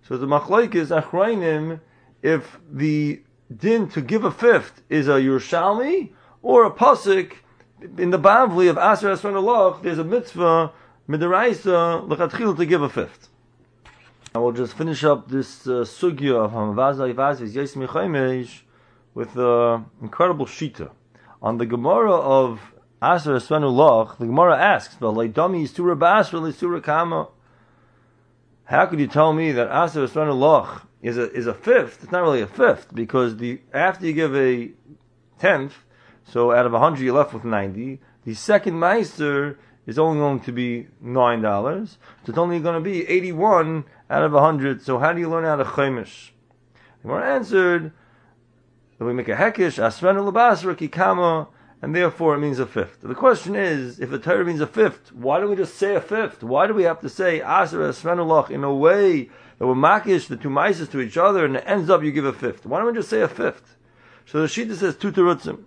So 0.08 0.18
the 0.18 0.26
machlaik 0.26 0.74
is 0.74 0.90
achrayim 0.90 1.82
if 2.22 2.58
the 2.72 3.22
din 3.56 3.90
to 3.90 4.02
give 4.02 4.24
a 4.24 4.32
fifth 4.32 4.84
is 4.90 5.08
a 5.08 5.14
Yerushalmi 5.14 6.12
or 6.42 6.66
a 6.66 6.72
pasuk 6.72 7.34
in 7.98 8.10
the 8.10 8.20
Bavli 8.20 8.70
of 8.70 8.78
Asran 8.78 9.36
Allah, 9.36 9.80
there's 9.82 10.00
a 10.00 10.04
mitzvah 10.04 10.72
midaraisa 11.08 12.08
lechatchila 12.08 12.58
to 12.58 12.66
give 12.66 12.82
a 12.82 12.90
fifth. 12.90 13.30
I 14.36 14.40
will 14.40 14.52
just 14.52 14.74
finish 14.74 15.04
up 15.04 15.30
this 15.30 15.66
uh, 15.66 15.82
sugya 15.82 16.36
of 16.46 16.52
Hamavazai 16.52 17.14
Vazis 17.14 17.54
Yosmi 17.54 17.88
Chaimesh 17.88 18.62
with 19.14 19.34
the 19.34 19.84
incredible 20.02 20.46
shita. 20.46 20.92
On 21.42 21.58
the 21.58 21.66
Gemara 21.66 22.14
of 22.14 22.60
Aser 23.02 23.36
Asran 23.36 23.72
Loch, 23.72 24.18
the 24.18 24.26
Gemara 24.26 24.58
asks. 24.58 24.98
How 28.66 28.86
could 28.86 29.00
you 29.00 29.08
tell 29.08 29.34
me 29.34 29.52
that 29.54 29.68
Aser 29.72 30.06
Asran 30.08 30.38
Loch 30.38 30.86
is 31.02 31.18
a 31.18 31.32
is 31.32 31.48
a 31.48 31.54
fifth? 31.54 32.04
It's 32.04 32.12
not 32.12 32.22
really 32.22 32.42
a 32.42 32.48
fifth 32.48 32.94
because 32.94 33.38
the 33.38 33.62
after 33.74 34.06
you 34.06 34.14
give 34.14 34.36
a 34.36 34.72
tenth, 35.40 35.74
so 36.26 36.52
out 36.52 36.66
of 36.66 36.74
a 36.74 36.80
hundred 36.80 37.04
you're 37.04 37.16
left 37.16 37.34
with 37.34 37.46
ninety. 37.46 38.02
The 38.26 38.34
second 38.34 38.78
meister 38.78 39.58
is 39.88 39.98
only 39.98 40.20
going 40.20 40.42
to 40.42 40.52
be 40.52 40.88
nine 41.02 41.42
dollars. 41.42 41.98
So 42.24 42.30
it's 42.30 42.38
only 42.38 42.60
going 42.60 42.76
to 42.76 42.82
be 42.82 43.08
eighty-one 43.08 43.86
out 44.10 44.24
of 44.24 44.34
hundred. 44.34 44.84
So 44.84 45.00
how 45.00 45.14
do 45.14 45.20
you 45.20 45.30
learn 45.30 45.46
how 45.46 45.56
to 45.56 45.64
chaimish? 45.64 46.30
The 47.02 47.10
Gemara 47.10 47.36
answered 47.36 47.94
that 49.00 49.06
we 49.06 49.14
make 49.14 49.30
a 49.30 49.36
hekish 49.36 49.82
asrenu 49.82 50.30
labasra 50.32 50.76
kikama, 50.76 51.48
and 51.82 51.96
therefore 51.96 52.36
it 52.36 52.40
means 52.40 52.60
a 52.60 52.66
fifth. 52.66 53.02
The 53.02 53.16
question 53.16 53.56
is, 53.56 54.00
if 54.00 54.10
the 54.10 54.20
Torah 54.20 54.44
means 54.44 54.62
a 54.62 54.68
fifth, 54.68 55.14
why 55.14 55.40
don't 55.40 55.50
we 55.50 55.56
just 55.56 55.76
say 55.76 55.96
a 55.96 56.02
fifth? 56.02 56.44
Why 56.44 56.68
do 56.68 56.74
we 56.74 56.84
have 56.84 57.00
to 57.02 57.10
say 57.10 57.40
asr 57.40 57.90
asrenu 57.90 58.50
in 58.50 58.64
a 58.64 58.76
way 58.76 59.30
that 59.58 59.66
we're 59.66 59.74
makish 59.74 60.28
the 60.28 60.36
two 60.36 60.50
mices 60.50 60.92
to 60.92 61.00
each 61.00 61.18
other, 61.18 61.46
and 61.46 61.56
it 61.56 61.64
ends 61.66 61.90
up 61.90 62.04
you 62.04 62.12
give 62.12 62.26
a 62.26 62.34
fifth? 62.34 62.66
Why 62.66 62.80
don't 62.80 62.88
we 62.88 62.94
just 62.94 63.10
say 63.10 63.22
a 63.22 63.28
fifth? 63.28 63.78
So 64.26 64.42
the 64.42 64.48
Shita 64.48 64.76
says 64.76 64.98
two 64.98 65.12
terutzim. 65.12 65.64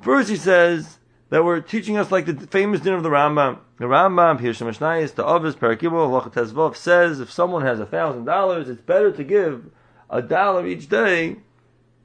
First, 0.00 0.28
he 0.28 0.36
says 0.36 0.98
that 1.30 1.44
we're 1.44 1.60
teaching 1.60 1.96
us 1.96 2.10
like 2.10 2.26
the 2.26 2.46
famous 2.46 2.80
din 2.80 2.94
of 2.94 3.02
the 3.02 3.08
Rambam. 3.08 3.58
The 3.78 3.86
Rambam, 3.86 4.38
Pirshem 4.40 4.68
Mishnayis, 4.68 5.14
the 5.14 5.26
Avis, 5.26 5.54
Parakibel, 5.54 6.08
Halachat 6.08 6.32
Tezvov 6.32 6.76
says 6.76 7.20
if 7.20 7.30
someone 7.30 7.62
has 7.62 7.80
a 7.80 7.86
thousand 7.86 8.24
dollars, 8.24 8.68
it's 8.68 8.80
better 8.80 9.10
to 9.12 9.24
give 9.24 9.70
a 10.08 10.22
dollar 10.22 10.66
each 10.66 10.88
day 10.88 11.36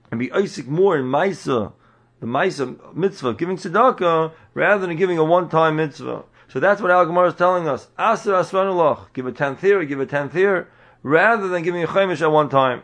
and 0.09 0.19
be 0.19 0.31
Isaac 0.31 0.67
more 0.67 0.97
in 0.97 1.05
Maisa, 1.05 1.73
the 2.19 2.27
Maisa 2.27 2.93
mitzvah, 2.95 3.33
giving 3.33 3.57
tzedakah, 3.57 4.33
rather 4.53 4.85
than 4.85 4.97
giving 4.97 5.17
a 5.17 5.23
one-time 5.23 5.77
mitzvah. 5.77 6.23
So 6.49 6.59
that's 6.59 6.81
what 6.81 6.91
Al 6.91 7.05
Gemara 7.05 7.29
is 7.29 7.35
telling 7.35 7.67
us. 7.67 7.87
Aser 7.97 8.33
Asranulach, 8.33 9.13
give 9.13 9.25
a 9.25 9.31
tenth 9.31 9.61
here, 9.61 9.83
give 9.85 10.01
a 10.01 10.05
tenth 10.05 10.33
here, 10.33 10.69
rather 11.01 11.47
than 11.47 11.63
giving 11.63 11.81
a 11.81 11.87
chaimish 11.87 12.21
at 12.21 12.31
one 12.31 12.49
time. 12.49 12.83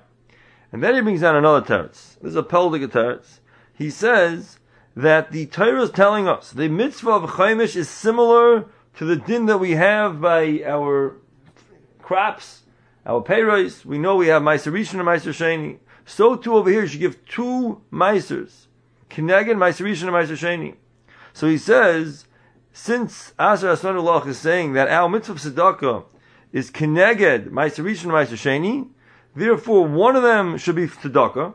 And 0.71 0.81
then 0.81 0.95
he 0.95 1.01
brings 1.01 1.21
down 1.21 1.35
another 1.35 1.61
teretz. 1.61 2.19
This 2.21 2.29
is 2.29 2.35
a 2.35 2.43
peldig 2.43 2.87
teretz. 2.87 3.39
He 3.73 3.89
says 3.89 4.59
that 4.97 5.31
the 5.31 5.45
Torah 5.45 5.83
is 5.83 5.91
telling 5.91 6.27
us 6.27 6.49
the 6.49 6.67
mitzvah 6.67 7.11
of 7.11 7.29
chaimish 7.29 7.75
is 7.75 7.87
similar 7.87 8.65
to 8.95 9.05
the 9.05 9.15
din 9.15 9.45
that 9.45 9.59
we 9.59 9.73
have 9.73 10.19
by 10.19 10.63
our 10.65 11.17
crops, 12.01 12.63
our 13.05 13.21
payros. 13.21 13.85
We 13.85 13.99
know 13.99 14.15
we 14.15 14.27
have 14.27 14.41
meiser 14.41 14.71
rishon 14.71 14.95
and 14.95 15.07
meiser 15.07 15.31
sheni. 15.31 15.77
So 16.03 16.35
too 16.35 16.55
over 16.55 16.71
here, 16.71 16.81
you 16.81 16.87
should 16.87 16.99
give 16.99 17.23
two 17.27 17.79
meisers, 17.93 18.65
kineged 19.11 19.55
meiser 19.55 19.85
rishon 19.85 20.07
and 20.07 20.13
meiser 20.13 20.35
sheni. 20.35 20.77
So 21.31 21.47
he 21.47 21.59
says, 21.59 22.25
since 22.73 23.33
Asher 23.37 23.67
Asmanullah 23.67 24.25
is 24.25 24.39
saying 24.39 24.73
that 24.73 24.87
our 24.87 25.07
mitzvah 25.07 25.33
of 25.33 25.39
tzedakah 25.39 26.05
is 26.51 26.71
kineged 26.71 27.49
meiser 27.49 27.83
rishon 27.83 28.05
and 28.05 28.13
meiser 28.13 28.33
sheni, 28.33 28.89
therefore 29.35 29.85
one 29.85 30.15
of 30.15 30.23
them 30.23 30.57
should 30.57 30.75
be 30.75 30.87
tzedakah, 30.87 31.53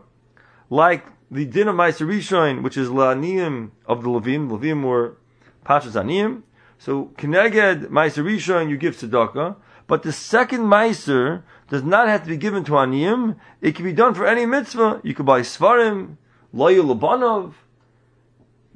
like 0.71 1.07
the 1.33 1.47
din 1.47 1.67
of 1.67 1.75
Meiser 1.75 2.07
Rishon, 2.07 2.63
which 2.63 2.77
is 2.77 2.91
La'aniyim 2.91 3.71
of 3.87 4.03
the 4.03 4.11
Levim, 4.11 4.51
Levim 4.51 4.85
were 4.85 5.17
Pashas 5.65 5.93
Aniyim. 5.93 6.43
So, 6.79 7.07
Kineged 7.17 7.87
Meiser 7.87 8.23
Rishon, 8.23 8.69
you 8.69 8.77
give 8.77 8.97
tzedakah, 8.99 9.57
but 9.87 10.03
the 10.03 10.13
second 10.13 10.61
Meiser 10.61 11.43
does 11.71 11.83
not 11.83 12.09
have 12.09 12.23
to 12.25 12.29
be 12.29 12.37
given 12.37 12.65
to 12.65 12.73
Aniyim. 12.73 13.37
It 13.63 13.75
can 13.75 13.85
be 13.87 13.95
done 13.95 14.13
for 14.13 14.27
any 14.27 14.45
mitzvah. 14.45 15.01
You 15.03 15.15
could 15.15 15.25
buy 15.25 15.41
Svarim, 15.41 16.19
Loyal 16.53 16.95
Labanov, 16.95 17.55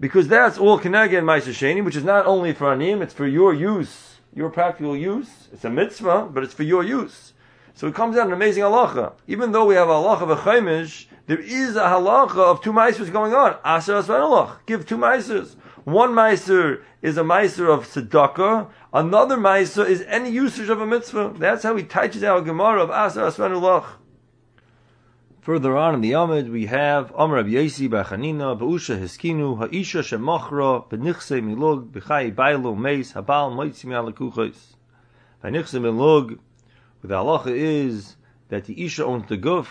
because 0.01 0.27
that's 0.27 0.57
all 0.57 0.81
Kineged 0.81 1.11
Meiser 1.11 1.53
Sheni, 1.53 1.85
which 1.85 1.97
is 1.97 2.05
not 2.05 2.25
only 2.25 2.55
for 2.55 2.75
Aniyim, 2.75 3.03
it's 3.03 3.13
for 3.13 3.27
your 3.27 3.53
use, 3.53 4.17
your 4.35 4.49
practical 4.49 4.97
use. 4.97 5.49
It's 5.53 5.67
a 5.67 5.71
mitzvah, 5.71 6.31
but 6.33 6.43
it's 6.43 6.55
for 6.55 6.63
your 6.63 6.83
use. 6.83 7.35
So 7.75 7.87
it 7.87 7.95
comes 7.95 8.17
out 8.17 8.27
an 8.27 8.33
amazing 8.33 8.63
halacha. 8.63 9.13
Even 9.27 9.53
though 9.53 9.67
we 9.67 9.75
have 9.75 9.91
a 9.91 9.93
halacha 9.93 10.23
of 10.23 10.31
a 10.31 10.37
chaimish, 10.37 11.05
there 11.27 11.41
is 11.41 11.75
a 11.77 11.81
halacha 11.81 12.39
of 12.39 12.63
two 12.63 12.73
meisers 12.73 13.13
going 13.13 13.35
on. 13.35 13.57
Asher 13.65 13.95
asvanalach. 13.95 14.59
Give 14.67 14.87
two 14.87 14.97
meisers. 14.97 15.57
One 15.85 16.13
meiser 16.13 16.83
is 17.03 17.17
a 17.17 17.23
meiser 17.23 17.73
of 17.73 17.87
tzedakah. 17.89 18.69
Another 18.93 19.37
meiser 19.37 19.89
is 19.89 20.03
any 20.09 20.31
usage 20.31 20.69
of 20.69 20.81
a 20.81 20.87
mitzvah. 20.87 21.35
That's 21.37 21.65
how 21.65 21.77
he 21.77 21.83
teaches 21.83 22.23
our 22.23 22.41
Gemara 22.41 22.83
of 22.83 22.91
Asher 22.91 23.23
asvanalach. 23.23 23.87
Further 25.41 25.77
on 25.77 25.95
in 25.95 26.01
the 26.01 26.13
Amid, 26.13 26.51
we 26.51 26.67
have 26.67 27.13
Amr 27.15 27.37
Rabbi 27.37 27.51
Yosi 27.51 27.89
Bachanina, 27.89 28.59
Ba'usha 28.59 28.99
Hiskinu, 28.99 29.59
Ha'isha 29.59 30.03
Shemachra, 30.03 30.89
B'nichse 30.89 31.41
Milug, 31.41 31.93
B'chai 31.93 32.35
Bailo 32.35 32.77
Meis, 32.77 33.13
Habal 33.13 33.53
Moitzi 33.53 33.85
Mi'alakuchos. 33.85 34.75
B'nichse 35.45 35.81
Milug, 35.81 36.41
the 37.03 37.15
halacha 37.15 37.47
is 37.47 38.17
that 38.49 38.65
the 38.65 38.85
Isha 38.85 39.05
owns 39.05 39.29
the 39.29 39.39
guf, 39.39 39.69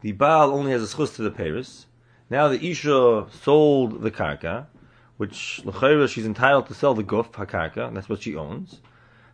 the 0.00 0.12
Baal 0.12 0.50
only 0.50 0.72
has 0.72 0.82
a 0.82 0.96
schus 0.96 1.14
to 1.16 1.22
the 1.22 1.30
Paris. 1.30 1.86
Now 2.28 2.48
the 2.48 2.64
Isha 2.64 3.26
sold 3.42 4.02
the 4.02 4.10
karka, 4.10 4.66
which 5.16 5.60
l'chayra 5.64 6.08
she's 6.08 6.24
entitled 6.24 6.66
to 6.68 6.74
sell 6.74 6.94
the 6.94 7.04
guf 7.04 7.30
hakarka, 7.32 7.92
that's 7.92 8.08
what 8.08 8.22
she 8.22 8.34
owns. 8.36 8.80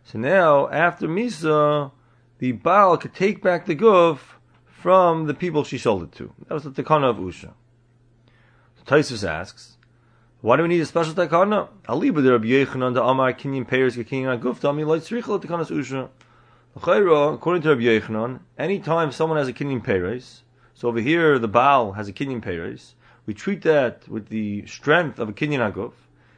So 0.03 0.19
now 0.19 0.69
after 0.69 1.07
Misa, 1.07 1.91
the 2.39 2.51
Baal 2.51 2.97
could 2.97 3.13
take 3.13 3.41
back 3.41 3.65
the 3.65 3.75
guf 3.75 4.19
from 4.65 5.25
the 5.27 5.33
people 5.33 5.63
she 5.63 5.77
sold 5.77 6.03
it 6.03 6.11
to. 6.13 6.33
That 6.47 6.53
was 6.53 6.63
the 6.63 6.71
takana 6.71 7.09
of 7.09 7.17
Usha. 7.17 7.53
So 8.75 8.83
Taisus 8.85 9.27
asks, 9.27 9.77
why 10.41 10.55
do 10.55 10.63
we 10.63 10.69
need 10.69 10.81
a 10.81 10.85
special 10.85 11.13
takana? 11.13 11.69
Aliba 11.87 12.21
the 12.21 12.31
Rabbi 12.31 12.47
Yechanan 12.47 12.95
Amar 12.97 13.33
Kinyan 13.33 13.65
Kinyan 13.65 14.39
Guf 14.39 14.59
Takanas 14.59 15.71
Usha. 15.71 16.09
According 16.75 17.63
to 17.63 17.69
Rabbi 17.69 17.81
Yechanan, 17.81 18.39
anytime 18.57 19.11
someone 19.11 19.39
has 19.39 19.47
a 19.47 19.53
kinyan 19.53 19.83
peres, 19.83 20.43
so 20.77 20.89
over 20.89 20.99
here 20.99 21.39
the 21.39 21.47
Baal 21.47 21.93
has 21.93 22.07
a 22.07 22.13
kinyan 22.13 22.39
peres, 22.39 22.93
we 23.25 23.33
treat 23.33 23.63
that 23.63 24.07
with 24.07 24.29
the 24.29 24.63
strength 24.67 25.17
of 25.17 25.27
a 25.27 25.33
kinyan 25.33 25.73
aguf. 25.73 25.93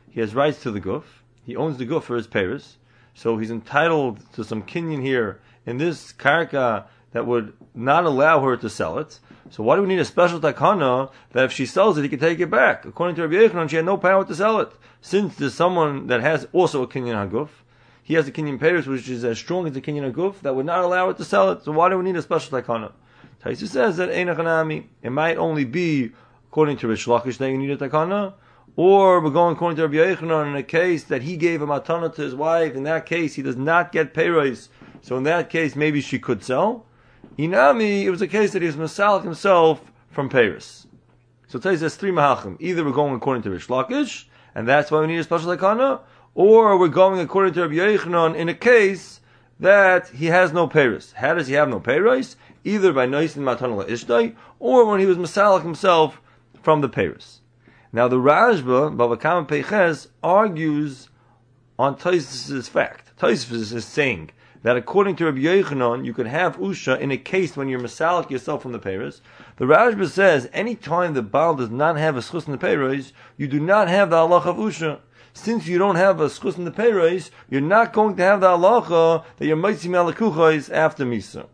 He 0.10 0.22
has 0.22 0.34
rights 0.34 0.64
to 0.64 0.72
the 0.72 0.80
guf. 0.80 1.04
He 1.46 1.58
owns 1.58 1.76
the 1.76 1.86
guf 1.86 2.04
for 2.04 2.16
his 2.16 2.26
peres, 2.26 2.78
so 3.14 3.38
he's 3.38 3.52
entitled 3.52 4.22
to 4.36 4.46
some 4.46 4.64
kinyan 4.64 5.02
here 5.02 5.42
in 5.66 5.78
this 5.78 6.14
karka 6.14 6.86
that 7.12 7.28
would 7.28 7.52
not 7.76 8.06
allow 8.06 8.40
her 8.40 8.56
to 8.56 8.70
sell 8.70 8.98
it. 8.98 9.20
So 9.50 9.62
why 9.62 9.76
do 9.76 9.82
we 9.82 9.90
need 9.90 10.00
a 10.00 10.06
special 10.06 10.40
takana 10.40 11.12
that 11.34 11.44
if 11.44 11.52
she 11.52 11.66
sells 11.66 11.98
it, 11.98 12.04
he 12.04 12.08
can 12.08 12.20
take 12.20 12.40
it 12.40 12.50
back? 12.50 12.86
According 12.86 13.18
to 13.18 13.28
Rabbi 13.28 13.34
Yechanan, 13.34 13.70
she 13.70 13.76
had 13.76 13.84
no 13.84 13.98
power 13.98 14.24
to 14.24 14.34
sell 14.34 14.62
it, 14.62 14.72
since 15.02 15.36
there's 15.36 15.54
someone 15.54 16.08
that 16.08 16.22
has 16.22 16.48
also 16.54 16.82
a 16.82 16.88
kinyan 16.88 17.30
aguf 17.30 17.50
he 18.10 18.16
has 18.16 18.28
a 18.28 18.32
Kenyan 18.32 18.60
Paris 18.60 18.88
which 18.88 19.08
is 19.08 19.24
as 19.24 19.38
strong 19.38 19.68
as 19.68 19.74
the 19.74 19.82
Kenyan 19.82 20.12
Aguf 20.12 20.40
that 20.40 20.56
would 20.56 20.66
not 20.66 20.84
allow 20.84 21.10
it 21.10 21.18
to 21.18 21.24
sell 21.24 21.52
it. 21.52 21.64
So 21.64 21.72
why 21.72 21.90
do 21.90 21.98
we 22.00 22.04
need 22.04 22.16
a 22.16 22.24
special 22.24 22.60
takana? 22.60 22.92
Taisa 23.44 23.68
says 23.68 23.98
that 23.98 24.10
Einachanami, 24.10 24.86
it 25.02 25.12
might 25.12 25.38
only 25.38 25.64
be 25.64 26.12
according 26.50 26.78
to 26.78 26.88
Rish 26.88 27.06
Lakish 27.06 27.38
that 27.38 27.50
you 27.50 27.58
need 27.58 27.72
a 27.72 27.78
takana, 27.78 28.34
or 28.76 29.22
we're 29.22 29.30
going 29.30 29.56
according 29.56 29.78
to 29.78 29.88
Rabbi 29.88 30.16
Yechanan 30.16 30.48
in 30.48 30.56
a 30.56 30.64
case 30.64 31.06
that 31.06 31.22
he 31.22 31.38
gave 31.38 31.62
a 31.62 31.68
matana 31.68 32.14
to 32.16 32.22
his 32.22 32.36
wife. 32.36 32.76
In 32.76 32.84
that 32.84 33.06
case, 33.06 33.36
he 33.36 33.42
does 33.42 33.56
not 33.56 33.92
get 33.92 34.14
payros. 34.14 34.68
So 35.02 35.16
in 35.16 35.24
that 35.24 35.50
case, 35.50 35.76
maybe 35.76 36.02
she 36.02 36.20
could 36.20 36.44
sell. 36.44 36.86
Inami, 37.38 38.04
it 38.04 38.10
was 38.10 38.22
a 38.22 38.28
case 38.28 38.52
that 38.52 38.62
he 38.62 38.68
was 38.68 38.76
Masalik 38.76 39.24
himself 39.24 39.90
from 40.10 40.28
Paris. 40.28 40.88
So 41.48 41.60
Tais 41.60 41.78
says 41.78 41.96
three 41.96 42.12
mahachim. 42.12 42.58
Either 42.60 42.84
we're 42.84 42.92
going 42.92 43.16
according 43.16 43.44
to 43.44 43.50
Rish 43.52 43.68
Lakish, 43.68 44.26
and 44.54 44.68
that's 44.68 44.92
why 44.92 45.00
we 45.00 45.08
need 45.08 45.20
a 45.20 45.24
special 45.24 45.56
ikana, 45.56 46.02
or 46.36 46.78
we're 46.78 46.90
going 46.90 47.20
according 47.20 47.54
to 47.54 47.62
Rabbi 47.62 47.76
Yochanan 47.76 48.36
in 48.36 48.50
a 48.50 48.54
case 48.54 49.22
that 49.60 50.10
he 50.10 50.28
has 50.28 50.54
no 50.54 50.68
Paris. 50.68 51.14
How 51.14 51.34
does 51.34 51.48
he 51.48 51.54
have 51.54 51.70
no 51.70 51.80
Paris? 51.80 52.36
Either 52.64 52.94
by 52.94 53.08
Noisin 53.08 53.38
Matanala 53.38 53.88
Ishtay, 53.88 54.36
or 54.60 54.86
when 54.86 55.00
he 55.00 55.06
was 55.06 55.18
Masalik 55.18 55.64
himself 55.64 56.22
from 56.62 56.82
the 56.82 56.90
Paris. 56.90 57.42
Now 57.92 58.08
the 58.08 58.18
Rashba, 58.18 58.96
Babakam 58.96 59.48
Peches, 59.48 60.10
argues 60.22 61.10
on 61.78 61.96
Taisvis' 61.96 62.70
fact. 62.70 63.18
Taisvis 63.18 63.74
is 63.74 63.86
saying 63.86 64.32
that 64.62 64.76
according 64.76 65.16
to 65.16 65.26
Rabbi 65.26 65.40
Yochanan, 65.40 66.06
you 66.06 66.14
could 66.14 66.28
have 66.28 66.58
Usha 66.58 67.00
in 67.00 67.12
a 67.12 67.18
case 67.18 67.56
when 67.56 67.70
you're 67.70 67.80
Masalik 67.80 68.30
yourself 68.30 68.62
from 68.62 68.74
the 68.74 68.80
Paris. 68.80 69.22
The 69.56 69.66
Rashba 69.66 70.10
says, 70.10 70.50
any 70.52 70.76
time 70.76 71.14
the 71.14 71.22
Baal 71.22 71.56
does 71.56 71.70
not 71.70 71.96
have 71.98 72.18
a 72.18 72.20
schus 72.20 72.46
in 72.46 72.52
the 72.52 72.58
Paris, 72.58 73.14
you 73.38 73.48
do 73.48 73.60
not 73.60 73.88
have 73.88 74.10
the 74.10 74.18
Allah 74.18 74.42
of 74.42 74.58
Usha. 74.58 75.00
Since 75.34 75.68
you 75.68 75.78
don't 75.78 75.96
have 75.96 76.20
a 76.20 76.26
schus 76.26 76.58
in 76.58 76.66
the 76.66 76.72
Paris, 76.72 77.32
you're 77.50 77.62
not 77.62 77.94
going 77.94 78.18
to 78.18 78.24
have 78.24 78.42
the 78.42 78.48
halacha 78.48 79.24
that 79.38 79.46
you're 79.46 79.56
Maitzi 79.56 79.90
Malakuchais 79.90 80.74
after 80.74 81.06
Misa. 81.06 81.48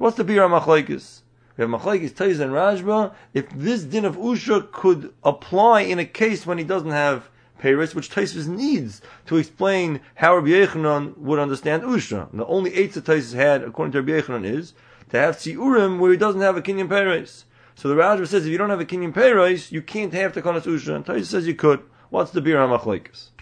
What's 0.00 0.16
the 0.16 0.24
Bira 0.24 0.48
Machlaikis? 0.48 1.20
We 1.58 1.62
have 1.62 1.70
Machlaikis 1.70 2.12
Taiz 2.12 2.40
and 2.40 2.52
Rashba. 2.52 3.12
If 3.34 3.50
this 3.50 3.82
din 3.82 4.06
of 4.06 4.16
Usha 4.16 4.72
could 4.72 5.12
apply 5.22 5.82
in 5.82 5.98
a 5.98 6.06
case 6.06 6.46
when 6.46 6.56
he 6.56 6.64
doesn't 6.64 6.90
have 6.90 7.28
Paris, 7.58 7.94
which 7.94 8.08
Taisus 8.08 8.46
needs 8.46 9.02
to 9.26 9.36
explain 9.36 10.00
how 10.14 10.36
Rabbi 10.36 10.52
Yechanan 10.52 11.18
would 11.18 11.38
understand 11.38 11.82
Usha. 11.82 12.30
And 12.30 12.40
the 12.40 12.46
only 12.46 12.74
eight 12.74 12.94
that 12.94 13.04
Taisus 13.04 13.34
had, 13.34 13.62
according 13.62 13.92
to 13.92 14.00
Rabbi 14.00 14.26
Yechanan, 14.26 14.46
is 14.46 14.72
to 15.10 15.18
have 15.18 15.36
Tziurim 15.36 15.98
where 15.98 16.12
he 16.12 16.16
doesn't 16.16 16.40
have 16.40 16.56
a 16.56 16.62
Kenyan 16.62 16.88
Paris. 16.88 17.44
So 17.74 17.90
the 17.90 17.94
Rashba 17.94 18.26
says 18.26 18.46
if 18.46 18.52
you 18.52 18.56
don't 18.56 18.70
have 18.70 18.80
a 18.80 18.86
Kenyan 18.86 19.12
Paris, 19.12 19.70
you 19.70 19.82
can't 19.82 20.14
have 20.14 20.32
Takanas 20.32 20.62
Usha. 20.62 20.96
And 20.96 21.04
Taisus 21.04 21.26
says 21.26 21.46
you 21.46 21.54
could. 21.54 21.82
What's 22.08 22.30
the 22.30 22.40
Bir 22.40 22.56
HaMachlekes? 22.56 23.32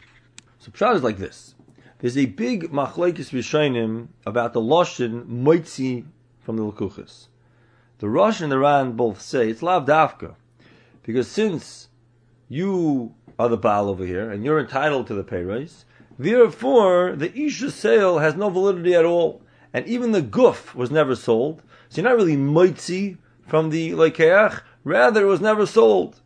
So 0.58 0.72
Pshat 0.72 0.96
is 0.96 1.04
like 1.04 1.18
this. 1.18 1.54
There's 2.00 2.18
a 2.18 2.26
big 2.26 2.72
Machlekes 2.72 3.30
Rishainim 3.30 4.08
about 4.26 4.54
the 4.54 4.60
Loshin 4.60 5.24
Moitzi 5.26 6.04
from 6.48 6.56
the 6.56 6.62
Lakuchas. 6.62 7.26
The 7.98 8.08
Rosh 8.08 8.40
and 8.40 8.50
the 8.50 8.58
Ran 8.58 8.92
both 8.92 9.20
say 9.20 9.50
it's 9.50 9.62
Lav 9.62 9.84
Dafka. 9.84 10.34
Because 11.02 11.28
since 11.28 11.88
you 12.48 13.14
are 13.38 13.50
the 13.50 13.58
Baal 13.58 13.90
over 13.90 14.06
here, 14.06 14.30
and 14.30 14.42
you're 14.42 14.58
entitled 14.58 15.06
to 15.08 15.14
the 15.14 15.22
pay 15.22 15.42
raise. 15.42 15.84
Therefore, 16.18 17.14
the 17.14 17.38
Isha 17.38 17.70
sale 17.70 18.20
has 18.20 18.34
no 18.34 18.48
validity 18.48 18.94
at 18.94 19.04
all, 19.04 19.42
and 19.74 19.86
even 19.86 20.12
the 20.12 20.22
guf 20.22 20.74
was 20.74 20.90
never 20.90 21.14
sold. 21.14 21.62
So 21.90 22.00
you're 22.00 22.10
not 22.10 22.16
really 22.16 22.38
moitzi 22.38 23.18
from 23.46 23.68
the 23.68 23.90
lekeach. 23.90 24.62
Rather, 24.84 25.24
it 25.24 25.28
was 25.28 25.42
never 25.42 25.66
sold. 25.66 26.22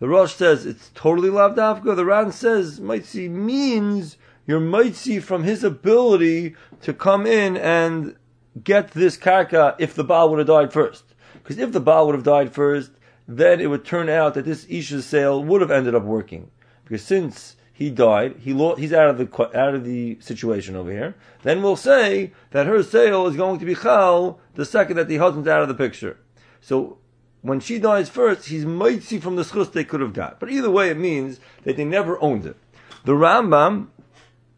The 0.00 0.08
Rosh 0.08 0.34
says 0.34 0.66
it's 0.66 0.90
totally 0.92 1.28
lavdavka. 1.28 1.94
The 1.94 2.04
Ran 2.04 2.32
says 2.32 2.80
moitzi 2.80 3.30
means 3.30 4.16
you're 4.44 4.58
moitzi 4.58 5.22
from 5.22 5.44
his 5.44 5.62
ability 5.62 6.56
to 6.80 6.92
come 6.92 7.28
in 7.28 7.56
and 7.56 8.16
get 8.62 8.92
this 8.92 9.16
karka 9.16 9.74
if 9.78 9.94
the 9.94 10.04
Baal 10.04 10.30
would 10.30 10.38
have 10.38 10.48
died 10.48 10.72
first. 10.72 11.04
Because 11.34 11.58
if 11.58 11.72
the 11.72 11.80
Baal 11.80 12.06
would 12.06 12.14
have 12.14 12.24
died 12.24 12.52
first, 12.52 12.92
then 13.26 13.60
it 13.60 13.66
would 13.66 13.84
turn 13.84 14.08
out 14.08 14.34
that 14.34 14.44
this 14.44 14.66
Isha's 14.66 15.06
sale 15.06 15.42
would 15.42 15.60
have 15.60 15.70
ended 15.70 15.94
up 15.94 16.02
working. 16.02 16.50
Because 16.84 17.02
since 17.02 17.56
he 17.72 17.90
died, 17.90 18.36
he 18.40 18.52
lo- 18.52 18.76
he's 18.76 18.92
out 18.92 19.08
of 19.08 19.18
the 19.18 19.58
out 19.58 19.74
of 19.74 19.84
the 19.84 20.18
situation 20.20 20.76
over 20.76 20.90
here. 20.90 21.14
Then 21.42 21.62
we'll 21.62 21.76
say 21.76 22.32
that 22.50 22.66
her 22.66 22.82
sale 22.82 23.26
is 23.26 23.36
going 23.36 23.58
to 23.60 23.64
be 23.64 23.74
chal 23.74 24.38
the 24.54 24.64
second 24.64 24.96
that 24.96 25.08
the 25.08 25.16
husband's 25.16 25.48
out 25.48 25.62
of 25.62 25.68
the 25.68 25.74
picture. 25.74 26.18
So 26.60 26.98
when 27.40 27.60
she 27.60 27.78
dies 27.78 28.08
first, 28.08 28.48
he's 28.48 28.64
might 28.64 29.02
see 29.02 29.18
from 29.18 29.36
the 29.36 29.42
schus 29.42 29.72
they 29.72 29.84
could 29.84 30.00
have 30.00 30.12
got. 30.12 30.38
But 30.38 30.50
either 30.50 30.70
way, 30.70 30.90
it 30.90 30.98
means 30.98 31.40
that 31.64 31.76
they 31.76 31.84
never 31.84 32.22
owned 32.22 32.46
it. 32.46 32.56
The 33.04 33.12
Rambam 33.12 33.88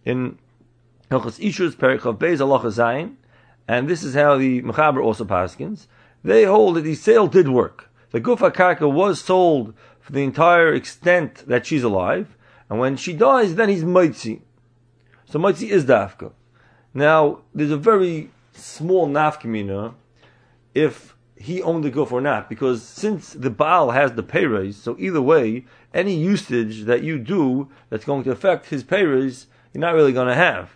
in 0.05 0.39
Hilchas 1.11 1.41
Ishus 1.41 1.77
Perichav 1.77 2.19
Beis 2.19 2.41
Allah 2.41 2.61
Zayin, 2.65 3.15
and 3.67 3.89
this 3.89 4.03
is 4.03 4.15
how 4.15 4.37
the 4.37 4.62
Mechaber 4.62 5.03
also 5.03 5.25
paskins. 5.25 5.87
They 6.23 6.45
hold 6.45 6.77
that 6.77 6.83
the 6.83 6.95
sale 6.95 7.27
did 7.27 7.49
work. 7.49 7.91
The 8.11 8.21
Gufa 8.21 8.53
Karka 8.53 8.91
was 8.91 9.21
sold 9.21 9.75
for 10.01 10.12
the 10.12 10.23
entire 10.23 10.73
extent 10.73 11.45
that 11.47 11.67
she's 11.67 11.83
alive, 11.83 12.37
and 12.69 12.79
when 12.79 12.97
she 12.97 13.12
dies, 13.12 13.55
then 13.55 13.69
he's 13.69 13.85
Maitzi. 13.85 14.41
So 15.27 15.39
Maitzi 15.39 15.69
is 15.69 15.85
Dafka. 15.85 16.33
Now, 16.93 17.41
there's 17.55 17.71
a 17.71 17.77
very 17.77 18.31
small 18.53 19.09
nafkamina 19.09 19.95
if 20.75 21.17
he 21.37 21.61
owned 21.62 21.85
the 21.85 21.91
goof 21.91 22.12
or 22.12 22.21
not, 22.21 22.49
because 22.49 22.83
since 22.83 23.33
the 23.33 23.51
Baal 23.51 23.91
has 23.91 24.12
the 24.12 24.23
pay 24.23 24.47
raise, 24.47 24.77
so 24.77 24.97
either 24.99 25.21
way, 25.21 25.65
any 25.93 26.15
usage 26.15 26.85
that 26.85 27.03
you 27.03 27.19
do 27.19 27.69
that's 27.91 28.05
going 28.05 28.25
to 28.25 28.31
affect 28.31 28.67
his 28.67 28.85
pay 28.85 29.05
raise, 29.05 29.47
you're 29.73 29.81
not 29.81 29.95
really 29.95 30.12
going 30.12 30.29
to 30.29 30.35
have. 30.35 30.71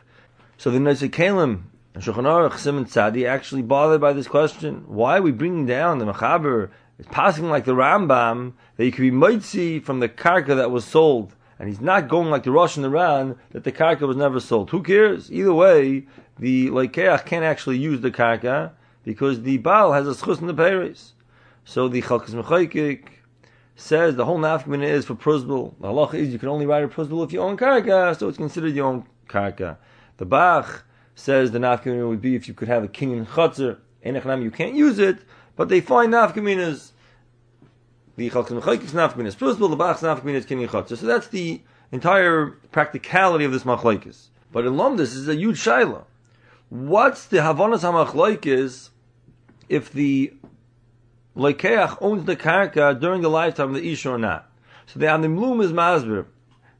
So 0.56 0.70
the 0.70 0.78
Nezek 0.78 1.10
Kalim 1.10 1.62
and 1.94 2.02
Shulchan 2.02 2.24
Aruch, 2.24 2.58
Simon 2.58 2.84
Tzadi, 2.84 3.26
actually 3.26 3.62
bothered 3.62 4.00
by 4.00 4.12
this 4.12 4.28
question. 4.28 4.84
Why 4.86 5.18
are 5.18 5.22
we 5.22 5.32
bringing 5.32 5.66
down 5.66 5.98
the 5.98 6.04
Machaber 6.04 6.70
it's 6.98 7.08
passing 7.12 7.48
like 7.48 7.64
the 7.64 7.76
Rambam 7.76 8.54
that 8.76 8.84
you 8.84 8.90
could 8.90 9.02
be 9.02 9.10
mitzi 9.12 9.78
from 9.78 10.00
the 10.00 10.08
karka 10.08 10.56
that 10.56 10.72
was 10.72 10.84
sold, 10.84 11.36
and 11.58 11.68
he's 11.68 11.80
not 11.80 12.08
going 12.08 12.28
like 12.28 12.42
the 12.42 12.50
Rosh 12.50 12.74
and 12.74 12.84
the 12.84 12.90
Ran 12.90 13.36
that 13.50 13.62
the 13.62 13.70
karka 13.70 14.00
was 14.00 14.16
never 14.16 14.40
sold. 14.40 14.70
Who 14.70 14.82
cares? 14.82 15.30
Either 15.30 15.54
way, 15.54 16.06
the 16.38 16.70
leikeach 16.70 17.24
can't 17.24 17.44
actually 17.44 17.78
use 17.78 18.00
the 18.00 18.10
karka 18.10 18.72
because 19.04 19.42
the 19.42 19.58
Baal 19.58 19.92
has 19.92 20.08
a 20.08 20.10
schus 20.10 20.40
in 20.40 20.48
the 20.48 20.54
Paris. 20.54 21.14
So 21.64 21.86
the 21.86 22.02
Chalkis 22.02 22.30
Mechaykik 22.30 23.04
says 23.76 24.16
the 24.16 24.24
whole 24.24 24.38
nafkamin 24.38 24.82
is 24.82 25.04
for 25.04 25.14
prusbul. 25.14 25.74
The 25.80 25.86
halacha 25.86 26.14
is 26.14 26.32
you 26.32 26.40
can 26.40 26.48
only 26.48 26.66
write 26.66 26.82
a 26.82 26.88
prusbul 26.88 27.24
if 27.24 27.32
you 27.32 27.40
own 27.40 27.56
karka, 27.56 28.18
so 28.18 28.28
it's 28.28 28.38
considered 28.38 28.74
your 28.74 28.86
own 28.86 29.06
karka. 29.28 29.76
The 30.16 30.26
Bach 30.26 30.84
says 31.18 31.50
the 31.50 31.58
nafkamin 31.58 32.08
would 32.08 32.22
be 32.22 32.36
if 32.36 32.46
you 32.46 32.54
could 32.54 32.68
have 32.68 32.84
a 32.84 32.88
king 32.88 33.10
in 33.10 33.26
kinyan 33.26 33.76
chatzar, 34.04 34.42
you 34.42 34.50
can't 34.52 34.74
use 34.74 35.00
it, 35.00 35.18
but 35.56 35.68
they 35.68 35.80
find 35.80 36.12
nafkaminas. 36.12 36.92
The 38.16 38.30
chalkes 38.30 38.48
mechayikis 38.48 38.92
nafkaminas 38.92 39.36
prusbul, 39.36 39.68
the 39.68 39.76
bach's 39.76 40.02
nafkaminas 40.02 40.46
kinyan 40.46 40.68
chotzer. 40.68 40.96
So 40.96 41.06
that's 41.06 41.26
the 41.26 41.60
entire 41.90 42.50
practicality 42.70 43.44
of 43.44 43.50
this 43.50 43.64
machlaikis. 43.64 44.28
But 44.52 44.64
in 44.64 44.74
Lomdus 44.74 45.14
is 45.16 45.28
a 45.28 45.34
huge 45.34 45.58
shaila. 45.58 46.04
What's 46.68 47.26
the 47.26 47.38
havanas 47.38 47.80
hamachlaikis 47.80 48.90
if 49.68 49.92
the 49.92 50.32
lekeach 51.36 51.98
owns 52.00 52.26
the 52.26 52.36
karka 52.36 52.98
during 52.98 53.22
the 53.22 53.30
lifetime 53.30 53.70
of 53.70 53.74
the 53.74 53.90
isha 53.90 54.10
or 54.10 54.18
not? 54.18 54.48
So 54.86 55.00
the 55.00 55.06
animlum 55.06 55.64
is 55.64 55.72
masber. 55.72 56.26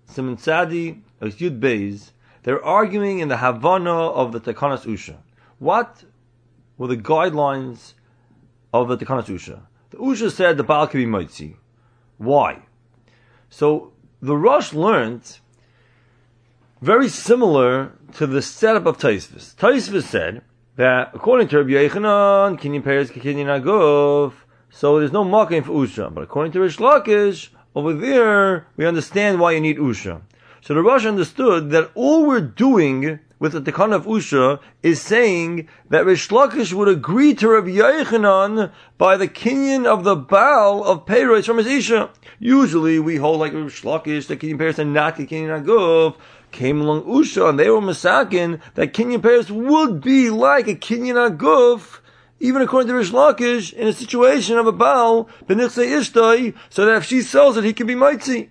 Simon 0.07 0.37
Tzadi, 0.37 1.03
Yud 1.21 1.59
Beis, 1.59 2.13
they're 2.49 2.65
arguing 2.65 3.19
in 3.19 3.29
the 3.29 3.37
Havana 3.37 3.93
of 3.93 4.33
the 4.33 4.41
Takanas 4.41 4.87
Usha. 4.87 5.19
What 5.59 6.05
were 6.79 6.87
the 6.87 6.97
guidelines 6.97 7.93
of 8.73 8.89
the 8.89 8.97
Tekanas 8.97 9.27
Usha. 9.27 9.61
The 9.91 9.99
Usha 9.99 10.31
said 10.31 10.57
the 10.57 10.65
Baal 10.65 10.87
could 10.87 10.97
be 10.97 11.05
Moitzi. 11.05 11.57
Why? 12.17 12.63
So 13.51 13.93
the 14.23 14.35
Rosh 14.35 14.73
learned 14.73 15.41
very 16.81 17.11
similar 17.11 17.93
to 18.15 18.27
the 18.27 18.41
setup 18.41 18.87
of 18.87 18.97
Taisvis. 18.97 19.55
Taisvis 19.57 20.05
said 20.05 20.41
that 20.77 21.11
according 21.13 21.49
to 21.49 21.59
Rabbi 21.59 21.73
Yechanan, 21.73 22.59
Kinyan 22.59 22.83
Peres 22.83 23.11
Kinyan 23.11 23.61
Agov, 23.61 24.33
so 24.71 24.99
there's 24.99 25.13
no 25.13 25.23
marking 25.23 25.63
for 25.65 25.73
Usha. 25.73 26.15
But 26.15 26.25
according 26.25 26.53
to 26.53 26.61
Rish 26.61 26.79
Lakish, 26.79 27.51
over 27.75 27.93
there, 27.93 28.69
we 28.79 28.87
understand 28.87 29.39
why 29.39 29.53
you 29.53 29.61
need 29.61 29.77
Usha. 29.77 30.23
So 30.61 30.75
the 30.75 30.83
Rosh 30.83 31.07
understood 31.07 31.71
that 31.71 31.91
all 31.95 32.27
we're 32.27 32.41
doing 32.41 33.21
with 33.39 33.53
the 33.53 33.61
Tikkun 33.61 33.95
of 33.95 34.07
Usha 34.07 34.61
is 34.83 35.01
saying 35.01 35.69
that 35.91 36.05
Rish 36.05 36.29
Lakish 36.29 36.73
would 36.73 36.89
agree 36.89 37.35
to 37.35 37.49
Rabbi 37.49 37.71
Yochanan 37.71 38.73
by 38.97 39.17
the 39.17 39.29
kinyan 39.29 39.87
of 39.87 40.03
the 40.03 40.17
Baal 40.17 40.83
of 40.83 41.07
Peiros 41.07 41.47
from 41.47 41.59
his 41.59 41.67
Isha. 41.69 42.11
Usually 42.41 42.99
we 42.99 43.17
hold 43.17 43.39
like 43.39 43.53
Rish 43.53 43.83
Lakish, 43.83 44.27
the 44.27 44.37
kinyan 44.37 44.59
Peiros 44.59 44.79
and 44.79 44.93
not 44.93 45.17
the 45.17 45.27
kinyan 45.27 45.65
Agov. 45.65 46.17
Came 46.51 46.81
along 46.81 47.03
Usha 47.03 47.49
and 47.49 47.59
they 47.59 47.71
were 47.71 47.81
masakin 47.81 48.61
that 48.75 48.93
kinyan 48.93 49.21
Peiros 49.21 49.51
would 49.51 50.01
be 50.01 50.31
like 50.31 50.67
a 50.67 50.75
kinyan 50.75 51.37
Agov 51.37 52.01
even 52.41 52.63
according 52.63 52.89
to 52.89 52.95
Rish 52.95 53.11
Lakish, 53.11 53.73
in 53.73 53.89
a 53.89 53.93
situation 53.93 54.59
of 54.59 54.67
a 54.69 54.73
Baal, 54.73 55.29
Benichse 55.47 55.85
Ishtai, 55.85 56.55
so 56.71 56.87
that 56.87 56.97
if 56.99 57.05
she 57.05 57.21
sells 57.21 57.57
it, 57.57 57.65
he 57.65 57.73
can 57.73 57.89
be 57.89 57.97
Maitzi. 57.97 58.51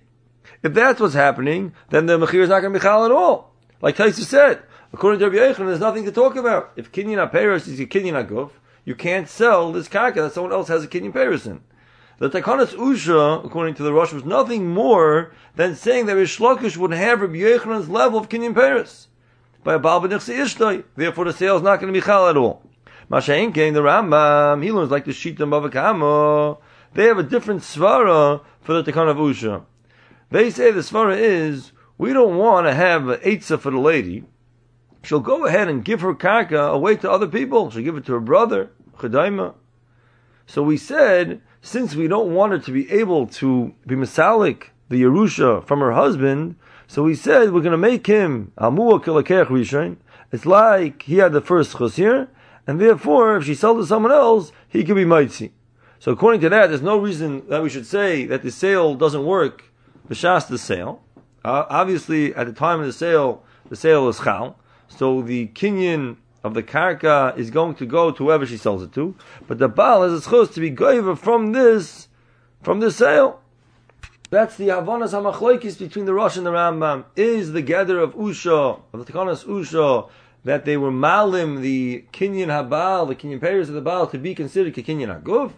If 0.62 0.74
that's 0.74 1.00
what's 1.00 1.14
happening, 1.14 1.72
then 1.90 2.06
the 2.06 2.18
Mechir 2.18 2.42
is 2.42 2.48
not 2.48 2.60
going 2.60 2.72
to 2.72 2.78
be 2.78 2.82
Chal 2.82 3.04
at 3.04 3.10
all. 3.10 3.52
Like 3.80 3.96
Taisa 3.96 4.24
said, 4.24 4.62
According 4.92 5.20
to 5.20 5.28
Rabbi 5.28 5.36
Yechon, 5.36 5.66
there's 5.66 5.80
nothing 5.80 6.06
to 6.06 6.12
talk 6.12 6.34
about. 6.36 6.72
If 6.74 6.90
Kinyan 6.90 7.30
Aperis 7.30 7.68
is 7.68 7.78
a 7.78 7.84
Kinyan 7.84 8.26
Aguf, 8.26 8.52
you 8.86 8.94
can't 8.94 9.28
sell 9.28 9.70
this 9.70 9.86
karka 9.86 10.14
that 10.14 10.32
someone 10.32 10.52
else 10.52 10.68
has 10.68 10.82
a 10.82 10.88
Kinyan 10.88 11.12
Peris 11.12 11.46
in. 11.46 11.60
The 12.18 12.30
Takanas 12.30 12.74
Usha, 12.74 13.44
according 13.44 13.74
to 13.74 13.82
the 13.82 13.92
Rosh, 13.92 14.14
was 14.14 14.24
nothing 14.24 14.66
more 14.66 15.32
than 15.56 15.76
saying 15.76 16.06
that 16.06 16.16
Rish 16.16 16.38
Lakish 16.38 16.78
would 16.78 16.92
have 16.92 17.20
Rabbi 17.20 17.34
Yechon's 17.34 17.90
level 17.90 18.18
of 18.18 18.30
Kinyan 18.30 18.54
Peris 18.54 19.08
by 19.62 19.74
a 19.74 19.78
Baal 19.78 20.00
Ishtay. 20.00 20.84
Therefore, 20.96 21.26
the 21.26 21.32
sale 21.34 21.56
is 21.56 21.62
not 21.62 21.80
going 21.80 21.92
to 21.92 22.00
be 22.00 22.04
chal 22.04 22.26
at 22.26 22.38
all. 22.38 22.62
Masha'in 23.10 23.52
the 23.52 23.80
Rambam, 23.80 24.64
he 24.64 24.72
learns 24.72 24.90
like 24.90 25.04
the 25.04 25.12
Shita 25.12 25.36
Mavakamo, 25.36 26.58
they 26.94 27.04
have 27.04 27.18
a 27.18 27.22
different 27.22 27.60
svara 27.60 28.42
for 28.62 28.80
the 28.80 28.90
Takana 28.90 29.10
of 29.10 29.18
Usha. 29.18 29.64
They 30.30 30.50
say 30.50 30.70
the 30.70 30.80
svara 30.80 31.16
is, 31.16 31.72
we 31.96 32.12
don't 32.12 32.36
want 32.36 32.66
to 32.66 32.74
have 32.74 33.08
an 33.08 33.20
Eitzah 33.20 33.58
for 33.58 33.70
the 33.70 33.78
lady. 33.78 34.24
She'll 35.02 35.20
go 35.20 35.46
ahead 35.46 35.68
and 35.68 35.84
give 35.84 36.02
her 36.02 36.14
karka 36.14 36.70
away 36.72 36.96
to 36.96 37.10
other 37.10 37.26
people. 37.26 37.70
She'll 37.70 37.82
give 37.82 37.96
it 37.96 38.04
to 38.06 38.12
her 38.12 38.20
brother, 38.20 38.70
Chedaima. 38.98 39.54
So 40.46 40.62
we 40.62 40.76
said, 40.76 41.40
since 41.62 41.94
we 41.94 42.08
don't 42.08 42.34
want 42.34 42.52
her 42.52 42.58
to 42.58 42.72
be 42.72 42.90
able 42.90 43.26
to 43.26 43.74
be 43.86 43.94
Masalik, 43.94 44.68
the 44.88 45.02
Yerusha, 45.02 45.66
from 45.66 45.80
her 45.80 45.92
husband, 45.92 46.56
so 46.86 47.02
we 47.02 47.14
said 47.14 47.52
we're 47.52 47.60
going 47.60 47.72
to 47.72 47.78
make 47.78 48.06
him 48.06 48.52
Amua 48.58 49.02
Kilakech 49.02 49.46
Rishon. 49.46 49.96
It's 50.32 50.46
like 50.46 51.02
he 51.02 51.18
had 51.18 51.32
the 51.32 51.40
first 51.40 51.76
chosir, 51.76 52.28
and 52.66 52.80
therefore, 52.80 53.36
if 53.36 53.44
she 53.44 53.54
sold 53.54 53.78
to 53.78 53.86
someone 53.86 54.12
else, 54.12 54.52
he 54.68 54.84
could 54.84 54.96
be 54.96 55.04
Maitzi. 55.04 55.52
So 55.98 56.12
according 56.12 56.40
to 56.42 56.48
that, 56.48 56.68
there's 56.68 56.82
no 56.82 56.98
reason 56.98 57.48
that 57.48 57.62
we 57.62 57.68
should 57.68 57.86
say 57.86 58.24
that 58.26 58.42
the 58.42 58.50
sale 58.50 58.94
doesn't 58.94 59.24
work, 59.24 59.64
b'shas 60.08 60.48
the 60.48 60.58
sale. 60.58 61.02
Uh, 61.44 61.64
obviously, 61.68 62.34
at 62.34 62.46
the 62.46 62.52
time 62.52 62.80
of 62.80 62.86
the 62.86 62.92
sale, 62.92 63.42
the 63.68 63.76
sale 63.76 64.08
is 64.08 64.18
chal. 64.20 64.58
So 64.88 65.22
the 65.22 65.48
kinyan 65.48 66.16
of 66.42 66.54
the 66.54 66.62
karka 66.62 67.36
is 67.36 67.50
going 67.50 67.74
to 67.76 67.86
go 67.86 68.10
to 68.10 68.24
whoever 68.24 68.46
she 68.46 68.56
sells 68.56 68.82
it 68.82 68.92
to. 68.94 69.14
But 69.46 69.58
the 69.58 69.68
Baal 69.68 70.04
is 70.04 70.24
supposed 70.24 70.54
to 70.54 70.60
be 70.60 70.70
goiva 70.70 71.18
from 71.18 71.52
this, 71.52 72.08
from 72.62 72.80
this 72.80 72.96
sale. 72.96 73.40
That's 74.30 74.56
the 74.56 74.68
Havanas 74.68 75.12
HaMachloikis 75.12 75.78
between 75.78 76.04
the 76.04 76.12
Rosh 76.12 76.36
and 76.36 76.44
the 76.44 76.50
Rambam. 76.50 77.04
Is 77.16 77.52
the 77.52 77.62
gather 77.62 77.98
of 77.98 78.14
Usha, 78.14 78.80
of 78.92 79.06
the 79.06 79.10
Takanas 79.10 79.44
Usha, 79.44 80.10
that 80.44 80.64
they 80.64 80.76
were 80.76 80.90
malim 80.90 81.62
the 81.62 82.04
Kinyan 82.12 82.48
Habal, 82.48 83.08
the 83.08 83.14
Kinyan 83.14 83.40
payers 83.40 83.68
of 83.68 83.74
the 83.74 83.80
Baal, 83.80 84.06
to 84.06 84.18
be 84.18 84.34
considered 84.34 84.74
Kinyan 84.74 85.22
Haguf? 85.22 85.52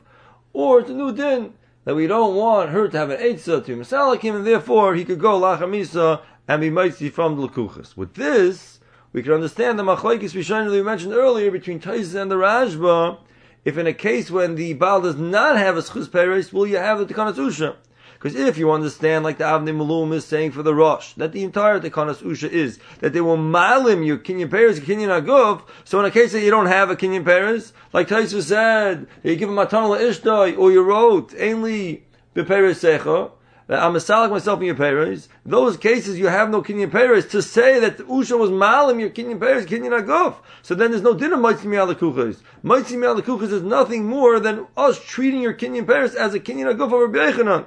Or 0.52 0.80
it's 0.80 0.90
a 0.90 0.94
new 0.94 1.12
din 1.12 1.52
that 1.84 1.94
we 1.94 2.06
don't 2.06 2.36
want 2.36 2.70
her 2.70 2.88
to 2.88 2.98
have 2.98 3.10
an 3.10 3.20
Eitzah 3.20 3.64
to 3.64 3.76
Masalakim, 3.76 4.36
and 4.36 4.46
therefore 4.46 4.94
he 4.94 5.04
could 5.04 5.18
go 5.18 5.40
Lachamisa 5.40 6.22
and 6.46 6.60
be 6.60 6.70
Maitzi 6.70 7.10
from 7.10 7.36
the 7.36 7.48
Lakuchas. 7.48 7.96
With 7.96 8.14
this, 8.14 8.80
we 9.12 9.22
can 9.22 9.32
understand 9.32 9.78
the 9.78 9.82
Machlaikis 9.82 10.34
Rishon 10.34 10.66
that 10.66 10.70
we 10.70 10.82
mentioned 10.82 11.14
earlier 11.14 11.50
between 11.50 11.80
Taisis 11.80 12.20
and 12.20 12.30
the 12.30 12.36
Rashba. 12.36 13.18
If 13.64 13.76
in 13.76 13.86
a 13.86 13.92
case 13.92 14.30
when 14.30 14.54
the 14.54 14.74
Baal 14.74 15.00
does 15.00 15.16
not 15.16 15.56
have 15.56 15.76
a 15.76 15.82
Schus 15.82 16.10
Peres, 16.10 16.52
will 16.52 16.66
you 16.66 16.76
have 16.78 16.98
the 16.98 17.06
Takanas 17.06 17.34
Usha? 17.34 17.76
Because 18.20 18.36
if 18.36 18.58
you 18.58 18.70
understand, 18.70 19.24
like 19.24 19.38
the 19.38 19.44
Avnei 19.44 19.74
Malum 19.74 20.12
is 20.12 20.26
saying 20.26 20.50
for 20.52 20.62
the 20.62 20.74
Rosh, 20.74 21.14
that 21.14 21.32
the 21.32 21.42
entire 21.42 21.80
Tekanas 21.80 22.22
Usha 22.22 22.50
is 22.50 22.78
that 22.98 23.14
they 23.14 23.22
will 23.22 23.38
malim 23.38 24.02
your 24.02 24.18
Kinyan 24.18 24.50
Peres, 24.50 24.78
Kinyan 24.78 25.22
Aguf. 25.22 25.62
So 25.84 25.98
in 26.00 26.04
a 26.04 26.10
case 26.10 26.32
that 26.32 26.42
you 26.42 26.50
don't 26.50 26.66
have 26.66 26.90
a 26.90 26.96
Kinyan 26.96 27.24
Peres, 27.24 27.72
like 27.94 28.08
Taisu 28.08 28.42
said, 28.42 29.06
you 29.22 29.36
give 29.36 29.48
him 29.48 29.56
a 29.56 29.64
Matanala 29.64 29.98
Ishtoi, 30.00 30.58
or 30.58 30.70
you 30.70 30.82
wrote, 30.82 31.30
Ainli 31.30 32.02
Beperes 32.36 32.76
Secha, 32.76 33.30
that 33.68 33.82
I'm 33.82 33.96
a 33.96 34.00
salik 34.00 34.30
myself 34.30 34.60
in 34.60 34.66
your 34.66 34.74
Peres. 34.74 35.30
Those 35.46 35.78
cases 35.78 36.18
you 36.18 36.26
have 36.26 36.50
no 36.50 36.60
Kinyan 36.60 36.92
Peres 36.92 37.24
to 37.28 37.40
say 37.40 37.80
that 37.80 37.96
Usha 38.00 38.38
was 38.38 38.50
malim 38.50 39.00
your 39.00 39.08
Kinyan 39.08 39.40
Peres, 39.40 39.64
Kinyan 39.64 39.98
Aguf. 39.98 40.34
So 40.60 40.74
then 40.74 40.90
there's 40.90 41.02
no 41.02 41.14
dinner 41.14 41.38
Moitzi 41.38 41.64
Mi'alakuchas. 41.64 42.42
Moitzi 42.62 42.98
Mi'alakuchas 42.98 43.50
is 43.50 43.62
nothing 43.62 44.04
more 44.04 44.38
than 44.38 44.66
us 44.76 45.02
treating 45.02 45.40
your 45.40 45.54
Kinyan 45.54 45.86
Peres 45.86 46.14
as 46.14 46.34
a 46.34 46.38
Kinyan 46.38 46.76
Aguf 46.76 46.92
over 46.92 47.08
Be'echanan. 47.08 47.64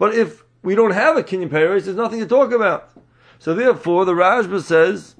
But 0.00 0.14
if 0.14 0.44
we 0.62 0.74
don't 0.74 0.92
have 0.92 1.18
a 1.18 1.22
Kinyan 1.22 1.50
Paris, 1.50 1.84
there's 1.84 1.94
nothing 1.94 2.20
to 2.20 2.26
talk 2.26 2.52
about. 2.52 2.90
So 3.38 3.54
therefore, 3.54 4.06
the 4.06 4.14
Rashba 4.14 4.62
says, 4.62 5.14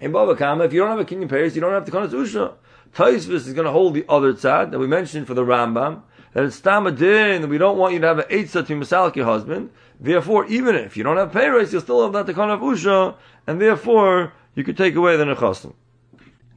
in 0.00 0.12
Baba 0.12 0.36
Kama, 0.36 0.62
if 0.62 0.72
you 0.72 0.78
don't 0.78 0.96
have 0.96 1.00
a 1.00 1.04
Kinyan 1.04 1.28
Paris, 1.28 1.56
you 1.56 1.60
don't 1.60 1.72
have 1.72 1.84
the 1.84 1.90
Kanas 1.90 2.12
Usha. 2.12 2.54
Taisvis 2.94 3.48
is 3.48 3.52
going 3.52 3.64
to 3.64 3.72
hold 3.72 3.94
the 3.94 4.04
other 4.08 4.32
tzad 4.32 4.70
that 4.70 4.78
we 4.78 4.86
mentioned 4.86 5.26
for 5.26 5.34
the 5.34 5.44
Rambam, 5.44 6.02
that 6.34 6.44
it's 6.44 6.60
tamadin, 6.60 7.40
that 7.40 7.48
we 7.48 7.58
don't 7.58 7.78
want 7.78 7.92
you 7.92 7.98
to 7.98 8.06
have 8.06 8.18
an 8.20 8.26
eitzah 8.30 8.64
to 8.64 8.74
masalik 8.74 9.16
your 9.16 9.26
husband. 9.26 9.70
Therefore, 9.98 10.46
even 10.46 10.76
if 10.76 10.96
you 10.96 11.02
don't 11.02 11.16
have 11.16 11.32
Paris, 11.32 11.72
you'll 11.72 11.82
still 11.82 12.04
have 12.04 12.12
that 12.12 12.32
the 12.32 12.40
of 12.40 12.60
Usha, 12.60 13.16
and 13.48 13.60
therefore, 13.60 14.32
you 14.54 14.62
could 14.62 14.76
take 14.76 14.94
away 14.94 15.16
the 15.16 15.24
Nechasim. 15.24 15.74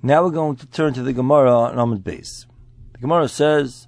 Now 0.04 0.24
we're 0.24 0.30
going 0.30 0.58
to 0.58 0.68
turn 0.68 0.94
to 0.94 1.02
the 1.02 1.14
Gemara 1.14 1.52
on 1.52 1.80
Amid 1.80 2.04
base. 2.04 2.46
The 2.92 3.00
Gemara 3.00 3.28
says, 3.28 3.88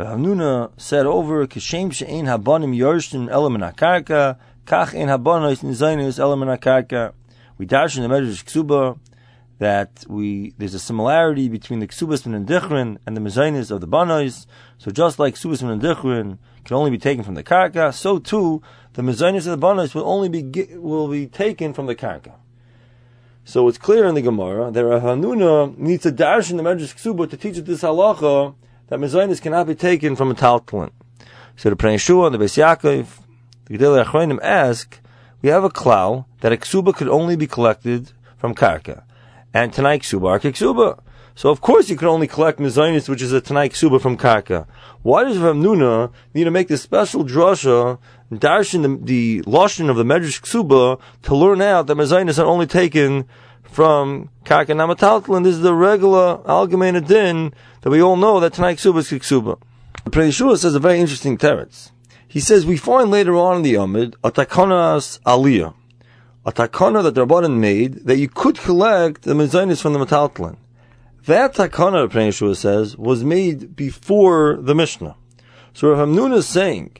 Ravnuna 0.00 0.70
said 0.78 1.04
over, 1.04 1.46
Kishem 1.46 1.92
she'ein 1.92 2.24
habanim 2.24 2.74
yorshim 2.74 3.30
element 3.30 3.64
akarka, 3.64 4.38
kach 4.64 4.94
ein 4.94 5.08
habanos 5.08 5.62
nizaynus 5.62 6.18
element 6.18 6.50
akarka. 6.50 7.12
We 7.58 7.66
dash 7.66 7.98
in 7.98 8.02
the 8.02 8.08
Medrash 8.08 8.42
Ksuba 8.42 8.98
that 9.58 10.06
we 10.08 10.54
there's 10.56 10.72
a 10.72 10.78
similarity 10.78 11.50
between 11.50 11.80
the 11.80 11.86
Ksubas 11.86 12.24
and 12.24 12.48
Dichrin 12.48 12.96
and 13.04 13.14
the 13.14 13.20
Mezainis 13.20 13.70
of 13.70 13.82
the 13.82 13.86
Banos. 13.86 14.46
So 14.78 14.90
just 14.90 15.18
like 15.18 15.34
Ksubas 15.34 15.62
and 15.62 15.82
Dichrin 15.82 16.38
can 16.64 16.76
only 16.76 16.90
be 16.90 16.96
taken 16.96 17.22
from 17.22 17.34
the 17.34 17.44
Karka, 17.44 17.92
so 17.92 18.18
too 18.18 18.62
the 18.94 19.02
Mezainis 19.02 19.46
of 19.46 19.60
the 19.60 19.66
Banos 19.66 19.94
will 19.94 20.08
only 20.08 20.30
be 20.30 20.76
will 20.76 21.08
be 21.08 21.26
taken 21.26 21.74
from 21.74 21.84
the 21.84 21.94
Karka. 21.94 22.36
So 23.44 23.68
it's 23.68 23.76
clear 23.76 24.06
in 24.06 24.14
the 24.14 24.22
Gemara 24.22 24.70
that 24.70 24.82
Rav 24.82 25.02
Hanuna 25.02 25.76
needs 25.76 26.04
to 26.04 26.10
dash 26.10 26.50
in 26.50 26.56
the 26.56 26.62
Medrash 26.62 26.94
Ksuba 26.94 27.28
to 27.28 27.36
teach 27.36 27.56
this 27.56 27.82
halacha 27.82 28.54
that 28.90 28.98
mezainis 28.98 29.40
cannot 29.40 29.68
be 29.68 29.74
taken 29.74 30.16
from 30.16 30.30
a 30.30 30.34
taltalin. 30.34 30.90
So 31.56 31.70
the 31.70 31.76
Pnei 31.76 32.26
and 32.26 32.34
the 32.34 32.38
Beis 32.38 32.58
Yaakov, 32.58 33.06
the 33.66 33.78
Gedele 33.78 34.04
Achronim 34.04 34.40
ask, 34.42 35.00
we 35.42 35.48
have 35.48 35.64
a 35.64 35.70
cloud 35.70 36.24
that 36.40 36.52
a 36.52 36.56
ksuba 36.56 36.94
could 36.94 37.08
only 37.08 37.36
be 37.36 37.46
collected 37.46 38.12
from 38.36 38.54
karka, 38.54 39.04
and 39.54 39.72
tanai 39.72 40.00
ksuba 40.00 40.28
are 40.28 40.40
ksuba. 40.40 41.00
So 41.36 41.50
of 41.50 41.60
course 41.60 41.88
you 41.88 41.96
can 41.96 42.08
only 42.08 42.26
collect 42.26 42.58
mezainis, 42.58 43.08
which 43.08 43.22
is 43.22 43.32
a 43.32 43.40
tanai 43.40 43.68
ksuba 43.68 44.00
from 44.00 44.16
karka. 44.16 44.66
Why 45.02 45.22
does 45.22 45.38
Rav 45.38 45.56
need 45.56 46.44
to 46.44 46.50
make 46.50 46.68
this 46.68 46.82
special 46.82 47.24
drasha 47.24 47.98
darshan 48.32 48.82
the, 48.82 49.42
the 49.42 49.88
of 49.88 49.96
the 49.96 50.04
medrash 50.04 50.40
ksuba 50.42 51.00
to 51.22 51.34
learn 51.36 51.62
out 51.62 51.86
that 51.86 51.96
mezainis 51.96 52.38
are 52.38 52.46
only 52.46 52.66
taken 52.66 53.26
from 53.70 54.30
karka? 54.44 55.42
This 55.42 55.54
is 55.54 55.62
the 55.62 55.74
regular 55.74 56.38
algemein 56.44 57.06
din 57.06 57.54
that 57.82 57.90
we 57.90 58.02
all 58.02 58.16
know 58.16 58.40
that 58.40 58.52
tonight 58.52 58.78
ksuba 58.78 58.98
is 58.98 59.08
ksuba. 59.10 59.60
Yeshua 60.06 60.58
says 60.58 60.74
a 60.74 60.80
very 60.80 61.00
interesting 61.00 61.38
teretz. 61.38 61.90
He 62.26 62.40
says 62.40 62.64
we 62.64 62.76
find 62.76 63.10
later 63.10 63.34
on 63.36 63.56
in 63.56 63.62
the 63.62 63.74
Amid 63.76 64.14
a 64.22 64.30
takonas 64.30 65.20
aliyah, 65.22 65.74
a 66.46 66.52
takana 66.52 67.02
that 67.02 67.14
the 67.14 67.26
Rabbanan 67.26 67.58
made 67.58 68.06
that 68.06 68.18
you 68.18 68.28
could 68.28 68.56
collect 68.58 69.22
the 69.22 69.34
mezainis 69.34 69.80
from 69.80 69.92
the 69.92 69.98
metaltlin. 69.98 70.56
That 71.26 71.54
takana, 71.54 72.08
Pnei 72.08 72.28
Yeshua 72.28 72.56
says, 72.56 72.96
was 72.96 73.24
made 73.24 73.76
before 73.76 74.56
the 74.60 74.74
Mishnah. 74.74 75.16
So 75.74 75.90
Rav 75.90 76.08
Hamnun 76.08 76.34
is 76.34 76.48
saying 76.48 76.96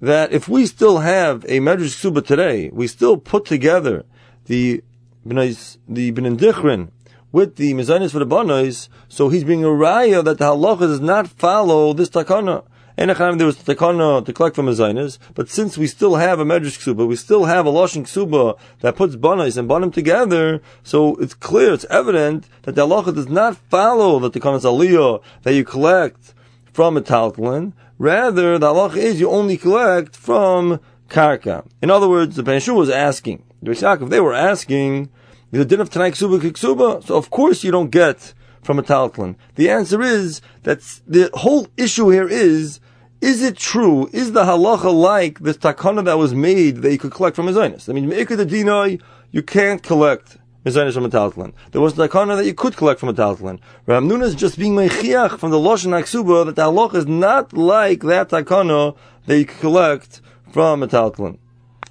that 0.00 0.32
if 0.32 0.48
we 0.48 0.66
still 0.66 0.98
have 0.98 1.44
a 1.44 1.60
Medrash 1.60 1.94
Ksuba 2.00 2.24
today, 2.24 2.70
we 2.72 2.86
still 2.86 3.16
put 3.16 3.44
together 3.44 4.04
the 4.46 4.82
the 5.24 6.12
B'nai 6.12 6.36
Dichrin 6.36 6.90
with 7.32 7.56
the 7.56 7.74
mezainis 7.74 8.10
for 8.10 8.18
the 8.18 8.26
banos, 8.26 8.88
so 9.08 9.28
he's 9.28 9.44
being 9.44 9.64
a 9.64 9.68
raya 9.68 10.24
that 10.24 10.38
the 10.38 10.44
halacha 10.44 10.80
does 10.80 11.00
not 11.00 11.28
follow 11.28 11.92
this 11.92 12.10
takana. 12.10 12.64
Enachim, 12.98 13.38
there 13.38 13.46
was 13.46 13.56
the 13.56 13.74
takana 13.74 14.24
to 14.24 14.32
collect 14.32 14.56
from 14.56 14.66
mezainis, 14.66 15.18
but 15.34 15.48
since 15.48 15.78
we 15.78 15.86
still 15.86 16.16
have 16.16 16.40
a 16.40 16.44
medrash 16.44 16.78
ksuba, 16.78 17.06
we 17.06 17.14
still 17.16 17.44
have 17.44 17.66
a 17.66 17.70
lashon 17.70 18.02
ksuba 18.02 18.58
that 18.80 18.96
puts 18.96 19.14
banos 19.14 19.56
and 19.56 19.68
banim 19.68 19.92
together, 19.92 20.60
so 20.82 21.14
it's 21.16 21.34
clear, 21.34 21.72
it's 21.72 21.86
evident 21.88 22.46
that 22.62 22.74
the 22.74 22.86
halacha 22.86 23.14
does 23.14 23.28
not 23.28 23.56
follow 23.56 24.18
the 24.18 24.30
takana's 24.30 24.64
aliyah 24.64 25.22
that 25.42 25.54
you 25.54 25.64
collect 25.64 26.34
from 26.72 26.96
a 26.96 27.00
taltalin. 27.00 27.72
Rather, 27.98 28.58
the 28.58 28.72
halacha 28.72 28.96
is 28.96 29.20
you 29.20 29.30
only 29.30 29.56
collect 29.56 30.16
from 30.16 30.80
karka. 31.08 31.64
In 31.80 31.90
other 31.90 32.08
words, 32.08 32.36
the 32.36 32.42
Penshu 32.42 32.74
was 32.74 32.90
asking, 32.90 33.44
Yaakov, 33.62 34.10
they 34.10 34.20
were 34.20 34.34
asking, 34.34 35.10
is 35.52 35.58
the 35.58 35.64
din 35.64 35.80
of 35.80 35.90
Tanai 35.90 36.12
Ksuba 36.12 36.40
Kiksuba, 36.40 37.04
so 37.04 37.16
of 37.16 37.30
course 37.30 37.62
you 37.62 37.70
don't 37.70 37.90
get 37.90 38.32
from 38.62 38.78
a 38.78 38.82
Taltlin. 38.82 39.36
The 39.56 39.70
answer 39.70 40.02
is 40.02 40.40
that 40.62 40.80
the 41.06 41.30
whole 41.34 41.68
issue 41.76 42.08
here 42.08 42.28
is, 42.28 42.80
is 43.20 43.42
it 43.42 43.56
true? 43.56 44.08
Is 44.12 44.32
the 44.32 44.44
halacha 44.44 44.92
like 44.92 45.40
the 45.40 45.52
takana 45.52 46.04
that 46.04 46.18
was 46.18 46.34
made 46.34 46.78
that 46.78 46.92
you 46.92 46.98
could 46.98 47.12
collect 47.12 47.36
from 47.36 47.52
Zionist? 47.52 47.90
I 47.90 47.92
mean, 47.92 48.08
Me'ikad 48.08 48.44
Adinai, 48.46 49.00
you 49.30 49.42
can't 49.42 49.82
collect 49.82 50.38
Mizanish 50.64 50.94
from 50.94 51.04
a 51.04 51.10
Taltlin. 51.10 51.52
There 51.72 51.80
was 51.80 51.98
a 51.98 52.08
takana 52.08 52.36
that 52.36 52.46
you 52.46 52.54
could 52.54 52.76
collect 52.76 53.00
from 53.00 53.10
a 53.10 53.14
Taltlin. 53.14 53.60
Ramnun 53.86 54.22
is 54.22 54.34
just 54.34 54.58
being 54.58 54.74
mechiach 54.74 55.38
from 55.38 55.50
the 55.50 55.58
Loshan 55.58 55.98
Aksuba 55.98 56.46
that 56.46 56.56
the 56.56 56.62
halacha 56.62 56.94
is 56.96 57.06
not 57.06 57.52
like 57.52 58.00
that 58.00 58.30
takana 58.30 58.96
that 59.26 59.38
you 59.38 59.44
could 59.44 59.60
collect 59.60 60.22
from 60.50 60.82
a 60.82 60.88
Taltlin 60.88 61.38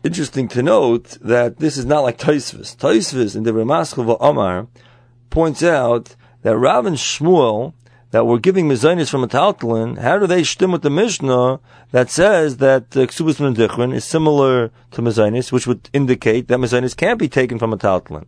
interesting 0.04 0.48
to 0.50 0.64
note 0.64 1.18
that 1.22 1.58
this 1.58 1.78
is 1.78 1.86
not 1.86 2.02
like 2.02 2.18
Taisvis. 2.18 2.76
Taisvis 2.76 3.36
in 3.36 3.44
the 3.44 3.52
Ramaschova 3.52 4.18
Omar 4.20 4.68
points 5.30 5.62
out 5.64 6.16
that 6.42 6.58
Rav 6.58 6.86
and 6.86 6.96
Shmuel 6.96 7.74
that 8.12 8.26
were 8.26 8.40
giving 8.40 8.68
mezainis 8.68 9.10
from 9.10 9.24
a 9.24 9.28
taltalin, 9.28 10.00
how 10.00 10.18
do 10.18 10.26
they 10.26 10.44
stem 10.44 10.72
with 10.72 10.82
the 10.82 10.90
Mishnah 10.90 11.60
that 11.92 12.10
says 12.10 12.58
that 12.58 12.98
uh, 12.98 13.02
ksubas 13.02 13.40
mendichrin 13.40 13.94
is 13.94 14.04
similar 14.04 14.72
to 14.92 15.02
mezainis, 15.02 15.52
which 15.52 15.68
would 15.68 15.90
indicate 15.94 16.48
that 16.48 16.60
mezainis 16.60 16.98
can't 16.98 17.20
be 17.20 17.30
taken 17.30 17.60
from 17.60 17.72
a 17.72 17.78
taltalin? 17.78 18.26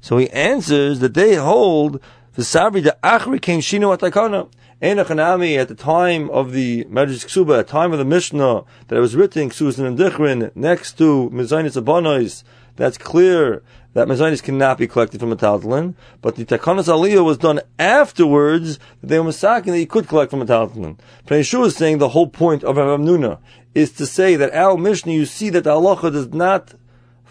So 0.00 0.18
he 0.18 0.30
answers 0.30 1.00
that 1.00 1.14
they 1.14 1.34
hold 1.34 2.00
the 2.34 2.42
sabri 2.42 2.82
the 2.82 2.96
achri 3.02 3.40
came 3.40 3.60
shino 3.60 3.96
atakana. 3.96 4.48
Enochanami 4.82 5.56
at 5.56 5.68
the 5.68 5.74
time 5.74 6.28
of 6.28 6.52
the 6.52 6.84
Medrash 6.84 7.24
Ksuba, 7.24 7.60
at 7.60 7.66
the 7.66 7.72
time 7.72 7.92
of 7.92 7.98
the 7.98 8.04
Mishnah 8.04 8.62
that 8.88 8.96
it 8.96 9.00
was 9.00 9.16
written, 9.16 9.48
Ksusan 9.48 9.86
and 9.86 9.98
Dichrin, 9.98 10.54
next 10.54 10.98
to 10.98 11.30
Mezainis 11.32 11.82
Abonois, 11.82 12.44
that's 12.76 12.98
clear 12.98 13.62
that 13.94 14.06
Mezainis 14.06 14.42
cannot 14.42 14.76
be 14.76 14.86
collected 14.86 15.18
from 15.18 15.32
a 15.32 15.36
Taltalin, 15.36 15.94
but 16.20 16.36
the 16.36 16.44
Takanas 16.44 16.88
Aliyah 16.88 17.24
was 17.24 17.38
done 17.38 17.62
afterwards, 17.78 18.78
that 19.00 19.06
they 19.06 19.18
were 19.18 19.30
masaking 19.30 19.68
that 19.68 19.80
you 19.80 19.86
could 19.86 20.08
collect 20.08 20.30
from 20.30 20.42
a 20.42 20.46
Taltalin. 20.46 20.98
Pnei 21.26 21.64
is 21.64 21.74
saying 21.76 21.96
the 21.96 22.10
whole 22.10 22.28
point 22.28 22.62
of 22.62 22.76
Rav 22.76 23.38
is 23.74 23.92
to 23.92 24.04
say 24.04 24.36
that 24.36 24.52
our 24.52 24.76
Mishnah, 24.76 25.12
you 25.12 25.24
see 25.24 25.48
that 25.48 25.64
the 25.64 25.70
halacha 25.70 26.12
does 26.12 26.28
not 26.34 26.74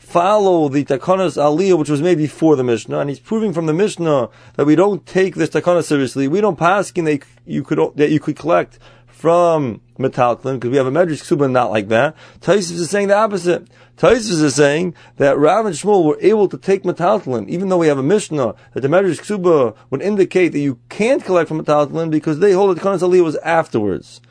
follow 0.05 0.69
the 0.69 0.85
Takanas 0.85 1.35
Aliyah, 1.35 1.77
which 1.77 1.89
was 1.89 2.01
made 2.01 2.17
before 2.17 2.55
the 2.55 2.63
Mishnah, 2.63 2.99
and 2.99 3.09
he's 3.09 3.19
proving 3.19 3.53
from 3.53 3.65
the 3.65 3.73
Mishnah 3.73 4.29
that 4.55 4.65
we 4.65 4.75
don't 4.75 5.05
take 5.05 5.35
this 5.35 5.49
Takana 5.49 5.83
seriously. 5.83 6.27
We 6.27 6.41
don't 6.41 6.57
pass 6.57 6.91
in 6.91 7.05
that 7.05 7.23
you 7.45 7.63
could 7.63 7.79
that 7.95 8.11
you 8.11 8.19
could 8.19 8.35
collect 8.35 8.79
from 9.07 9.81
Metaltlin, 9.97 10.55
because 10.55 10.69
we 10.69 10.77
have 10.77 10.85
a 10.85 10.91
Medrash 10.91 11.23
Ksuba 11.23 11.49
not 11.49 11.71
like 11.71 11.87
that. 11.87 12.15
Taisus 12.41 12.73
is 12.73 12.89
saying 12.89 13.07
the 13.07 13.15
opposite. 13.15 13.67
Taisus 13.97 14.43
is 14.43 14.55
saying 14.55 14.93
that 15.17 15.37
Rav 15.37 15.65
and 15.65 15.73
Shmuel 15.73 16.03
were 16.03 16.17
able 16.21 16.47
to 16.49 16.57
take 16.57 16.83
Metaltlin, 16.83 17.49
even 17.49 17.69
though 17.69 17.77
we 17.77 17.87
have 17.87 17.97
a 17.97 18.03
Mishnah 18.03 18.53
that 18.73 18.81
the 18.81 18.87
Medrash 18.87 19.21
Ksuba 19.21 19.75
would 19.89 20.01
indicate 20.01 20.49
that 20.49 20.59
you 20.59 20.79
can't 20.89 21.23
collect 21.23 21.47
from 21.47 21.63
Metaltlin 21.63 22.11
because 22.11 22.39
they 22.39 22.51
hold 22.51 22.75
that 22.75 22.83
Takanas 22.83 23.01
Aliyah 23.01 23.23
was 23.23 23.37
afterwards. 23.37 24.21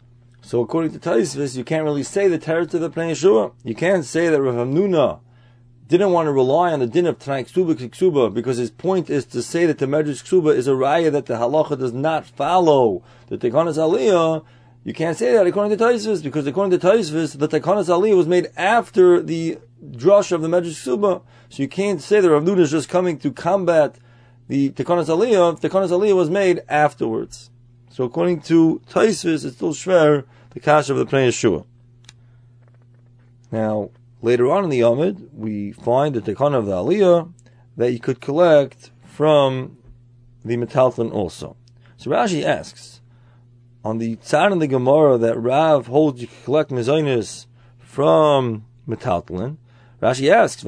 So 0.42 0.60
according 0.60 0.92
to 0.92 0.98
Taisvis, 0.98 1.56
you 1.56 1.64
can't 1.64 1.84
really 1.84 2.02
say 2.02 2.28
the 2.28 2.38
territory 2.38 2.84
of 2.84 2.94
the 2.94 3.00
Pnei 3.00 3.12
Yeshua. 3.12 3.52
You 3.64 3.74
can't 3.74 4.04
say 4.04 4.28
that 4.28 4.40
Rav 4.40 4.54
Hamnuna 4.54 5.20
didn't 5.86 6.12
want 6.12 6.26
to 6.26 6.32
rely 6.32 6.72
on 6.72 6.80
the 6.80 6.86
din 6.86 7.06
of 7.06 7.18
Tanai 7.18 7.44
Ksuba 7.44 7.74
Ksuba 7.74 8.32
because 8.32 8.56
his 8.56 8.70
point 8.70 9.10
is 9.10 9.24
to 9.26 9.42
say 9.42 9.66
that 9.66 9.78
the 9.78 9.86
Medrash 9.86 10.24
Ksuba 10.24 10.54
is 10.54 10.66
a 10.66 10.72
raya 10.72 11.12
that 11.12 11.26
the 11.26 11.34
halacha 11.34 11.78
does 11.78 11.92
not 11.92 12.24
follow 12.24 13.02
the 13.28 13.36
Tekanas 13.36 13.76
Aliyah. 13.76 14.44
You 14.84 14.94
can't 14.94 15.16
say 15.16 15.32
that 15.32 15.46
according 15.46 15.76
to 15.76 15.84
Taisvis 15.84 16.22
because 16.22 16.46
according 16.46 16.78
to 16.78 16.86
Taisvis, 16.86 17.38
the 17.38 17.48
Tekanas 17.48 17.88
Aliyah 17.88 18.16
was 18.16 18.26
made 18.26 18.48
after 18.56 19.20
the 19.20 19.58
drush 19.82 20.32
of 20.32 20.40
the 20.40 20.48
Medrash 20.48 20.82
Ksuba. 20.82 21.22
So 21.50 21.62
you 21.62 21.68
can't 21.68 22.00
say 22.00 22.20
that 22.20 22.30
Rav 22.30 22.48
is 22.58 22.70
just 22.70 22.88
coming 22.88 23.18
to 23.18 23.30
combat 23.30 23.96
the 24.48 24.70
Tekanas 24.70 25.08
Aliyah. 25.08 25.60
Tekanas 25.60 25.90
Aliyah 25.90 26.16
was 26.16 26.30
made 26.30 26.62
afterwards. 26.68 27.50
So 27.90 28.04
according 28.04 28.40
to 28.42 28.80
Taisvis, 28.88 29.44
it's 29.44 29.56
still 29.56 29.74
shver 29.74 30.24
the 30.50 30.60
kash 30.60 30.88
of 30.88 30.96
the 30.96 31.04
Pnei 31.04 31.28
Yeshua. 31.28 31.66
Now, 33.52 33.90
later 34.24 34.50
on 34.50 34.64
in 34.64 34.70
the 34.70 34.80
Yomid, 34.80 35.28
we 35.34 35.72
find 35.72 36.14
the 36.14 36.20
Tekana 36.22 36.56
of 36.56 36.64
the 36.64 36.72
Aliyah 36.72 37.30
that 37.76 37.92
you 37.92 38.00
could 38.00 38.22
collect 38.22 38.90
from 39.04 39.76
the 40.42 40.56
Metalton 40.56 41.12
also. 41.12 41.56
So 41.98 42.10
Rashi 42.10 42.42
asks, 42.42 43.02
on 43.84 43.98
the 43.98 44.16
tzad 44.16 44.50
in 44.50 44.60
the 44.60 44.66
Gemara 44.66 45.18
that 45.18 45.38
Rav 45.38 45.88
holds 45.88 46.22
you 46.22 46.26
can 46.26 46.36
collect 46.44 46.70
mezainis 46.70 47.44
from 47.78 48.64
Metaltlin, 48.88 49.58
Rashi 50.00 50.30
asks. 50.30 50.64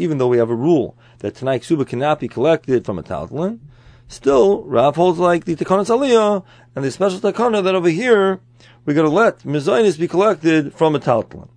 Even 0.00 0.18
though 0.18 0.28
we 0.28 0.38
have 0.38 0.50
a 0.50 0.54
rule 0.54 0.98
that 1.18 1.34
Tanai 1.34 1.58
Ksuba 1.58 1.86
cannot 1.86 2.20
be 2.20 2.28
collected 2.28 2.86
from 2.86 3.02
Metaltlin, 3.02 3.58
Still, 4.08 4.62
Rav 4.62 4.94
holds 4.94 5.18
like 5.18 5.46
the 5.46 5.56
Takanas 5.56 5.88
Aliyah 5.88 6.44
and 6.76 6.84
the 6.84 6.92
special 6.92 7.18
Takana 7.18 7.62
that 7.64 7.74
over 7.74 7.88
here 7.88 8.40
we're 8.86 8.94
going 8.94 9.08
to 9.08 9.12
let 9.12 9.40
Mizainis 9.40 9.98
be 9.98 10.06
collected 10.06 10.72
from 10.72 10.94
a 10.94 11.00
Taltlin. 11.00 11.48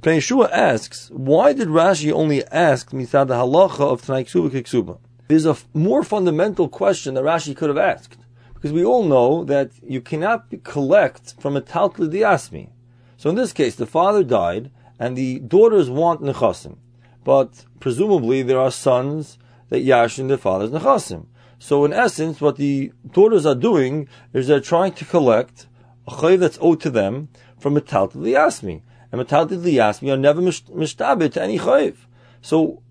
Pnei 0.00 0.18
Yeshua 0.18 0.48
asks, 0.52 1.10
why 1.12 1.52
did 1.52 1.66
Rashi 1.66 2.12
only 2.12 2.46
ask 2.46 2.90
the 2.90 2.96
halacha 2.96 3.80
of 3.80 4.02
Tanai 4.02 4.22
Ksuba 4.22 4.48
Kiksuba? 4.50 4.98
There's 5.26 5.44
a 5.44 5.50
f- 5.50 5.66
more 5.74 6.04
fundamental 6.04 6.68
question 6.68 7.14
that 7.14 7.24
Rashi 7.24 7.56
could 7.56 7.68
have 7.68 7.78
asked. 7.78 8.18
Because 8.54 8.72
we 8.72 8.84
all 8.84 9.02
know 9.02 9.42
that 9.44 9.72
you 9.82 10.00
cannot 10.00 10.52
collect 10.62 11.34
from 11.40 11.56
a 11.56 11.60
Taltli 11.60 12.08
Diasmi. 12.08 12.70
So 13.16 13.28
in 13.28 13.34
this 13.34 13.52
case, 13.52 13.74
the 13.74 13.86
father 13.86 14.22
died 14.22 14.70
and 15.00 15.16
the 15.16 15.40
daughters 15.40 15.90
want 15.90 16.22
Nechasim. 16.22 16.76
But 17.24 17.64
presumably 17.80 18.42
there 18.42 18.60
are 18.60 18.70
sons 18.70 19.38
that 19.68 19.84
yashin 19.84 20.28
their 20.28 20.38
father's 20.38 20.70
Nechasim. 20.70 21.26
So 21.58 21.84
in 21.84 21.92
essence, 21.92 22.40
what 22.40 22.56
the 22.56 22.92
daughters 23.10 23.44
are 23.44 23.56
doing 23.56 24.08
is 24.32 24.46
they're 24.46 24.60
trying 24.60 24.92
to 24.92 25.04
collect 25.04 25.66
a 26.08 26.10
chayiv 26.10 26.40
that's 26.40 26.58
owed 26.60 26.80
to 26.80 26.90
them 26.90 27.28
from 27.58 27.74
metalted 27.74 28.22
liyasmi. 28.22 28.82
And 29.12 29.20
metalted 29.20 29.60
liyasmi 29.60 30.12
are 30.12 30.16
never 30.16 30.40
mishtabit 30.40 31.32
to 31.34 31.42
any 31.42 31.58
chayiv. 31.58 31.96
So 32.40 32.82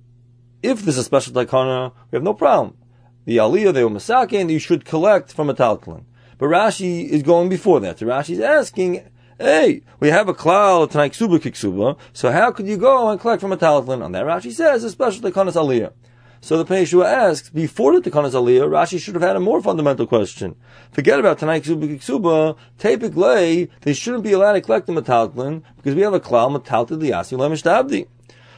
if 0.62 0.84
there's 0.84 0.98
a 0.98 1.04
special 1.04 1.34
taikana, 1.34 1.94
we 2.12 2.16
have 2.18 2.24
no 2.24 2.34
problem. 2.34 2.78
The 3.26 3.38
aliyah, 3.38 3.74
masake, 3.74 4.40
and 4.40 4.52
you 4.52 4.60
should 4.60 4.86
collect 4.86 5.34
from 5.34 5.50
a 5.50 5.54
taltlin. 5.54 6.06
But 6.38 6.48
Rashi 6.48 7.10
is 7.10 7.24
going 7.24 7.50
before 7.50 7.80
that. 7.82 8.00
So 8.00 8.06
Rashi 8.06 8.32
is 8.32 8.40
asking, 8.40 9.10
hey, 9.40 9.82
we 10.00 10.10
have 10.10 10.30
a 10.30 10.34
cloud, 10.34 10.92
tonight 10.92 11.14
ksuba 11.14 11.40
kiksuba, 11.40 11.98
so 12.14 12.32
how 12.32 12.52
could 12.52 12.68
you 12.68 12.78
go 12.78 13.10
and 13.10 13.20
collect 13.20 13.42
from 13.42 13.52
a 13.52 13.58
taltlin? 13.58 14.04
On 14.04 14.12
that 14.12 14.26
Rashi 14.26 14.52
says, 14.52 14.84
a 14.84 14.90
special 14.90 15.22
taikana 15.30 15.52
aliyah. 15.52 15.92
So 16.40 16.62
the 16.62 16.66
Peshua 16.66 17.06
asks, 17.06 17.50
before 17.50 18.00
the 18.00 18.10
Tekanas 18.10 18.34
Aliyah, 18.34 18.70
Rashi 18.70 19.00
should 19.00 19.16
have 19.16 19.24
had 19.24 19.36
a 19.36 19.40
more 19.40 19.62
fundamental 19.62 20.06
question. 20.06 20.56
Forget 20.92 21.20
about 21.20 21.40
Tanai 21.40 21.62
Ksuba 21.62 21.98
Ksuba, 21.98 22.58
typically, 22.78 23.70
they 23.82 23.94
shouldn't 23.94 24.24
be 24.24 24.34
allowed 24.34 24.54
to 24.54 24.62
collect 24.62 24.86
the 24.88 24.94
Metaltlin, 24.94 25.64
because 25.76 25.96
we 25.96 26.02
have 26.02 26.14
a 26.14 26.20
Klal 26.20 26.56
Metaltlin 26.56 27.02
Liyasi 27.02 27.38
Lemishtabdi. 27.38 28.08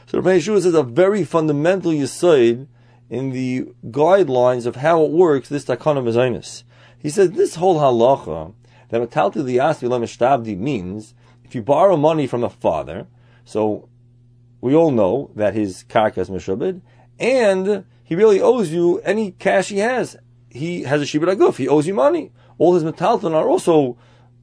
So 0.06 0.20
the 0.20 0.28
Peshua 0.28 0.60
says 0.60 0.74
a 0.74 0.82
very 0.82 1.24
fundamental 1.24 1.92
yisoid 1.92 2.66
in 3.08 3.30
the 3.30 3.66
guidelines 3.86 4.66
of 4.66 4.76
how 4.76 5.02
it 5.04 5.10
works, 5.10 5.48
this 5.48 5.64
Takana 5.64 6.02
Mezainis. 6.02 6.64
He 6.98 7.08
says 7.08 7.30
this 7.32 7.56
whole 7.56 7.80
halacha, 7.80 8.54
that 8.90 9.00
Metaltlin 9.00 9.44
Liyasi 9.44 9.88
Lemishtabdi 9.88 10.56
means, 10.56 11.14
if 11.44 11.54
you 11.54 11.62
borrow 11.62 11.96
money 11.96 12.26
from 12.26 12.44
a 12.44 12.50
father, 12.50 13.06
so 13.44 13.88
we 14.60 14.74
all 14.74 14.90
know 14.90 15.30
that 15.34 15.54
his 15.54 15.84
karka 15.88 16.18
is 16.18 16.28
Meshabed, 16.28 16.82
and 17.20 17.84
he 18.02 18.16
really 18.16 18.40
owes 18.40 18.70
you 18.70 18.98
any 19.00 19.32
cash 19.32 19.68
he 19.68 19.78
has. 19.78 20.16
He 20.48 20.82
has 20.82 21.00
a 21.00 21.04
shibud 21.04 21.32
aguf. 21.32 21.56
He 21.56 21.68
owes 21.68 21.86
you 21.86 21.94
money. 21.94 22.32
All 22.58 22.74
his 22.74 22.82
metalton 22.82 23.34
are 23.34 23.48
also, 23.48 23.96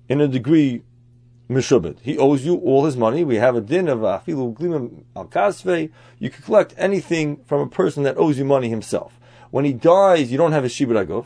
in 0.07 0.21
a 0.21 0.27
degree, 0.27 0.83
mishubit. 1.49 1.97
He 2.01 2.17
owes 2.17 2.45
you 2.45 2.55
all 2.57 2.85
his 2.85 2.95
money. 2.95 3.23
We 3.23 3.35
have 3.35 3.55
a 3.55 3.61
din 3.61 3.87
of 3.89 3.99
afilu 3.99 4.53
glimim 4.53 5.03
al 5.15 5.25
kasve. 5.25 5.91
You 6.19 6.29
can 6.29 6.43
collect 6.43 6.75
anything 6.77 7.43
from 7.45 7.61
a 7.61 7.67
person 7.67 8.03
that 8.03 8.17
owes 8.17 8.37
you 8.37 8.45
money 8.45 8.69
himself. 8.69 9.19
When 9.49 9.65
he 9.65 9.73
dies, 9.73 10.31
you 10.31 10.37
don't 10.37 10.51
have 10.51 10.63
a 10.63 10.69
shibud 10.69 11.05
aguf. 11.05 11.25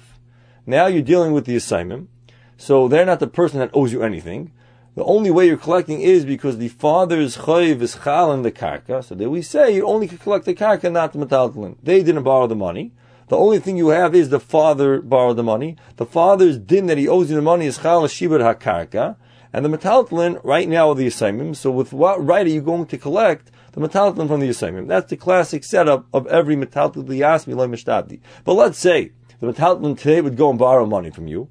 Now 0.65 0.87
you're 0.87 1.01
dealing 1.01 1.33
with 1.33 1.45
the 1.45 1.55
assignment. 1.55 2.09
So 2.57 2.87
they're 2.87 3.05
not 3.05 3.19
the 3.19 3.27
person 3.27 3.59
that 3.59 3.71
owes 3.73 3.91
you 3.91 4.03
anything. 4.03 4.53
The 4.93 5.05
only 5.05 5.31
way 5.31 5.47
you're 5.47 5.55
collecting 5.55 6.01
is 6.01 6.25
because 6.25 6.57
the 6.57 6.67
father's 6.67 7.37
chayiv 7.37 7.81
is 7.81 7.97
chal 8.03 8.33
in 8.33 8.41
the 8.41 8.51
karka. 8.51 9.01
So 9.01 9.15
there 9.15 9.29
we 9.29 9.41
say 9.41 9.73
you 9.73 9.87
only 9.87 10.05
can 10.05 10.17
collect 10.17 10.43
the 10.43 10.53
karka, 10.53 10.91
not 10.91 11.13
the 11.13 11.25
metaltalin. 11.25 11.77
They 11.81 12.03
didn't 12.03 12.23
borrow 12.23 12.45
the 12.45 12.57
money. 12.57 12.91
The 13.29 13.37
only 13.37 13.59
thing 13.59 13.77
you 13.77 13.87
have 13.87 14.13
is 14.13 14.27
the 14.27 14.39
father 14.41 15.01
borrowed 15.01 15.37
the 15.37 15.43
money. 15.43 15.77
The 15.95 16.05
father's 16.05 16.57
din 16.57 16.87
that 16.87 16.97
he 16.97 17.07
owes 17.07 17.29
you 17.29 17.37
the 17.37 17.41
money 17.41 17.67
is 17.67 17.77
chal 17.77 18.01
shibur 18.03 18.41
hakarka. 18.41 19.15
And 19.53 19.63
the 19.63 19.69
metaltalin 19.69 20.41
right 20.43 20.67
now 20.67 20.89
are 20.89 20.95
the 20.95 21.07
assignment. 21.07 21.55
So 21.55 21.71
with 21.71 21.93
what 21.93 22.21
right 22.21 22.45
are 22.45 22.49
you 22.49 22.61
going 22.61 22.85
to 22.87 22.97
collect 22.97 23.49
the 23.71 23.79
metaltalin 23.79 24.27
from 24.27 24.41
the 24.41 24.49
assignment? 24.49 24.89
That's 24.89 25.09
the 25.09 25.15
classic 25.15 25.63
setup 25.63 26.05
of 26.13 26.27
every 26.27 26.57
metaltalin 26.57 27.05
liyasmi 27.05 27.55
loy 27.55 27.67
mishtabdi. 27.67 28.19
But 28.43 28.55
let's 28.55 28.77
say 28.77 29.13
the 29.39 29.53
metaltalin 29.53 29.97
today 29.97 30.19
would 30.19 30.35
go 30.35 30.49
and 30.49 30.59
borrow 30.59 30.85
money 30.85 31.11
from 31.11 31.27
you. 31.27 31.47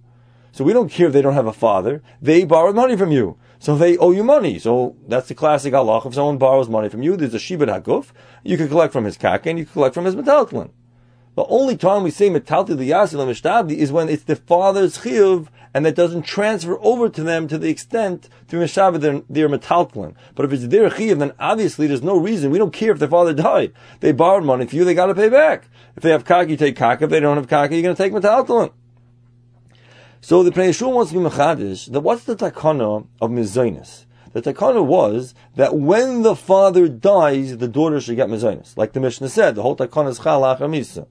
So 0.52 0.64
we 0.64 0.72
don't 0.72 0.90
care 0.90 1.06
if 1.06 1.12
they 1.12 1.22
don't 1.22 1.34
have 1.34 1.46
a 1.46 1.52
father. 1.52 2.02
They 2.20 2.44
borrowed 2.44 2.74
money 2.74 2.96
from 2.96 3.12
you. 3.12 3.36
So 3.58 3.76
they 3.76 3.98
owe 3.98 4.10
you 4.10 4.24
money. 4.24 4.58
So 4.58 4.96
that's 5.06 5.28
the 5.28 5.34
classic 5.34 5.74
halach. 5.74 6.06
If 6.06 6.14
someone 6.14 6.38
borrows 6.38 6.68
money 6.68 6.88
from 6.88 7.02
you, 7.02 7.16
there's 7.16 7.34
a 7.34 7.38
shibud 7.38 7.68
hakuf. 7.68 8.06
You 8.42 8.56
can 8.56 8.68
collect 8.68 8.92
from 8.92 9.04
his 9.04 9.16
kaka 9.18 9.50
and 9.50 9.58
you 9.58 9.64
can 9.66 9.74
collect 9.74 9.94
from 9.94 10.06
his 10.06 10.16
metaltlin. 10.16 10.70
The 11.36 11.44
only 11.44 11.76
time 11.76 12.02
we 12.02 12.10
say 12.10 12.28
metalti 12.28 12.76
the 12.76 12.90
yasil 12.90 13.20
and 13.20 13.70
is 13.70 13.92
when 13.92 14.08
it's 14.08 14.24
the 14.24 14.34
father's 14.34 14.98
chiyuv 14.98 15.46
and 15.72 15.86
that 15.86 15.94
doesn't 15.94 16.22
transfer 16.22 16.78
over 16.80 17.08
to 17.08 17.22
them 17.22 17.46
to 17.48 17.56
the 17.56 17.68
extent 17.68 18.28
to 18.48 18.56
mishav 18.56 19.00
their, 19.00 19.22
their 19.30 19.48
metaltlin. 19.48 20.14
But 20.34 20.46
if 20.46 20.52
it's 20.52 20.66
their 20.66 20.90
chiyuv, 20.90 21.20
then 21.20 21.32
obviously 21.38 21.86
there's 21.86 22.02
no 22.02 22.16
reason. 22.16 22.50
We 22.50 22.58
don't 22.58 22.72
care 22.72 22.90
if 22.90 22.98
their 22.98 23.08
father 23.08 23.32
died. 23.32 23.72
They 24.00 24.12
borrowed 24.12 24.44
money 24.44 24.66
from 24.66 24.78
you, 24.78 24.84
they 24.84 24.94
got 24.94 25.06
to 25.06 25.14
pay 25.14 25.28
back. 25.28 25.68
If 25.96 26.02
they 26.02 26.10
have 26.10 26.24
kaka, 26.24 26.50
you 26.50 26.56
take 26.56 26.76
kaka. 26.76 27.04
If 27.04 27.10
they 27.10 27.20
don't 27.20 27.36
have 27.36 27.48
kaka, 27.48 27.76
you're 27.76 27.94
to 27.94 28.02
take 28.02 28.12
metaltlin. 28.12 28.72
So 30.22 30.42
the 30.42 30.50
Pnei 30.50 30.92
wants 30.92 31.12
to 31.12 31.18
be 31.18 31.24
machadish 31.24 31.90
that 31.92 32.00
what's 32.00 32.24
the 32.24 32.36
takana 32.36 33.06
of 33.22 33.30
mezainis? 33.30 34.04
The 34.32 34.42
takana 34.42 34.84
was 34.84 35.34
that 35.56 35.76
when 35.76 36.22
the 36.22 36.36
father 36.36 36.88
dies, 36.88 37.56
the 37.56 37.66
daughter 37.66 38.00
should 38.00 38.16
get 38.16 38.28
mezainis. 38.28 38.76
Like 38.76 38.92
the 38.92 39.00
Mishnah 39.00 39.30
said, 39.30 39.54
the 39.54 39.62
whole 39.62 39.76
takana 39.76 40.10
is 40.10 40.20
chalach 40.20 40.58
amisa. 40.58 41.06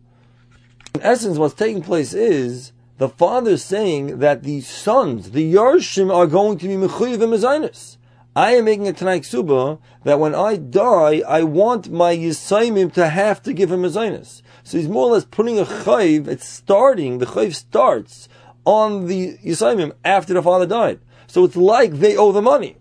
In 0.94 1.02
essence, 1.02 1.40
what's 1.40 1.56
taking 1.56 1.82
place 1.82 2.14
is 2.14 2.72
the 3.00 3.10
father 3.10 3.58
saying 3.58 4.20
that 4.20 4.44
the 4.44 4.62
sons, 4.62 5.32
the 5.32 5.54
Yarshim, 5.56 6.14
are 6.14 6.28
going 6.28 6.60
to 6.60 6.68
be 6.68 6.76
mechuyev 6.76 7.18
mezainis. 7.18 7.98
I 8.36 8.52
am 8.52 8.66
making 8.66 8.88
a 8.88 8.94
Tanai 8.94 9.22
Ksuba 9.22 9.80
that 10.04 10.20
when 10.20 10.36
I 10.36 10.56
die, 10.56 11.24
I 11.28 11.44
want 11.44 11.90
my 11.90 12.16
Yisaimim 12.16 12.94
to 12.94 13.10
have 13.10 13.42
to 13.42 13.54
give 13.54 13.72
him 13.72 13.84
a 13.84 13.90
Zionist. 13.90 14.44
So 14.64 14.78
he's 14.78 14.88
more 14.88 15.10
or 15.10 15.14
less 15.14 15.26
putting 15.26 15.60
a 15.60 15.66
chayv, 15.66 16.28
it's 16.28 16.48
starting, 16.48 17.18
the 17.18 17.26
chayv 17.26 17.56
starts 17.56 18.30
on 18.70 19.08
the 19.08 19.38
Yisaimim 19.40 19.94
after 20.06 20.36
the 20.36 20.44
father 20.44 20.68
died. 20.68 21.00
So 21.26 21.44
it's 21.44 21.56
like 21.56 21.94
they 21.94 22.16
owe 22.16 22.32
the 22.32 22.42
money. 22.42 22.78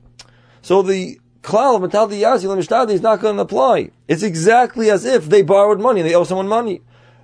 So 0.61 0.83
the 0.83 1.19
klal 1.43 1.77
of 1.77 1.83
Matal 1.83 2.13
Yasi 2.13 2.47
is 2.93 3.01
not 3.01 3.21
going 3.21 3.37
to 3.37 3.43
apply. 3.43 3.91
It's 4.07 4.23
exactly 4.23 4.91
as 4.91 5.07
if 5.07 5.27
they 5.27 5.41
borrowed 5.41 5.81
money, 5.81 6.01
and 6.01 6.09
they 6.09 6.15
owe 6.15 6.25
someone 6.25 6.49
money. 6.49 6.83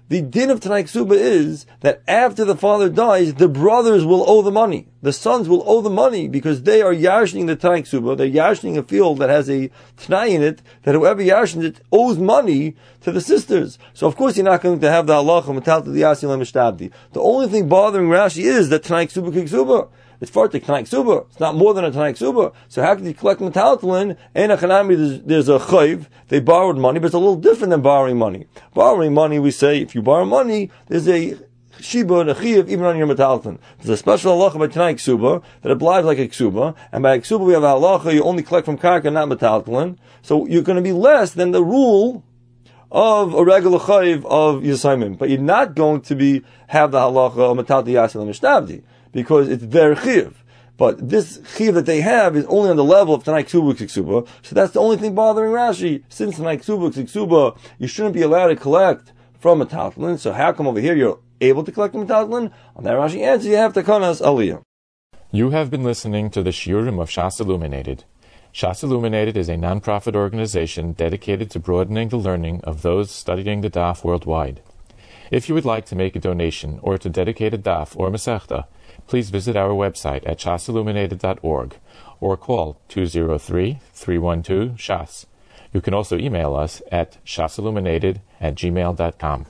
The 0.09 0.21
din 0.21 0.51
of 0.51 0.61
Tanai 0.61 0.85
Ksuba 0.85 1.15
is 1.15 1.65
that 1.81 2.03
after 2.07 2.45
the 2.45 2.57
father 2.57 2.91
dies, 2.91 3.35
the 3.35 3.49
brothers 3.49 4.05
will 4.05 4.23
owe 4.29 4.43
the 4.43 4.51
money. 4.51 4.89
The 5.01 5.15
sons 5.15 5.49
will 5.49 5.63
owe 5.67 5.81
the 5.81 5.89
money 5.89 6.29
because 6.29 6.65
they 6.65 6.83
are 6.83 6.93
yashning 6.93 7.47
the 7.47 7.57
Tanai 7.57 7.83
Ksuba. 7.83 8.15
They're 8.15 8.27
yashning 8.27 8.77
a 8.77 8.83
field 8.83 9.19
that 9.19 9.31
has 9.31 9.49
a 9.49 9.71
Tanai 9.97 10.35
in 10.35 10.43
it, 10.43 10.61
that 10.83 10.95
whoever 10.95 11.23
yashns 11.23 11.65
it 11.65 11.81
owes 11.91 12.19
money 12.19 12.77
to 13.01 13.13
the 13.13 13.23
sisters. 13.23 13.79
So 13.95 14.07
of 14.07 14.15
course 14.15 14.37
you're 14.37 14.45
not 14.45 14.61
going 14.61 14.81
to 14.81 14.91
have 14.91 15.07
the 15.07 15.15
halacha 15.15 15.85
to 15.85 15.91
the 15.91 16.93
The 17.13 17.21
only 17.21 17.49
thing 17.49 17.69
bothering 17.69 18.09
Rashi 18.09 18.43
is 18.43 18.69
that 18.69 18.83
Tanai 18.83 19.07
Ksuba 19.07 19.33
Ksuba. 19.33 19.89
It's 20.25 20.31
far 20.31 20.49
to 20.49 20.59
Tanai 20.59 20.85
Ksuba. 20.85 21.27
It's 21.27 21.39
not 21.39 21.55
more 21.55 21.75
than 21.75 21.85
a 21.85 21.91
Tanai 21.91 22.15
Ksuba. 22.15 22.55
So 22.69 22.81
how 22.81 22.95
can 22.95 23.05
you 23.05 23.13
collect 23.13 23.43
metaltalin? 23.43 24.17
And 24.35 24.53
a 24.53 24.57
Chanami, 24.57 24.97
there's, 24.97 25.21
there's 25.21 25.49
a 25.51 25.59
chayv. 25.59 26.07
They 26.29 26.41
borrowed 26.41 26.79
money, 26.79 26.99
but 26.99 27.09
it's 27.09 27.15
a 27.15 27.19
little 27.19 27.37
different 27.37 27.73
than 27.73 27.83
borrowing 27.83 28.17
money. 28.17 28.47
Borrowing 28.73 29.13
money, 29.13 29.39
we 29.39 29.51
say, 29.51 29.83
if 29.83 29.95
you 29.95 30.01
borrow 30.01 30.25
money, 30.25 30.71
there's 30.87 31.07
a 31.09 31.37
shiba 31.79 32.21
and 32.21 32.31
a 32.31 32.35
chiv 32.35 32.71
even 32.71 32.87
on 32.87 32.97
your 32.97 33.07
metalton. 33.07 33.59
There's 33.77 33.91
a 33.91 33.97
special 33.99 34.39
halacha 34.39 34.59
by 34.59 34.69
Tanai 34.69 34.95
Ksuba 34.95 35.43
that 35.61 35.71
applies 35.71 36.07
like 36.07 36.19
a 36.19 36.27
Ksuba, 36.27 36.75
and 36.91 37.03
by 37.03 37.17
a 37.17 37.19
Ksuba 37.19 37.41
we 37.41 37.53
have 37.53 37.63
a 37.63 37.75
halacha 37.75 38.15
you 38.15 38.23
only 38.23 38.43
collect 38.43 38.65
from 38.65 38.79
karka, 38.79 39.13
not 39.13 39.29
metalton. 39.29 39.99
So 40.23 40.47
you're 40.47 40.63
going 40.63 40.77
to 40.77 40.83
be 40.83 40.93
less 40.93 41.33
than 41.33 41.51
the 41.51 41.63
rule 41.63 42.25
of 42.91 43.35
a 43.35 43.45
regular 43.45 43.79
chayiv 43.79 44.25
of 44.25 44.63
Yisaimim, 44.63 45.19
but 45.19 45.29
you're 45.29 45.39
not 45.39 45.75
going 45.75 46.01
to 46.01 46.15
be 46.17 46.43
have 46.69 46.93
the 46.93 46.99
halacha 47.01 47.41
of 47.41 47.59
metalti 47.59 47.89
yasil 47.89 48.23
and 48.23 48.85
because 49.15 49.49
it's 49.49 49.65
their 49.65 49.97
chiv. 49.97 50.45
But 50.77 51.09
this 51.09 51.41
chiv 51.57 51.75
that 51.75 51.87
they 51.87 52.01
have 52.01 52.37
is 52.37 52.45
only 52.47 52.69
on 52.69 52.77
the 52.77 52.85
level 52.85 53.15
of 53.15 53.23
Tanai 53.25 53.45
Ksuba 53.45 53.75
Ksuba. 53.75 54.27
So 54.43 54.55
that's 54.55 54.73
the 54.73 54.81
only 54.81 54.97
thing 54.97 55.15
bothering 55.15 55.53
Rashi. 55.53 56.03
Since 56.09 56.37
Tanai 56.37 56.59
Ksuba 56.59 56.91
Ksuba, 56.93 57.57
you 57.79 57.87
shouldn't 57.87 58.15
be 58.15 58.23
allowed 58.23 58.49
to 58.49 58.57
collect 58.57 59.13
from 59.39 59.63
a 59.63 59.67
Tatlin. 59.67 60.19
So 60.19 60.33
how 60.33 60.53
come 60.53 60.67
over 60.67 60.81
here 60.81 60.97
you're 60.97 61.21
able 61.41 61.63
to 61.65 61.71
collect 61.73 61.95
from 61.95 62.03
a 62.03 62.07
Tatlin? 62.07 62.51
On 62.75 62.83
that 62.85 62.95
Rashi 62.95 63.21
answer, 63.21 63.49
you 63.49 63.57
have 63.57 63.73
to 63.75 63.85
kanas 63.85 64.21
aliyah. 64.21 64.63
You 65.31 65.51
have 65.51 65.71
been 65.71 65.85
listening 65.85 66.31
to 66.31 66.43
the 66.43 66.51
Shiurim 66.51 67.01
of 67.01 67.09
Shas 67.09 67.41
Illuminated. 67.41 68.05
Shas 68.53 68.83
Illuminated 68.85 69.37
is 69.37 69.49
a 69.49 69.57
non-profit 69.57 70.15
organization 70.15 70.93
dedicated 70.93 71.51
to 71.51 71.59
broadening 71.59 72.09
the 72.09 72.17
learning 72.17 72.61
of 72.63 72.83
those 72.83 73.11
studying 73.11 73.61
the 73.61 73.71
Daf 73.71 74.05
worldwide. 74.05 74.61
If 75.31 75.49
you 75.49 75.55
would 75.57 75.65
like 75.65 75.87
to 75.87 75.97
make 75.97 76.15
a 76.15 76.21
donation 76.21 76.79
or 76.83 76.99
to 76.99 77.09
dedicate 77.09 77.55
a 77.55 77.59
Daf 77.59 77.97
or 77.97 78.11
Masechta, 78.11 78.67
please 79.07 79.31
visit 79.31 79.57
our 79.57 79.71
website 79.71 80.29
at 80.29 80.39
shasilluminated.org 80.39 81.77
or 82.21 82.37
call 82.37 82.81
203-312-SHAS. 82.89 85.27
You 85.73 85.81
can 85.81 85.95
also 85.95 86.17
email 86.17 86.55
us 86.55 86.81
at 86.93 87.19
shasilluminated 87.25 88.21
at 88.41 88.55
gmail.com. 88.55 89.43